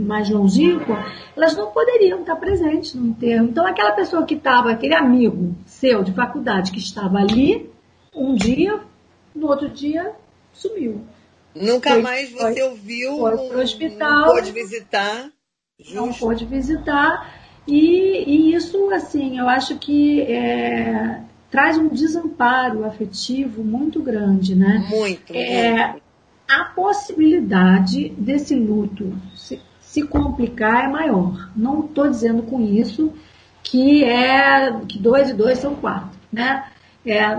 mais 0.06 0.30
longínqua, 0.30 1.04
elas 1.36 1.56
não 1.56 1.70
poderiam 1.72 2.20
estar 2.20 2.36
presentes 2.36 2.94
no 2.94 3.08
enterro. 3.08 3.46
Então, 3.46 3.66
aquela 3.66 3.92
pessoa 3.92 4.24
que 4.24 4.34
estava, 4.34 4.70
aquele 4.70 4.94
amigo 4.94 5.54
seu 5.66 6.02
de 6.04 6.12
faculdade 6.12 6.70
que 6.70 6.78
estava 6.78 7.18
ali, 7.18 7.68
um 8.14 8.34
dia, 8.34 8.78
no 9.34 9.48
outro 9.48 9.68
dia, 9.68 10.12
sumiu. 10.60 11.04
Nunca 11.54 11.90
foi, 11.90 12.02
mais 12.02 12.30
você 12.30 12.54
foi, 12.54 12.62
ouviu, 12.62 13.18
foi 13.18 13.56
o 13.56 13.60
hospital, 13.60 14.26
não 14.26 14.34
pôde 14.34 14.52
visitar. 14.52 15.30
Justo. 15.78 15.94
Não 15.94 16.12
pôde 16.12 16.44
visitar. 16.44 17.40
E, 17.66 18.24
e, 18.26 18.54
isso, 18.54 18.90
assim, 18.90 19.38
eu 19.38 19.48
acho 19.48 19.78
que 19.78 20.22
é, 20.22 21.20
traz 21.50 21.76
um 21.78 21.88
desamparo 21.88 22.84
afetivo 22.84 23.64
muito 23.64 24.00
grande, 24.02 24.54
né? 24.54 24.86
Muito, 24.88 25.32
é, 25.32 25.88
muito 25.88 26.02
a 26.50 26.64
possibilidade 26.64 28.08
desse 28.10 28.56
luto 28.56 29.14
se, 29.36 29.60
se 29.80 30.02
complicar 30.02 30.84
é 30.84 30.88
maior. 30.88 31.50
Não 31.54 31.86
estou 31.86 32.08
dizendo 32.08 32.42
com 32.42 32.60
isso 32.60 33.12
que 33.62 34.02
é 34.02 34.80
que 34.88 34.98
dois 34.98 35.30
e 35.30 35.34
dois 35.34 35.58
são 35.58 35.76
quatro, 35.76 36.18
né? 36.32 36.64
É, 37.04 37.34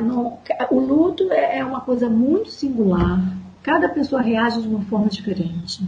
o 0.71 0.79
luto 0.79 1.31
é, 1.31 1.59
é 1.59 1.65
uma 1.65 1.81
coisa 1.81 2.09
muito 2.09 2.49
singular. 2.49 3.21
Cada 3.61 3.89
pessoa 3.89 4.21
reage 4.21 4.61
de 4.61 4.67
uma 4.67 4.81
forma 4.81 5.07
diferente. 5.07 5.83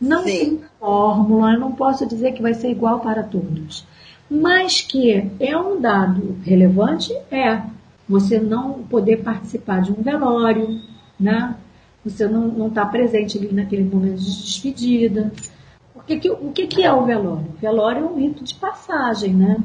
Não 0.00 0.22
Sim. 0.22 0.24
tem 0.24 0.60
fórmula, 0.78 1.52
eu 1.52 1.60
não 1.60 1.72
posso 1.72 2.06
dizer 2.06 2.32
que 2.32 2.42
vai 2.42 2.54
ser 2.54 2.70
igual 2.70 3.00
para 3.00 3.22
todos. 3.22 3.86
Mas 4.30 4.80
que 4.80 5.30
é 5.40 5.56
um 5.56 5.80
dado 5.80 6.36
relevante, 6.44 7.12
é. 7.30 7.62
Você 8.08 8.40
não 8.40 8.82
poder 8.84 9.18
participar 9.18 9.82
de 9.82 9.92
um 9.92 10.02
velório, 10.02 10.80
né? 11.20 11.54
você 12.04 12.26
não 12.26 12.68
está 12.68 12.86
presente 12.86 13.38
ali 13.38 13.52
naquele 13.52 13.84
momento 13.84 14.18
de 14.18 14.42
despedida. 14.42 15.32
Porque 15.92 16.18
que, 16.18 16.30
o 16.30 16.52
que, 16.52 16.66
que 16.66 16.82
é 16.82 16.92
o 16.92 17.04
velório? 17.04 17.46
O 17.56 17.60
velório 17.60 18.04
é 18.04 18.06
um 18.06 18.16
rito 18.16 18.44
de 18.44 18.54
passagem, 18.54 19.34
né? 19.34 19.58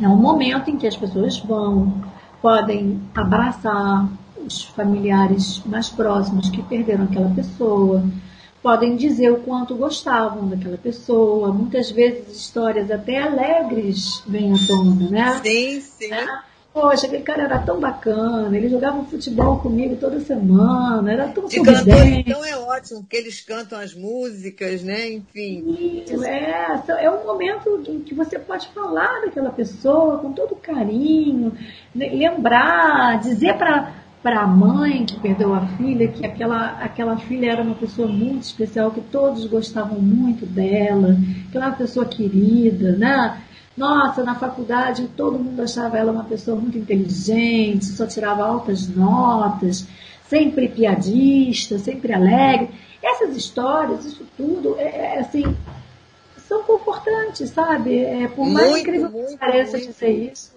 É 0.00 0.08
um 0.08 0.16
momento 0.16 0.70
em 0.70 0.76
que 0.76 0.86
as 0.86 0.96
pessoas 0.96 1.38
vão, 1.38 2.02
podem 2.40 3.00
abraçar 3.14 4.08
os 4.44 4.64
familiares 4.64 5.62
mais 5.66 5.88
próximos 5.88 6.48
que 6.48 6.62
perderam 6.62 7.04
aquela 7.04 7.30
pessoa, 7.34 8.02
podem 8.62 8.96
dizer 8.96 9.30
o 9.30 9.40
quanto 9.40 9.74
gostavam 9.74 10.48
daquela 10.48 10.78
pessoa. 10.78 11.52
Muitas 11.52 11.90
vezes 11.90 12.36
histórias 12.36 12.90
até 12.90 13.22
alegres 13.22 14.22
vêm 14.26 14.52
à 14.52 14.56
tona, 14.66 15.10
né? 15.10 15.40
Sim, 15.42 15.80
sim. 15.80 16.12
É? 16.12 16.49
Poxa, 16.72 17.06
aquele 17.06 17.24
cara 17.24 17.42
era 17.42 17.58
tão 17.58 17.80
bacana, 17.80 18.56
ele 18.56 18.68
jogava 18.68 19.04
futebol 19.04 19.58
comigo 19.58 19.96
toda 19.96 20.20
semana, 20.20 21.12
era 21.12 21.28
tão 21.28 21.50
sorridente. 21.50 22.30
Então 22.30 22.44
é 22.44 22.56
ótimo, 22.56 23.00
porque 23.00 23.16
eles 23.16 23.40
cantam 23.40 23.80
as 23.80 23.92
músicas, 23.92 24.80
né? 24.82 25.10
Enfim. 25.10 26.04
Isso, 26.06 26.22
é, 26.22 26.80
é 27.00 27.10
um 27.10 27.26
momento 27.26 27.82
em 27.88 27.98
que 28.00 28.14
você 28.14 28.38
pode 28.38 28.68
falar 28.68 29.20
daquela 29.22 29.50
pessoa 29.50 30.18
com 30.18 30.32
todo 30.32 30.54
carinho, 30.54 31.52
lembrar, 31.94 33.18
dizer 33.20 33.54
para 33.54 34.00
para 34.22 34.42
a 34.42 34.46
mãe 34.46 35.06
que 35.06 35.18
perdeu 35.18 35.54
a 35.54 35.66
filha, 35.66 36.06
que 36.06 36.26
aquela, 36.26 36.72
aquela 36.82 37.16
filha 37.16 37.52
era 37.52 37.62
uma 37.62 37.74
pessoa 37.74 38.06
muito 38.06 38.42
especial, 38.42 38.90
que 38.90 39.00
todos 39.00 39.46
gostavam 39.46 39.98
muito 39.98 40.44
dela, 40.44 41.16
que 41.50 41.56
ela 41.56 41.66
era 41.66 41.72
uma 41.72 41.78
pessoa 41.78 42.04
querida, 42.04 42.92
né? 42.92 43.40
Nossa, 43.76 44.22
na 44.22 44.34
faculdade 44.34 45.08
todo 45.16 45.38
mundo 45.38 45.62
achava 45.62 45.96
ela 45.96 46.12
uma 46.12 46.24
pessoa 46.24 46.56
muito 46.58 46.76
inteligente, 46.76 47.86
só 47.86 48.06
tirava 48.06 48.44
altas 48.44 48.88
notas, 48.88 49.86
sempre 50.28 50.68
piadista, 50.68 51.78
sempre 51.78 52.12
alegre. 52.12 52.70
Essas 53.02 53.36
histórias, 53.36 54.04
isso 54.04 54.26
tudo, 54.36 54.76
é, 54.78 55.16
é 55.16 55.20
assim, 55.20 55.56
são 56.46 56.62
confortantes, 56.64 57.50
sabe? 57.50 57.98
É, 58.02 58.28
por 58.28 58.46
mais 58.46 58.70
muito, 58.70 58.82
incrível 58.82 59.08
que 59.08 59.36
pareça 59.38 59.78
muito. 59.78 59.92
dizer 59.92 60.30
isso. 60.32 60.52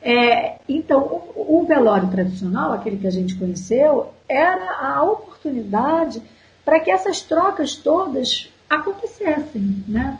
É, 0.00 0.58
então, 0.68 1.00
o, 1.34 1.60
o 1.60 1.66
velório 1.66 2.08
tradicional, 2.08 2.72
aquele 2.72 2.98
que 2.98 3.06
a 3.06 3.10
gente 3.10 3.34
conheceu, 3.34 4.12
era 4.28 4.78
a 4.78 5.02
oportunidade 5.02 6.22
para 6.64 6.78
que 6.78 6.90
essas 6.90 7.20
trocas 7.22 7.74
todas 7.74 8.48
acontecessem, 8.68 9.82
né? 9.88 10.18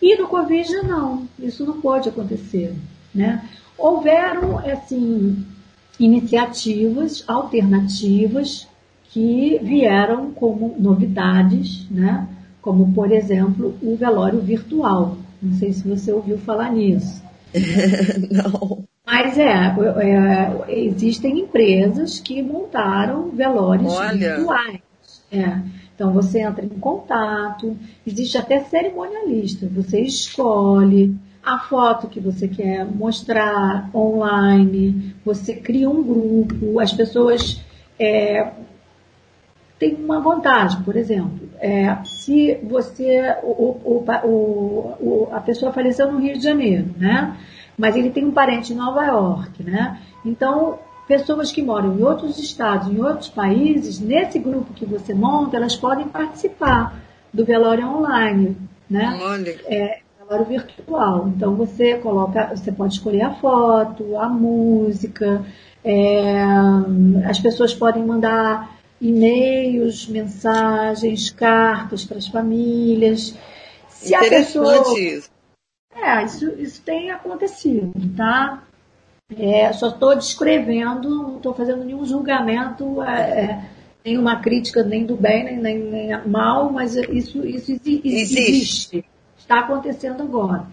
E 0.00 0.16
no 0.16 0.26
Covid 0.28 0.82
não, 0.82 1.28
isso 1.38 1.64
não 1.64 1.80
pode 1.80 2.08
acontecer. 2.08 2.74
Né? 3.14 3.44
Houveram 3.76 4.58
assim, 4.58 5.44
iniciativas 5.98 7.24
alternativas 7.26 8.66
que 9.04 9.58
vieram 9.62 10.30
como 10.30 10.74
novidades, 10.78 11.86
né? 11.90 12.26
como 12.62 12.92
por 12.92 13.10
exemplo 13.10 13.74
o 13.82 13.96
velório 13.96 14.40
virtual. 14.40 15.16
Não 15.42 15.54
sei 15.54 15.72
se 15.72 15.86
você 15.86 16.12
ouviu 16.12 16.38
falar 16.38 16.72
nisso. 16.72 17.22
não. 18.30 18.84
Mas 19.04 19.36
é, 19.36 19.74
é, 20.02 20.64
existem 20.68 21.40
empresas 21.40 22.20
que 22.20 22.42
montaram 22.42 23.30
velórios 23.30 23.92
Olha. 23.92 24.36
virtuais. 24.36 24.80
É. 25.32 25.58
Então 26.00 26.14
você 26.14 26.40
entra 26.40 26.64
em 26.64 26.68
contato, 26.70 27.76
existe 28.06 28.38
até 28.38 28.60
cerimonialista, 28.60 29.68
você 29.68 30.00
escolhe 30.00 31.14
a 31.44 31.58
foto 31.58 32.08
que 32.08 32.18
você 32.18 32.48
quer 32.48 32.86
mostrar 32.86 33.90
online, 33.94 35.14
você 35.22 35.54
cria 35.54 35.90
um 35.90 36.02
grupo, 36.02 36.80
as 36.80 36.90
pessoas 36.90 37.62
é, 37.98 38.50
têm 39.78 39.94
uma 39.96 40.20
vantagem, 40.20 40.82
por 40.84 40.96
exemplo, 40.96 41.50
é, 41.58 41.94
se 42.02 42.54
você, 42.62 43.36
o, 43.42 43.76
o, 43.84 44.04
o, 44.24 45.28
a 45.32 45.40
pessoa 45.40 45.70
faleceu 45.70 46.10
no 46.10 46.18
Rio 46.18 46.38
de 46.38 46.44
Janeiro, 46.44 46.94
né? 46.96 47.36
Mas 47.76 47.94
ele 47.94 48.08
tem 48.08 48.24
um 48.24 48.32
parente 48.32 48.72
em 48.72 48.76
Nova 48.76 49.04
York, 49.04 49.62
né? 49.62 50.00
Então 50.24 50.78
pessoas 51.10 51.50
que 51.50 51.60
moram 51.60 51.98
em 51.98 52.02
outros 52.04 52.38
estados, 52.38 52.86
em 52.86 53.02
outros 53.02 53.28
países, 53.28 53.98
nesse 53.98 54.38
grupo 54.38 54.72
que 54.72 54.86
você 54.86 55.12
monta, 55.12 55.56
elas 55.56 55.74
podem 55.74 56.06
participar 56.06 57.02
do 57.34 57.44
velório 57.44 57.84
online, 57.84 58.56
né? 58.88 59.18
Olha. 59.20 59.50
É, 59.66 59.98
velório 60.20 60.46
virtual. 60.46 61.26
Então 61.26 61.56
você 61.56 61.96
coloca, 61.96 62.54
você 62.54 62.70
pode 62.70 62.94
escolher 62.94 63.22
a 63.22 63.34
foto, 63.34 64.16
a 64.16 64.28
música, 64.28 65.44
é, 65.82 66.44
as 67.28 67.40
pessoas 67.40 67.74
podem 67.74 68.04
mandar 68.04 68.78
e-mails, 69.00 70.06
mensagens, 70.06 71.28
cartas 71.28 72.04
para 72.04 72.18
as 72.18 72.28
famílias. 72.28 73.34
Se 73.88 74.14
a 74.14 74.20
pessoa, 74.20 74.96
isso. 74.96 75.28
É, 75.92 76.24
isso, 76.24 76.48
isso 76.56 76.80
tem 76.82 77.10
acontecido, 77.10 77.92
tá? 78.16 78.62
É, 79.38 79.72
só 79.72 79.88
estou 79.88 80.16
descrevendo, 80.16 81.08
não 81.08 81.36
estou 81.36 81.54
fazendo 81.54 81.84
nenhum 81.84 82.04
julgamento, 82.04 83.00
é, 83.02 83.40
é, 83.40 83.70
nem 84.04 84.18
uma 84.18 84.40
crítica 84.40 84.82
nem 84.82 85.06
do 85.06 85.16
bem, 85.16 85.44
nem, 85.44 85.58
nem, 85.58 85.78
nem 85.78 86.28
mal, 86.28 86.72
mas 86.72 86.96
isso, 86.96 87.46
isso 87.46 87.72
existe. 87.72 88.00
existe. 88.04 89.04
Está 89.38 89.60
acontecendo 89.60 90.22
agora. 90.22 90.66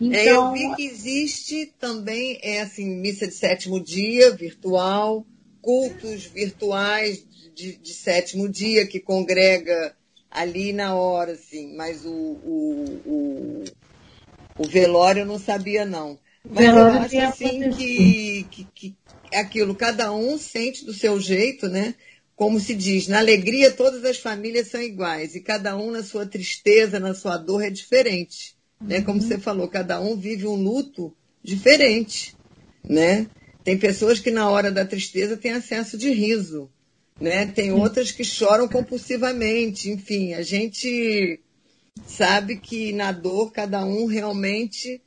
Então, 0.00 0.18
é, 0.18 0.30
eu 0.30 0.52
vi 0.52 0.76
que 0.76 0.86
existe 0.86 1.72
também, 1.78 2.38
é 2.42 2.60
assim, 2.60 2.84
missa 3.00 3.26
de 3.26 3.34
sétimo 3.34 3.80
dia, 3.80 4.32
virtual, 4.32 5.24
cultos 5.60 6.24
virtuais 6.26 7.24
de, 7.54 7.76
de 7.76 7.94
sétimo 7.94 8.48
dia, 8.48 8.86
que 8.86 8.98
congrega 8.98 9.94
ali 10.30 10.72
na 10.72 10.94
hora, 10.94 11.32
assim, 11.32 11.76
mas 11.76 12.04
o, 12.04 12.10
o, 12.10 12.84
o, 13.06 13.64
o 14.58 14.64
velório 14.64 15.20
eu 15.20 15.26
não 15.26 15.38
sabia, 15.38 15.84
não. 15.84 16.18
Mas 16.48 16.66
eu 16.66 16.86
acho 16.86 17.18
assim 17.20 17.70
que, 17.70 18.46
que, 18.50 18.64
que 18.74 18.94
aquilo, 19.34 19.74
cada 19.74 20.12
um 20.12 20.36
sente 20.36 20.84
do 20.84 20.92
seu 20.92 21.20
jeito, 21.20 21.68
né? 21.68 21.94
como 22.42 22.58
se 22.58 22.74
diz, 22.74 23.06
na 23.06 23.18
alegria 23.18 23.70
todas 23.70 24.04
as 24.04 24.18
famílias 24.18 24.66
são 24.66 24.82
iguais 24.82 25.36
e 25.36 25.40
cada 25.40 25.76
um 25.76 25.92
na 25.92 26.02
sua 26.02 26.26
tristeza, 26.26 26.98
na 26.98 27.14
sua 27.14 27.36
dor 27.36 27.62
é 27.62 27.70
diferente, 27.70 28.56
né? 28.80 29.00
Como 29.00 29.20
uhum. 29.20 29.26
você 29.26 29.38
falou, 29.38 29.68
cada 29.68 30.00
um 30.00 30.16
vive 30.16 30.46
um 30.46 30.56
luto 30.56 31.14
diferente, 31.40 32.34
né? 32.82 33.28
Tem 33.62 33.78
pessoas 33.78 34.18
que 34.18 34.32
na 34.32 34.50
hora 34.50 34.72
da 34.72 34.84
tristeza 34.84 35.36
têm 35.36 35.52
acesso 35.52 35.96
de 35.96 36.10
riso, 36.10 36.68
né? 37.20 37.46
Tem 37.46 37.70
outras 37.70 38.10
que 38.10 38.24
choram 38.24 38.66
compulsivamente, 38.66 39.90
enfim, 39.90 40.34
a 40.34 40.42
gente 40.42 41.38
sabe 42.06 42.56
que 42.56 42.92
na 42.92 43.12
dor 43.12 43.52
cada 43.52 43.84
um 43.84 44.06
realmente 44.06 45.00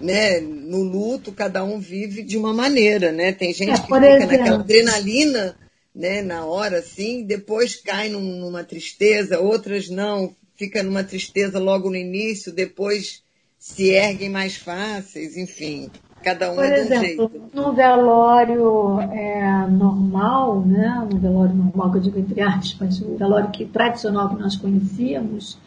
né, 0.00 0.40
no 0.40 0.82
luto, 0.82 1.32
cada 1.32 1.62
um 1.62 1.78
vive 1.78 2.22
de 2.22 2.38
uma 2.38 2.52
maneira, 2.52 3.12
né? 3.12 3.32
Tem 3.32 3.52
gente 3.52 3.70
é, 3.70 3.74
que 3.74 3.82
fica 3.82 4.06
exemplo. 4.06 4.26
naquela 4.26 4.60
adrenalina, 4.60 5.56
né, 5.94 6.22
na 6.22 6.44
hora, 6.44 6.78
assim, 6.78 7.24
depois 7.24 7.76
cai 7.76 8.08
num, 8.08 8.38
numa 8.40 8.64
tristeza, 8.64 9.40
outras 9.40 9.90
não, 9.90 10.34
fica 10.56 10.82
numa 10.82 11.04
tristeza 11.04 11.58
logo 11.58 11.90
no 11.90 11.96
início, 11.96 12.52
depois 12.52 13.22
se 13.58 13.90
erguem 13.90 14.30
mais 14.30 14.56
fáceis, 14.56 15.36
enfim. 15.36 15.90
Cada 16.22 16.52
um 16.52 16.56
Por 16.56 16.64
é 16.64 16.80
exemplo, 16.80 17.26
um 17.26 17.30
jeito. 17.30 17.50
no 17.54 17.72
velório 17.72 19.00
é, 19.00 19.66
normal, 19.70 20.60
né, 20.66 21.08
no 21.10 21.18
velório 21.18 21.54
normal, 21.54 21.90
que 21.92 21.98
eu 21.98 22.02
digo 22.02 22.18
entre 22.18 22.40
aspas, 22.42 23.00
o 23.00 23.16
velório 23.16 23.50
que, 23.50 23.64
tradicional 23.64 24.28
que 24.28 24.40
nós 24.40 24.56
conhecíamos, 24.56 25.58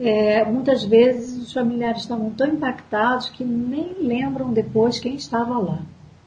é, 0.00 0.44
muitas 0.46 0.82
vezes 0.82 1.36
os 1.36 1.52
familiares 1.52 2.02
estavam 2.02 2.30
tão 2.30 2.48
impactados 2.48 3.28
que 3.28 3.44
nem 3.44 3.94
lembram 4.00 4.50
depois 4.50 4.98
quem 4.98 5.14
estava 5.14 5.58
lá. 5.58 5.82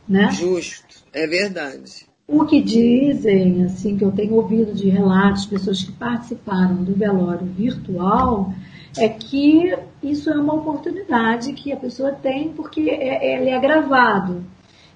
Né? 0.07 0.29
Justo, 0.31 1.03
é 1.11 1.25
verdade. 1.25 2.05
O 2.27 2.45
que 2.45 2.61
dizem, 2.61 3.63
assim, 3.65 3.97
que 3.97 4.05
eu 4.05 4.11
tenho 4.11 4.35
ouvido 4.35 4.73
de 4.73 4.89
relatos, 4.89 5.45
pessoas 5.45 5.83
que 5.83 5.91
participaram 5.91 6.83
do 6.83 6.93
velório 6.93 7.45
virtual, 7.47 8.53
é 8.97 9.09
que 9.09 9.75
isso 10.03 10.29
é 10.29 10.37
uma 10.37 10.53
oportunidade 10.53 11.51
que 11.53 11.71
a 11.73 11.77
pessoa 11.77 12.11
tem 12.11 12.49
porque 12.49 12.89
é, 12.91 13.37
ele 13.37 13.49
é 13.49 13.59
gravado. 13.59 14.43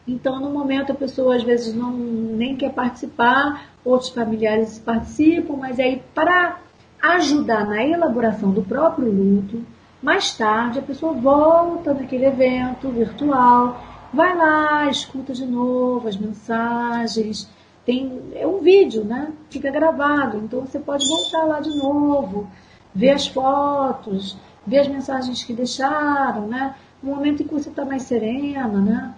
Então, 0.07 0.39
no 0.39 0.51
momento, 0.51 0.91
a 0.91 0.95
pessoa 0.95 1.35
às 1.35 1.43
vezes 1.43 1.73
não 1.73 1.91
nem 1.91 2.55
quer 2.55 2.71
participar, 2.71 3.71
outros 3.83 4.09
familiares 4.09 4.79
participam, 4.79 5.57
mas 5.57 5.79
aí 5.79 6.01
para 6.13 6.61
ajudar 7.01 7.65
na 7.65 7.83
elaboração 7.83 8.51
do 8.51 8.63
próprio 8.63 9.11
luto. 9.11 9.63
Mais 10.01 10.35
tarde, 10.35 10.79
a 10.79 10.81
pessoa 10.81 11.13
volta 11.13 11.93
naquele 11.93 12.25
evento 12.25 12.89
virtual, 12.89 13.83
vai 14.13 14.35
lá, 14.37 14.89
escuta 14.89 15.33
de 15.33 15.45
novo 15.45 16.07
as 16.07 16.17
mensagens. 16.17 17.49
Tem 17.85 18.21
é 18.35 18.45
um 18.45 18.59
vídeo, 18.59 19.03
né? 19.03 19.31
Fica 19.49 19.71
gravado, 19.71 20.37
então 20.37 20.61
você 20.61 20.79
pode 20.79 21.07
voltar 21.07 21.43
lá 21.45 21.59
de 21.59 21.75
novo, 21.75 22.49
ver 22.93 23.11
as 23.11 23.27
fotos, 23.27 24.37
ver 24.65 24.79
as 24.79 24.87
mensagens 24.87 25.43
que 25.43 25.53
deixaram, 25.53 26.47
né? 26.47 26.75
No 27.01 27.15
momento 27.15 27.41
em 27.41 27.47
que 27.47 27.53
você 27.53 27.69
está 27.69 27.85
mais 27.85 28.03
serena, 28.03 28.81
né? 28.81 29.15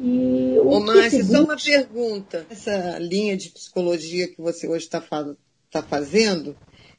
E 0.00 0.56
o 0.58 0.68
Ô, 0.68 0.80
Márcia, 0.80 1.24
só 1.24 1.44
uma 1.44 1.56
pergunta. 1.56 2.46
Essa 2.50 2.98
linha 2.98 3.36
de 3.36 3.50
psicologia 3.50 4.28
que 4.28 4.40
você 4.40 4.68
hoje 4.68 4.84
está 4.84 5.02
tá 5.70 5.82
fazendo, 5.82 6.56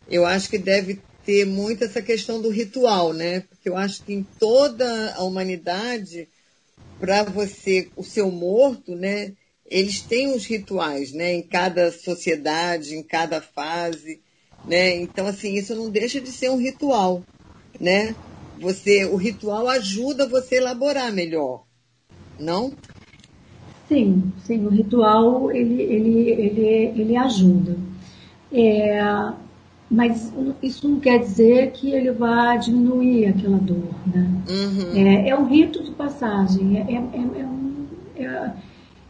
eu 0.09 0.25
acho 0.25 0.49
que 0.49 0.57
deve 0.57 0.99
ter 1.25 1.45
muito 1.45 1.83
essa 1.83 2.01
questão 2.01 2.41
do 2.41 2.49
ritual, 2.49 3.13
né? 3.13 3.41
Porque 3.41 3.69
eu 3.69 3.75
acho 3.75 4.03
que 4.03 4.13
em 4.13 4.23
toda 4.39 5.13
a 5.15 5.23
humanidade, 5.23 6.27
para 6.99 7.23
você, 7.23 7.91
o 7.95 8.03
seu 8.03 8.31
morto, 8.31 8.95
né? 8.95 9.33
Eles 9.69 10.01
têm 10.01 10.33
os 10.33 10.45
rituais, 10.45 11.11
né? 11.11 11.33
Em 11.33 11.41
cada 11.41 11.91
sociedade, 11.91 12.95
em 12.95 13.03
cada 13.03 13.41
fase, 13.41 14.21
né? 14.65 14.95
Então, 14.95 15.27
assim, 15.27 15.55
isso 15.55 15.75
não 15.75 15.89
deixa 15.89 16.21
de 16.21 16.31
ser 16.31 16.49
um 16.49 16.57
ritual, 16.57 17.21
né? 17.79 18.15
Você, 18.59 19.05
o 19.05 19.17
ritual 19.17 19.67
ajuda 19.67 20.27
você 20.27 20.55
a 20.55 20.59
elaborar 20.59 21.11
melhor, 21.11 21.63
não? 22.39 22.73
Sim, 23.87 24.31
sim, 24.45 24.65
o 24.65 24.69
ritual 24.69 25.51
ele, 25.51 25.81
ele, 25.81 26.29
ele, 26.29 27.01
ele 27.01 27.17
ajuda. 27.17 27.77
É, 28.51 28.99
mas 29.89 30.33
isso 30.61 30.87
não 30.87 30.99
quer 30.99 31.19
dizer 31.19 31.71
que 31.71 31.91
ele 31.91 32.11
vai 32.11 32.59
diminuir 32.59 33.27
aquela 33.27 33.57
dor, 33.57 33.95
né? 34.05 34.29
Uhum. 34.49 34.97
É, 34.97 35.29
é, 35.29 35.37
um 35.37 35.45
rito 35.45 35.81
de 35.81 35.91
passagem, 35.91 36.77
é, 36.77 36.81
é, 36.81 36.95
é, 36.95 37.41
é 37.41 37.45
um, 37.45 37.85
é, 38.17 38.51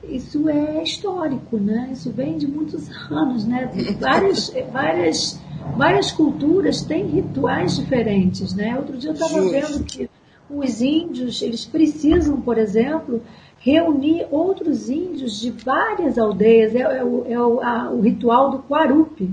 isso 0.07 0.47
é 0.47 0.83
histórico, 0.83 1.57
né? 1.57 1.89
Isso 1.91 2.11
vem 2.11 2.37
de 2.37 2.47
muitos 2.47 2.89
anos, 3.09 3.45
né? 3.45 3.69
Várias, 3.99 4.53
várias, 4.71 5.41
várias 5.75 6.11
culturas 6.11 6.81
têm 6.83 7.07
rituais 7.07 7.75
diferentes, 7.75 8.53
né? 8.53 8.75
Outro 8.77 8.97
dia 8.97 9.09
eu 9.09 9.13
estava 9.13 9.41
vendo 9.49 9.83
que 9.83 10.07
os 10.49 10.81
índios, 10.81 11.41
eles 11.41 11.65
precisam, 11.65 12.39
por 12.39 12.57
exemplo, 12.57 13.21
reunir 13.59 14.27
outros 14.31 14.89
índios 14.89 15.41
de 15.41 15.49
várias 15.49 16.17
aldeias, 16.19 16.75
é, 16.75 17.03
o, 17.03 17.25
o, 17.27 17.61
a, 17.61 17.89
o 17.89 18.01
ritual 18.01 18.51
do 18.51 18.59
Quarupi, 18.59 19.29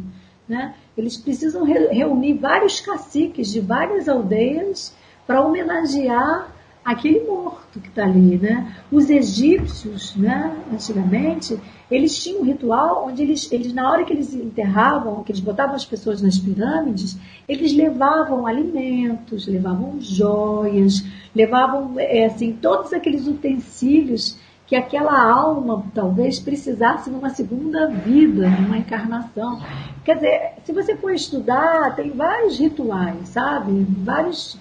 né? 0.48 0.74
Eles 0.96 1.16
precisam 1.16 1.64
reunir 1.64 2.34
vários 2.34 2.80
caciques 2.80 3.50
de 3.50 3.60
várias 3.60 4.08
aldeias 4.08 4.94
para 5.26 5.40
homenagear 5.40 6.52
aquele 6.84 7.20
morto 7.20 7.80
que 7.80 7.88
está 7.88 8.04
ali, 8.04 8.36
né? 8.36 8.76
Os 8.92 9.08
egípcios, 9.08 10.14
né, 10.16 10.54
antigamente, 10.70 11.58
eles 11.90 12.22
tinham 12.22 12.42
um 12.42 12.44
ritual 12.44 13.06
onde 13.08 13.22
eles, 13.22 13.50
eles, 13.50 13.72
na 13.72 13.90
hora 13.90 14.04
que 14.04 14.12
eles 14.12 14.34
enterravam, 14.34 15.24
que 15.24 15.32
eles 15.32 15.40
botavam 15.40 15.74
as 15.74 15.84
pessoas 15.84 16.20
nas 16.20 16.38
pirâmides, 16.38 17.16
eles 17.48 17.72
levavam 17.72 18.46
alimentos, 18.46 19.46
levavam 19.46 19.98
joias, 19.98 21.02
levavam, 21.34 21.94
é, 21.98 22.26
assim, 22.26 22.52
todos 22.52 22.92
aqueles 22.92 23.26
utensílios 23.26 24.36
que 24.66 24.74
aquela 24.74 25.30
alma 25.30 25.84
talvez 25.94 26.38
precisasse 26.38 27.10
numa 27.10 27.30
segunda 27.30 27.86
vida, 27.86 28.48
numa 28.48 28.78
encarnação. 28.78 29.60
Quer 30.04 30.14
dizer, 30.16 30.52
se 30.64 30.72
você 30.72 30.96
for 30.96 31.12
estudar, 31.12 31.94
tem 31.94 32.10
vários 32.10 32.58
rituais, 32.58 33.28
sabe? 33.28 33.86
Vários, 34.02 34.58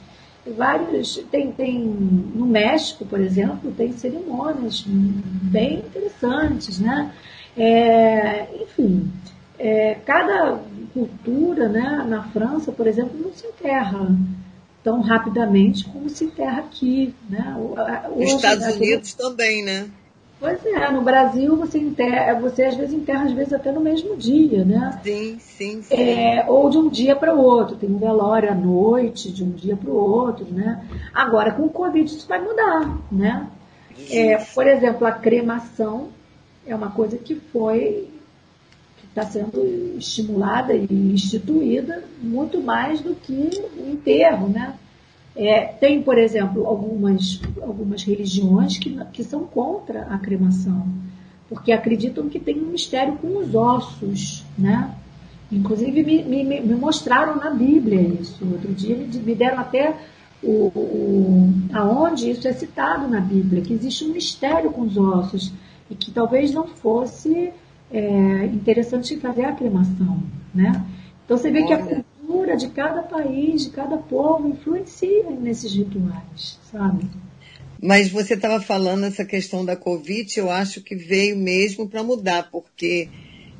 vários 0.57 1.17
tem, 1.31 1.51
tem 1.53 1.79
no 1.79 2.45
México, 2.45 3.05
por 3.05 3.19
exemplo, 3.19 3.71
tem 3.71 3.93
cerimônias 3.93 4.83
bem 4.85 5.79
interessantes, 5.79 6.79
né? 6.79 7.11
É, 7.55 8.47
enfim, 8.61 9.09
é, 9.57 9.95
cada 10.05 10.59
cultura, 10.93 11.69
né? 11.69 12.05
Na 12.07 12.23
França, 12.23 12.73
por 12.73 12.87
exemplo, 12.87 13.17
não 13.17 13.31
se 13.31 13.47
enterra 13.47 14.09
tão 14.84 15.01
rapidamente 15.01 15.86
como 15.86 16.09
se 16.09 16.25
enterra 16.25 16.59
aqui. 16.59 17.13
Né? 17.29 17.55
Os 18.15 18.34
Estados 18.34 18.75
Unidos 18.75 19.13
também, 19.13 19.63
né? 19.63 19.89
Pois 20.39 20.65
é, 20.65 20.91
no 20.91 21.01
Brasil 21.01 21.55
você 21.55 21.77
enterra, 21.77 22.38
você 22.38 22.65
às 22.65 22.75
vezes 22.75 22.93
enterra 22.93 23.23
às 23.23 23.31
vezes 23.31 23.53
até 23.53 23.71
no 23.71 23.79
mesmo 23.79 24.17
dia, 24.17 24.65
né? 24.65 24.99
Sim, 25.01 25.38
sim, 25.39 25.81
sim. 25.81 25.95
É, 25.95 26.43
ou 26.49 26.69
de 26.69 26.77
um 26.77 26.89
dia 26.89 27.15
para 27.15 27.34
o 27.34 27.39
outro, 27.39 27.77
tem 27.77 27.89
um 27.89 27.97
velório 27.97 28.51
à 28.51 28.53
noite, 28.53 29.31
de 29.31 29.41
um 29.41 29.51
dia 29.51 29.77
para 29.77 29.89
o 29.89 29.95
outro, 29.95 30.45
né? 30.51 30.86
Agora 31.13 31.53
com 31.53 31.63
o 31.63 31.69
Covid 31.69 32.13
isso 32.13 32.27
vai 32.27 32.41
mudar, 32.41 32.97
né? 33.09 33.47
É, 34.09 34.36
por 34.53 34.67
exemplo, 34.67 35.07
a 35.07 35.13
cremação 35.13 36.09
é 36.67 36.75
uma 36.75 36.91
coisa 36.91 37.17
que 37.17 37.36
foi 37.36 38.09
está 39.14 39.22
sendo 39.22 39.95
estimulada 39.95 40.74
e 40.74 40.88
instituída 41.14 42.03
muito 42.20 42.59
mais 42.59 42.99
do 42.99 43.14
que 43.14 43.49
o 43.78 43.91
enterro, 43.91 44.49
né? 44.49 44.74
É, 45.36 45.66
tem, 45.66 46.01
por 46.01 46.18
exemplo, 46.18 46.66
algumas, 46.66 47.39
algumas 47.61 48.03
religiões 48.03 48.78
que, 48.78 48.95
que 49.14 49.24
são 49.24 49.45
contra 49.45 50.01
a 50.03 50.18
cremação, 50.18 50.88
porque 51.47 51.72
acreditam 51.72 52.28
que 52.28 52.39
tem 52.39 52.59
um 52.59 52.68
mistério 52.68 53.16
com 53.18 53.38
os 53.38 53.53
ossos, 53.53 54.43
né? 54.57 54.95
Inclusive 55.51 56.03
me, 56.03 56.24
me, 56.24 56.61
me 56.61 56.76
mostraram 56.76 57.36
na 57.36 57.51
Bíblia 57.51 58.01
isso. 58.01 58.43
Outro 58.43 58.74
dia 58.74 58.95
me 58.95 59.36
deram 59.36 59.59
até 59.59 59.95
o, 60.41 60.68
o, 60.76 61.53
aonde 61.72 62.32
isso 62.32 62.47
é 62.47 62.53
citado 62.53 63.07
na 63.07 63.20
Bíblia, 63.20 63.61
que 63.61 63.74
existe 63.74 64.05
um 64.05 64.09
mistério 64.14 64.72
com 64.72 64.82
os 64.82 64.97
ossos 64.97 65.51
e 65.89 65.95
que 65.95 66.11
talvez 66.11 66.51
não 66.51 66.68
fosse 66.68 67.51
é, 67.93 68.45
interessante 68.47 69.17
fazer 69.17 69.45
a 69.45 69.53
cremação, 69.53 70.21
né? 70.53 70.83
Então 71.23 71.37
você 71.37 71.51
vê 71.51 71.63
que 71.63 71.73
a 71.73 71.77
cultura 71.77 72.57
de 72.57 72.69
cada 72.69 73.03
país, 73.03 73.63
de 73.63 73.69
cada 73.69 73.97
povo 73.97 74.49
influencia 74.49 75.29
nesses 75.29 75.71
rituais, 75.73 76.59
sabe? 76.71 77.07
Mas 77.79 78.09
você 78.09 78.33
estava 78.33 78.59
falando 78.59 79.05
essa 79.05 79.23
questão 79.23 79.63
da 79.63 79.75
Covid, 79.75 80.39
eu 80.39 80.49
acho 80.49 80.81
que 80.81 80.95
veio 80.95 81.37
mesmo 81.37 81.87
para 81.87 82.01
mudar, 82.01 82.49
porque 82.49 83.09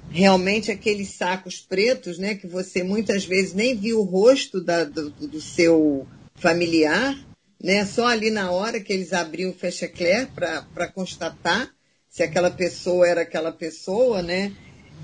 realmente 0.09 0.71
aqueles 0.71 1.09
sacos 1.09 1.59
pretos, 1.59 2.17
né, 2.17 2.34
que 2.36 2.47
você 2.47 2.84
muitas 2.84 3.25
vezes 3.25 3.53
nem 3.53 3.75
viu 3.75 3.99
o 3.99 4.03
rosto 4.03 4.61
da, 4.61 4.84
do, 4.84 5.09
do, 5.09 5.41
seu 5.41 6.07
familiar, 6.36 7.17
né, 7.61 7.86
só 7.86 8.07
ali 8.07 8.29
na 8.29 8.51
hora 8.51 8.79
que 8.79 8.93
eles 8.93 9.11
abriam 9.11 9.51
o 9.51 9.53
fechecler 9.53 10.29
para 10.34 10.88
constatar 10.88 11.69
se 12.14 12.22
aquela 12.22 12.51
pessoa 12.51 13.07
era 13.07 13.22
aquela 13.22 13.51
pessoa, 13.51 14.22
né? 14.22 14.51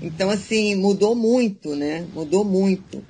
Então, 0.00 0.30
assim, 0.30 0.76
mudou 0.76 1.16
muito, 1.16 1.74
né? 1.74 2.06
Mudou 2.14 2.44
muito. 2.44 3.02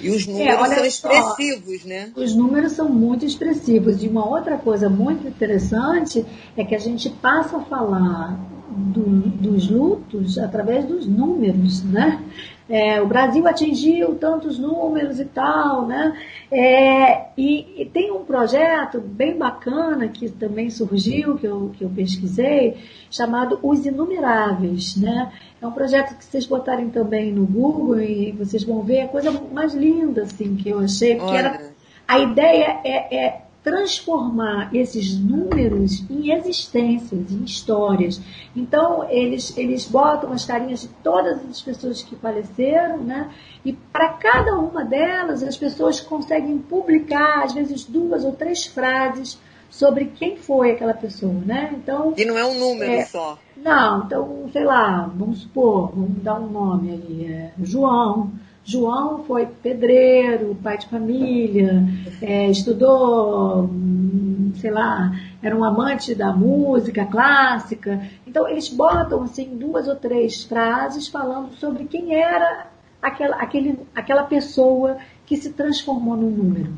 E 0.00 0.08
os 0.08 0.22
é, 0.28 0.30
números 0.30 0.70
é, 0.70 0.74
são 0.76 0.86
expressivos, 0.86 1.82
só, 1.82 1.88
né? 1.88 2.12
Os 2.14 2.36
números 2.36 2.72
são 2.72 2.88
muito 2.88 3.26
expressivos. 3.26 4.04
E 4.04 4.06
uma 4.06 4.24
outra 4.24 4.56
coisa 4.56 4.88
muito 4.88 5.26
interessante 5.26 6.24
é 6.56 6.64
que 6.64 6.76
a 6.76 6.78
gente 6.78 7.10
passa 7.10 7.56
a 7.56 7.64
falar 7.64 8.38
do, 8.70 9.02
dos 9.02 9.68
lutos 9.68 10.38
através 10.38 10.84
dos 10.84 11.08
números, 11.08 11.82
né? 11.82 12.22
É, 12.70 13.02
o 13.02 13.06
Brasil 13.06 13.48
atingiu 13.48 14.14
tantos 14.14 14.56
números 14.56 15.18
e 15.18 15.24
tal, 15.24 15.88
né? 15.88 16.16
É, 16.52 17.26
e, 17.36 17.82
e, 17.82 17.84
tem 17.84 18.12
um 18.12 18.24
projeto 18.24 19.00
bem 19.00 19.36
bacana 19.36 20.06
que 20.06 20.30
também 20.30 20.70
surgiu, 20.70 21.36
que 21.36 21.48
eu, 21.48 21.72
que 21.76 21.84
eu 21.84 21.90
pesquisei, 21.90 22.76
chamado 23.10 23.58
Os 23.60 23.84
Inumeráveis, 23.84 24.96
né? 24.96 25.32
É 25.60 25.66
um 25.66 25.72
projeto 25.72 26.16
que 26.16 26.24
vocês 26.24 26.46
botarem 26.46 26.90
também 26.90 27.32
no 27.32 27.44
Google 27.44 28.00
e 28.00 28.30
vocês 28.30 28.62
vão 28.62 28.84
ver 28.84 29.00
a 29.00 29.08
coisa 29.08 29.32
mais 29.52 29.74
linda, 29.74 30.22
assim, 30.22 30.54
que 30.54 30.68
eu 30.68 30.78
achei, 30.78 31.16
porque 31.16 31.36
era, 31.36 31.72
a 32.06 32.18
ideia 32.20 32.80
é, 32.84 33.16
é 33.16 33.42
transformar 33.62 34.74
esses 34.74 35.18
números 35.18 36.04
em 36.10 36.32
existências, 36.32 37.30
em 37.30 37.44
histórias. 37.44 38.20
Então, 38.56 39.08
eles, 39.10 39.56
eles 39.56 39.86
botam 39.86 40.32
as 40.32 40.44
carinhas 40.44 40.82
de 40.82 40.88
todas 41.02 41.38
as 41.48 41.60
pessoas 41.60 42.02
que 42.02 42.16
faleceram, 42.16 42.98
né? 42.98 43.30
E 43.64 43.72
para 43.72 44.14
cada 44.14 44.58
uma 44.58 44.84
delas, 44.84 45.42
as 45.42 45.56
pessoas 45.56 46.00
conseguem 46.00 46.58
publicar, 46.58 47.44
às 47.44 47.52
vezes, 47.52 47.84
duas 47.84 48.24
ou 48.24 48.32
três 48.32 48.66
frases 48.66 49.38
sobre 49.68 50.06
quem 50.06 50.36
foi 50.36 50.72
aquela 50.72 50.94
pessoa, 50.94 51.32
né? 51.32 51.70
Então, 51.74 52.14
e 52.16 52.24
não 52.24 52.36
é 52.36 52.44
um 52.44 52.58
número 52.58 52.90
é, 52.90 53.04
só. 53.04 53.38
Não, 53.56 54.04
então, 54.04 54.48
sei 54.52 54.64
lá, 54.64 55.10
vamos 55.14 55.42
supor, 55.42 55.92
vamos 55.94 56.22
dar 56.22 56.40
um 56.40 56.48
nome 56.48 56.90
aí, 56.90 57.26
é 57.26 57.52
João. 57.62 58.32
João 58.64 59.24
foi 59.24 59.46
pedreiro, 59.46 60.56
pai 60.62 60.78
de 60.78 60.86
família, 60.86 61.82
é, 62.20 62.50
estudou, 62.50 63.64
hum, 63.64 64.52
sei 64.56 64.70
lá, 64.70 65.12
era 65.42 65.56
um 65.56 65.64
amante 65.64 66.14
da 66.14 66.32
música 66.32 67.06
clássica. 67.06 68.00
Então, 68.26 68.46
eles 68.48 68.68
botam 68.68 69.22
assim 69.22 69.56
duas 69.56 69.88
ou 69.88 69.96
três 69.96 70.44
frases 70.44 71.08
falando 71.08 71.52
sobre 71.54 71.84
quem 71.84 72.14
era 72.14 72.66
aquela, 73.00 73.36
aquele, 73.36 73.78
aquela 73.94 74.24
pessoa 74.24 74.98
que 75.24 75.36
se 75.36 75.52
transformou 75.52 76.16
num 76.16 76.30
número. 76.30 76.72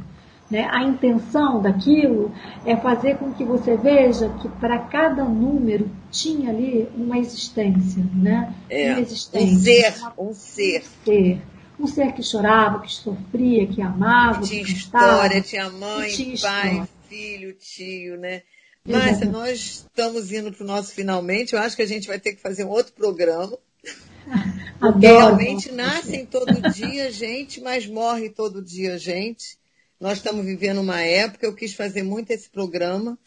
Né? 0.51 0.69
A 0.71 0.85
intenção 0.85 1.61
daquilo 1.61 2.31
é 2.65 2.77
fazer 2.77 3.17
com 3.17 3.33
que 3.33 3.43
você 3.43 3.77
veja 3.77 4.29
que 4.41 4.49
para 4.49 4.79
cada 4.79 5.25
número 5.25 5.91
tinha 6.11 6.51
ali 6.51 6.89
uma 6.95 7.19
existência, 7.19 8.05
né? 8.13 8.53
É, 8.69 8.93
uma 8.93 9.01
existência, 9.01 9.57
um 9.57 9.59
ser, 9.59 9.99
uma, 9.99 10.13
um 10.19 10.35
ser. 10.35 10.81
Um 10.81 11.05
ser 11.07 11.43
um 11.83 11.87
ser 11.87 12.13
que 12.13 12.23
chorava, 12.23 12.81
que 12.81 12.93
sofria, 12.93 13.67
que 13.67 13.83
amava, 13.83 14.41
que 14.41 14.49
tinha 14.49 14.65
que 14.65 14.73
história, 14.73 15.41
tinha 15.41 15.69
mãe, 15.69 16.11
tinha 16.11 16.39
pai, 16.39 16.69
história. 16.69 16.89
filho, 17.09 17.53
tio, 17.55 18.17
né? 18.17 18.43
Márcia, 18.85 19.27
nós 19.27 19.59
estamos 19.59 20.33
indo 20.33 20.53
para 20.53 20.63
o 20.63 20.67
nosso 20.67 20.93
finalmente. 20.93 21.55
Eu 21.55 21.59
acho 21.59 21.75
que 21.75 21.83
a 21.83 21.87
gente 21.87 22.07
vai 22.07 22.21
ter 22.21 22.35
que 22.35 22.41
fazer 22.41 22.65
um 22.65 22.71
outro 22.71 22.93
programa. 22.93 23.59
Porque 24.79 25.07
realmente 25.07 25.71
nascem 25.73 26.25
todo 26.25 26.61
dia 26.73 27.11
gente, 27.11 27.61
mas 27.61 27.87
morre 27.87 28.31
todo 28.31 28.63
dia 28.63 28.97
gente. 28.97 29.59
Nós 30.01 30.19
estamos 30.19 30.45
vivendo 30.45 30.81
uma 30.81 31.01
época, 31.01 31.47
eu 31.47 31.55
quis 31.55 31.75
fazer 31.75 32.03
muito 32.03 32.31
esse 32.31 32.49
programa 32.49 33.19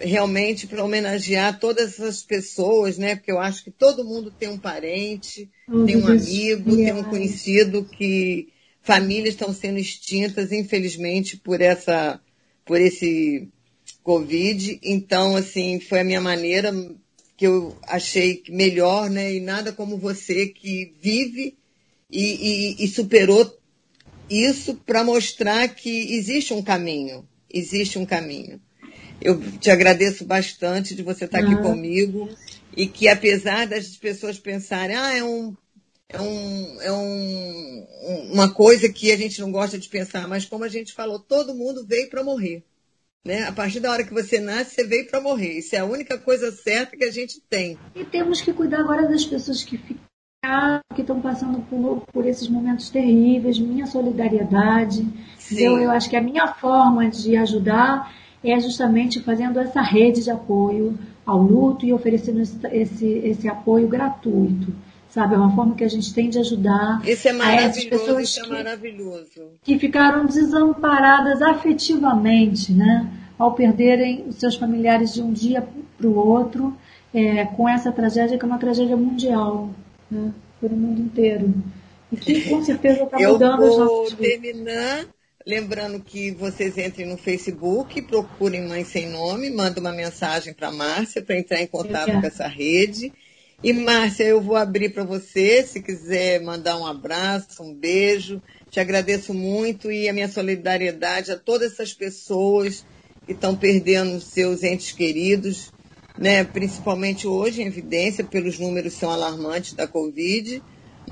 realmente 0.00 0.66
para 0.66 0.84
homenagear 0.84 1.58
todas 1.58 1.92
essas 1.92 2.22
pessoas, 2.22 2.98
né? 2.98 3.16
Porque 3.16 3.30
eu 3.30 3.38
acho 3.38 3.62
que 3.62 3.70
todo 3.70 4.04
mundo 4.04 4.30
tem 4.30 4.48
um 4.48 4.58
parente, 4.58 5.48
oh, 5.68 5.84
tem 5.84 5.96
um 5.96 6.06
amigo, 6.06 6.76
tem 6.76 6.92
um 6.92 7.04
conhecido 7.04 7.84
que 7.84 8.48
famílias 8.82 9.34
estão 9.34 9.52
sendo 9.52 9.78
extintas, 9.78 10.52
infelizmente, 10.52 11.36
por 11.36 11.60
essa, 11.60 12.20
por 12.64 12.80
esse 12.80 13.48
Covid. 14.02 14.80
Então, 14.82 15.36
assim, 15.36 15.80
foi 15.80 16.00
a 16.00 16.04
minha 16.04 16.20
maneira 16.20 16.72
que 17.36 17.46
eu 17.46 17.76
achei 17.82 18.42
melhor, 18.48 19.08
né? 19.08 19.34
E 19.34 19.40
nada 19.40 19.72
como 19.72 19.96
você 19.96 20.46
que 20.46 20.94
vive 21.00 21.56
e, 22.10 22.76
e, 22.80 22.84
e 22.84 22.88
superou 22.88 23.58
isso 24.28 24.74
para 24.74 25.04
mostrar 25.04 25.68
que 25.68 26.14
existe 26.14 26.52
um 26.52 26.62
caminho, 26.62 27.26
existe 27.52 27.98
um 27.98 28.06
caminho. 28.06 28.60
Eu 29.20 29.40
te 29.58 29.70
agradeço 29.70 30.24
bastante 30.24 30.94
de 30.94 31.02
você 31.02 31.26
estar 31.26 31.40
aqui 31.40 31.54
ah. 31.54 31.62
comigo 31.62 32.28
e 32.76 32.86
que 32.86 33.08
apesar 33.08 33.66
das 33.66 33.88
pessoas 33.96 34.38
pensarem, 34.38 34.96
ah, 34.96 35.14
é 35.14 35.22
um 35.22 35.54
é, 36.12 36.20
um, 36.20 36.82
é 36.82 36.92
um, 36.92 37.86
uma 38.32 38.52
coisa 38.52 38.88
que 38.88 39.12
a 39.12 39.16
gente 39.16 39.40
não 39.40 39.52
gosta 39.52 39.78
de 39.78 39.88
pensar, 39.88 40.26
mas 40.26 40.44
como 40.44 40.64
a 40.64 40.68
gente 40.68 40.92
falou, 40.92 41.20
todo 41.20 41.54
mundo 41.54 41.86
veio 41.86 42.10
para 42.10 42.24
morrer. 42.24 42.64
Né? 43.24 43.44
A 43.44 43.52
partir 43.52 43.80
da 43.80 43.92
hora 43.92 44.04
que 44.04 44.12
você 44.12 44.40
nasce, 44.40 44.74
você 44.74 44.84
veio 44.84 45.06
para 45.06 45.20
morrer. 45.20 45.58
Isso 45.58 45.76
é 45.76 45.78
a 45.78 45.84
única 45.84 46.18
coisa 46.18 46.50
certa 46.50 46.96
que 46.96 47.04
a 47.04 47.12
gente 47.12 47.40
tem. 47.48 47.78
E 47.94 48.04
temos 48.04 48.40
que 48.40 48.52
cuidar 48.52 48.80
agora 48.80 49.06
das 49.06 49.24
pessoas 49.24 49.62
que 49.62 49.78
ficaram, 49.78 50.80
que 50.94 51.02
estão 51.02 51.20
passando 51.20 51.60
por, 51.68 52.06
por 52.12 52.26
esses 52.26 52.48
momentos 52.48 52.88
terríveis. 52.88 53.58
Minha 53.58 53.86
solidariedade. 53.86 55.06
Eu, 55.52 55.78
eu 55.78 55.90
acho 55.90 56.08
que 56.08 56.16
a 56.16 56.22
minha 56.22 56.54
forma 56.54 57.08
de 57.10 57.36
ajudar 57.36 58.10
é 58.42 58.58
justamente 58.58 59.20
fazendo 59.20 59.58
essa 59.60 59.82
rede 59.82 60.24
de 60.24 60.30
apoio 60.30 60.98
ao 61.26 61.42
luto 61.42 61.84
e 61.84 61.92
oferecendo 61.92 62.40
esse, 62.40 63.06
esse 63.06 63.48
apoio 63.48 63.86
gratuito. 63.86 64.74
Sabe, 65.10 65.34
é 65.34 65.38
uma 65.38 65.54
forma 65.56 65.74
que 65.74 65.82
a 65.82 65.88
gente 65.88 66.14
tem 66.14 66.30
de 66.30 66.38
ajudar 66.38 67.00
isso 67.04 67.26
é 67.26 67.32
essas 67.64 67.84
pessoas 67.84 68.28
isso 68.28 68.44
é 68.44 68.48
maravilhoso. 68.48 69.50
Que, 69.60 69.74
que 69.74 69.78
ficaram 69.78 70.24
desamparadas 70.24 71.42
afetivamente, 71.42 72.72
né? 72.72 73.10
Ao 73.36 73.52
perderem 73.52 74.24
os 74.28 74.36
seus 74.36 74.54
familiares 74.54 75.12
de 75.12 75.20
um 75.20 75.32
dia 75.32 75.66
para 75.98 76.06
o 76.06 76.16
outro, 76.16 76.76
é, 77.12 77.44
com 77.44 77.68
essa 77.68 77.90
tragédia 77.90 78.38
que 78.38 78.44
é 78.44 78.46
uma 78.46 78.58
tragédia 78.58 78.96
mundial, 78.96 79.70
né? 80.08 80.32
Para 80.60 80.72
o 80.72 80.76
mundo 80.76 81.00
inteiro. 81.00 81.54
E 82.12 82.16
que 82.16 82.48
com 82.48 82.62
certeza 82.62 83.02
está 83.02 83.18
mudando 83.18 83.64
Eu 83.64 83.76
vou 83.76 84.10
terminar 84.12 85.06
Lembrando 85.46 86.00
que 86.00 86.30
vocês 86.32 86.76
entrem 86.76 87.06
no 87.06 87.16
Facebook, 87.16 88.02
procurem 88.02 88.68
Mãe 88.68 88.84
Sem 88.84 89.08
Nome, 89.08 89.48
mandem 89.48 89.80
uma 89.80 89.92
mensagem 89.92 90.52
para 90.52 90.70
Márcia 90.70 91.22
para 91.22 91.38
entrar 91.38 91.62
em 91.62 91.66
contato 91.66 92.12
com 92.12 92.26
essa 92.26 92.46
rede. 92.46 93.10
E 93.64 93.72
Márcia, 93.72 94.24
eu 94.24 94.40
vou 94.42 94.54
abrir 94.54 94.90
para 94.90 95.02
você, 95.02 95.62
se 95.62 95.80
quiser 95.80 96.42
mandar 96.42 96.76
um 96.76 96.86
abraço, 96.86 97.62
um 97.62 97.74
beijo. 97.74 98.40
Te 98.70 98.80
agradeço 98.80 99.32
muito 99.32 99.90
e 99.90 100.10
a 100.10 100.12
minha 100.12 100.28
solidariedade 100.28 101.32
a 101.32 101.38
todas 101.38 101.72
essas 101.72 101.94
pessoas 101.94 102.84
que 103.24 103.32
estão 103.32 103.56
perdendo 103.56 104.20
seus 104.20 104.62
entes 104.62 104.92
queridos, 104.92 105.72
né? 106.18 106.44
principalmente 106.44 107.26
hoje 107.26 107.62
em 107.62 107.66
evidência, 107.66 108.22
pelos 108.24 108.58
números 108.58 108.92
são 108.92 109.10
alarmantes 109.10 109.72
da 109.72 109.86
Covid, 109.86 110.62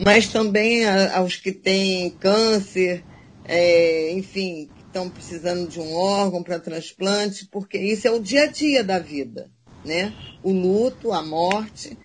mas 0.04 0.28
também 0.28 0.86
aos 0.86 1.36
que 1.36 1.50
têm 1.50 2.10
câncer, 2.10 3.02
é, 3.48 4.12
enfim, 4.12 4.68
estão 4.86 5.08
precisando 5.08 5.68
de 5.68 5.80
um 5.80 5.94
órgão 5.94 6.42
para 6.42 6.60
transplante, 6.60 7.46
porque 7.50 7.78
isso 7.78 8.06
é 8.06 8.10
o 8.10 8.20
dia 8.20 8.42
a 8.42 8.46
dia 8.46 8.84
da 8.84 8.98
vida, 8.98 9.50
né? 9.84 10.12
O 10.42 10.52
luto, 10.52 11.12
a 11.12 11.22
morte. 11.22 11.96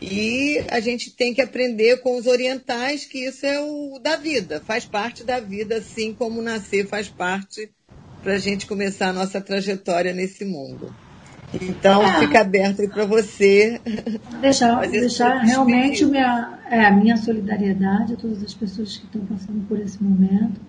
E 0.00 0.64
a 0.68 0.80
gente 0.80 1.14
tem 1.14 1.34
que 1.34 1.42
aprender 1.42 2.00
com 2.00 2.16
os 2.16 2.26
orientais 2.26 3.04
que 3.04 3.26
isso 3.26 3.46
é 3.46 3.60
o 3.60 4.00
da 4.00 4.16
vida, 4.16 4.60
faz 4.64 4.84
parte 4.84 5.22
da 5.22 5.38
vida, 5.38 5.76
assim 5.76 6.12
como 6.12 6.42
nascer 6.42 6.86
faz 6.86 7.08
parte 7.08 7.70
para 8.22 8.34
a 8.34 8.38
gente 8.38 8.66
começar 8.66 9.08
a 9.08 9.12
nossa 9.12 9.40
trajetória 9.40 10.12
nesse 10.12 10.44
mundo. 10.44 10.92
Então, 11.60 12.02
é. 12.02 12.20
fica 12.20 12.40
aberto 12.40 12.80
aí 12.80 12.88
para 12.88 13.04
você. 13.04 13.80
Deixar, 14.40 14.86
deixar 14.88 15.38
realmente 15.38 16.04
minha, 16.04 16.58
é, 16.68 16.86
a 16.86 16.90
minha 16.90 17.16
solidariedade 17.16 18.14
a 18.14 18.16
todas 18.16 18.42
as 18.42 18.54
pessoas 18.54 18.96
que 18.96 19.04
estão 19.04 19.24
passando 19.26 19.66
por 19.68 19.78
esse 19.78 20.02
momento 20.02 20.60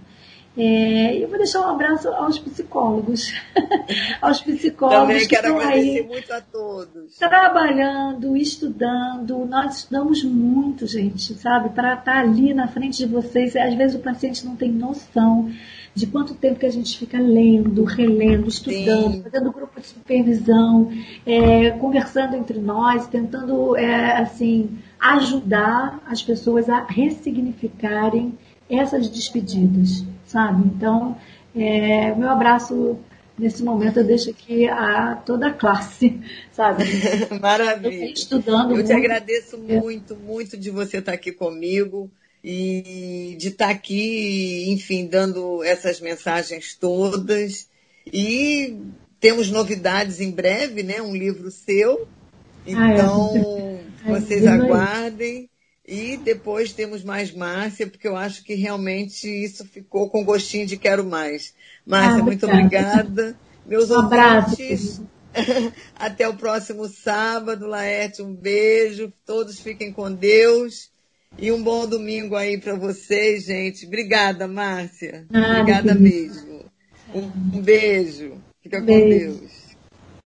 é, 0.55 1.17
eu 1.17 1.27
vou 1.27 1.37
deixar 1.37 1.61
um 1.61 1.71
abraço 1.71 2.07
aos 2.09 2.37
psicólogos, 2.37 3.33
aos 4.21 4.39
psicólogos 4.41 5.07
Também 5.07 5.19
que 5.21 5.35
quero 5.35 5.47
estão 5.47 5.59
agradecer 5.59 5.99
aí 5.99 6.07
muito 6.07 6.31
a 6.31 6.41
todos. 6.41 7.17
trabalhando, 7.17 8.37
estudando. 8.37 9.45
Nós 9.45 9.77
estudamos 9.77 10.23
muito, 10.23 10.85
gente, 10.85 11.33
sabe? 11.33 11.69
Para 11.69 11.95
estar 11.95 12.19
ali 12.19 12.53
na 12.53 12.67
frente 12.67 12.99
de 12.99 13.07
vocês. 13.07 13.55
Às 13.55 13.73
vezes 13.73 13.95
o 13.95 14.03
paciente 14.03 14.45
não 14.45 14.55
tem 14.55 14.71
noção 14.71 15.51
de 15.95 16.07
quanto 16.07 16.35
tempo 16.35 16.59
que 16.59 16.65
a 16.65 16.71
gente 16.71 16.97
fica 16.97 17.19
lendo, 17.19 17.83
relendo, 17.83 18.47
estudando, 18.47 19.13
Sim. 19.13 19.23
fazendo 19.23 19.51
grupo 19.51 19.79
de 19.79 19.87
supervisão, 19.87 20.91
é, 21.25 21.71
conversando 21.71 22.35
entre 22.35 22.59
nós, 22.59 23.07
tentando, 23.07 23.75
é, 23.75 24.17
assim, 24.17 24.77
ajudar 24.99 26.01
as 26.07 26.21
pessoas 26.21 26.69
a 26.69 26.83
ressignificarem 26.83 28.37
essas 28.69 29.09
despedidas 29.09 30.03
sabe? 30.33 30.67
Então, 30.67 31.15
é, 31.55 32.15
meu 32.15 32.29
abraço 32.29 32.97
nesse 33.37 33.63
momento 33.63 33.99
eu 33.99 34.03
deixo 34.03 34.31
aqui 34.31 34.67
a 34.67 35.15
toda 35.23 35.47
a 35.47 35.53
classe, 35.53 36.19
sabe? 36.51 36.83
Maravilha. 37.39 38.07
Eu 38.07 38.13
estudando 38.13 38.71
Eu 38.71 38.77
muito. 38.77 38.87
te 38.87 38.93
agradeço 38.93 39.57
muito, 39.59 40.15
muito 40.15 40.57
de 40.57 40.71
você 40.71 40.97
estar 40.97 41.13
aqui 41.13 41.31
comigo 41.31 42.09
e 42.43 43.37
de 43.39 43.49
estar 43.49 43.69
aqui, 43.69 44.65
enfim, 44.69 45.05
dando 45.05 45.63
essas 45.63 46.01
mensagens 46.01 46.75
todas. 46.75 47.69
E 48.11 48.77
temos 49.19 49.49
novidades 49.49 50.19
em 50.19 50.31
breve, 50.31 50.83
né? 50.83 51.01
Um 51.01 51.15
livro 51.15 51.49
seu. 51.49 52.05
Então, 52.67 53.79
ah, 54.05 54.09
é. 54.09 54.19
vocês 54.19 54.45
aguardem. 54.45 55.49
E 55.85 56.15
depois 56.15 56.71
temos 56.71 57.03
mais 57.03 57.33
Márcia, 57.33 57.87
porque 57.87 58.07
eu 58.07 58.15
acho 58.15 58.43
que 58.43 58.55
realmente 58.55 59.27
isso 59.27 59.65
ficou 59.65 60.09
com 60.09 60.23
gostinho 60.23 60.65
de 60.65 60.77
quero 60.77 61.03
mais. 61.03 61.53
Márcia, 61.85 62.21
ah, 62.21 62.23
muito 62.23 62.45
obrigada. 62.45 63.37
Meus 63.65 63.91
um 63.91 63.95
ouvintes, 63.95 65.01
até 65.95 66.27
o 66.27 66.35
próximo 66.35 66.87
sábado, 66.87 67.67
Laerte, 67.67 68.21
um 68.21 68.33
beijo. 68.33 69.11
Todos 69.25 69.59
fiquem 69.59 69.91
com 69.91 70.11
Deus. 70.11 70.89
E 71.37 71.51
um 71.51 71.61
bom 71.61 71.87
domingo 71.87 72.35
aí 72.35 72.57
para 72.57 72.75
vocês, 72.75 73.45
gente. 73.45 73.85
Obrigada, 73.85 74.47
Márcia. 74.47 75.25
Ah, 75.33 75.59
obrigada 75.59 75.95
mesmo. 75.95 76.65
Um, 77.13 77.57
um, 77.57 77.61
beijo. 77.61 78.37
Fica 78.61 78.79
beijo. 78.79 79.33
com 79.33 79.39
Deus. 79.39 79.62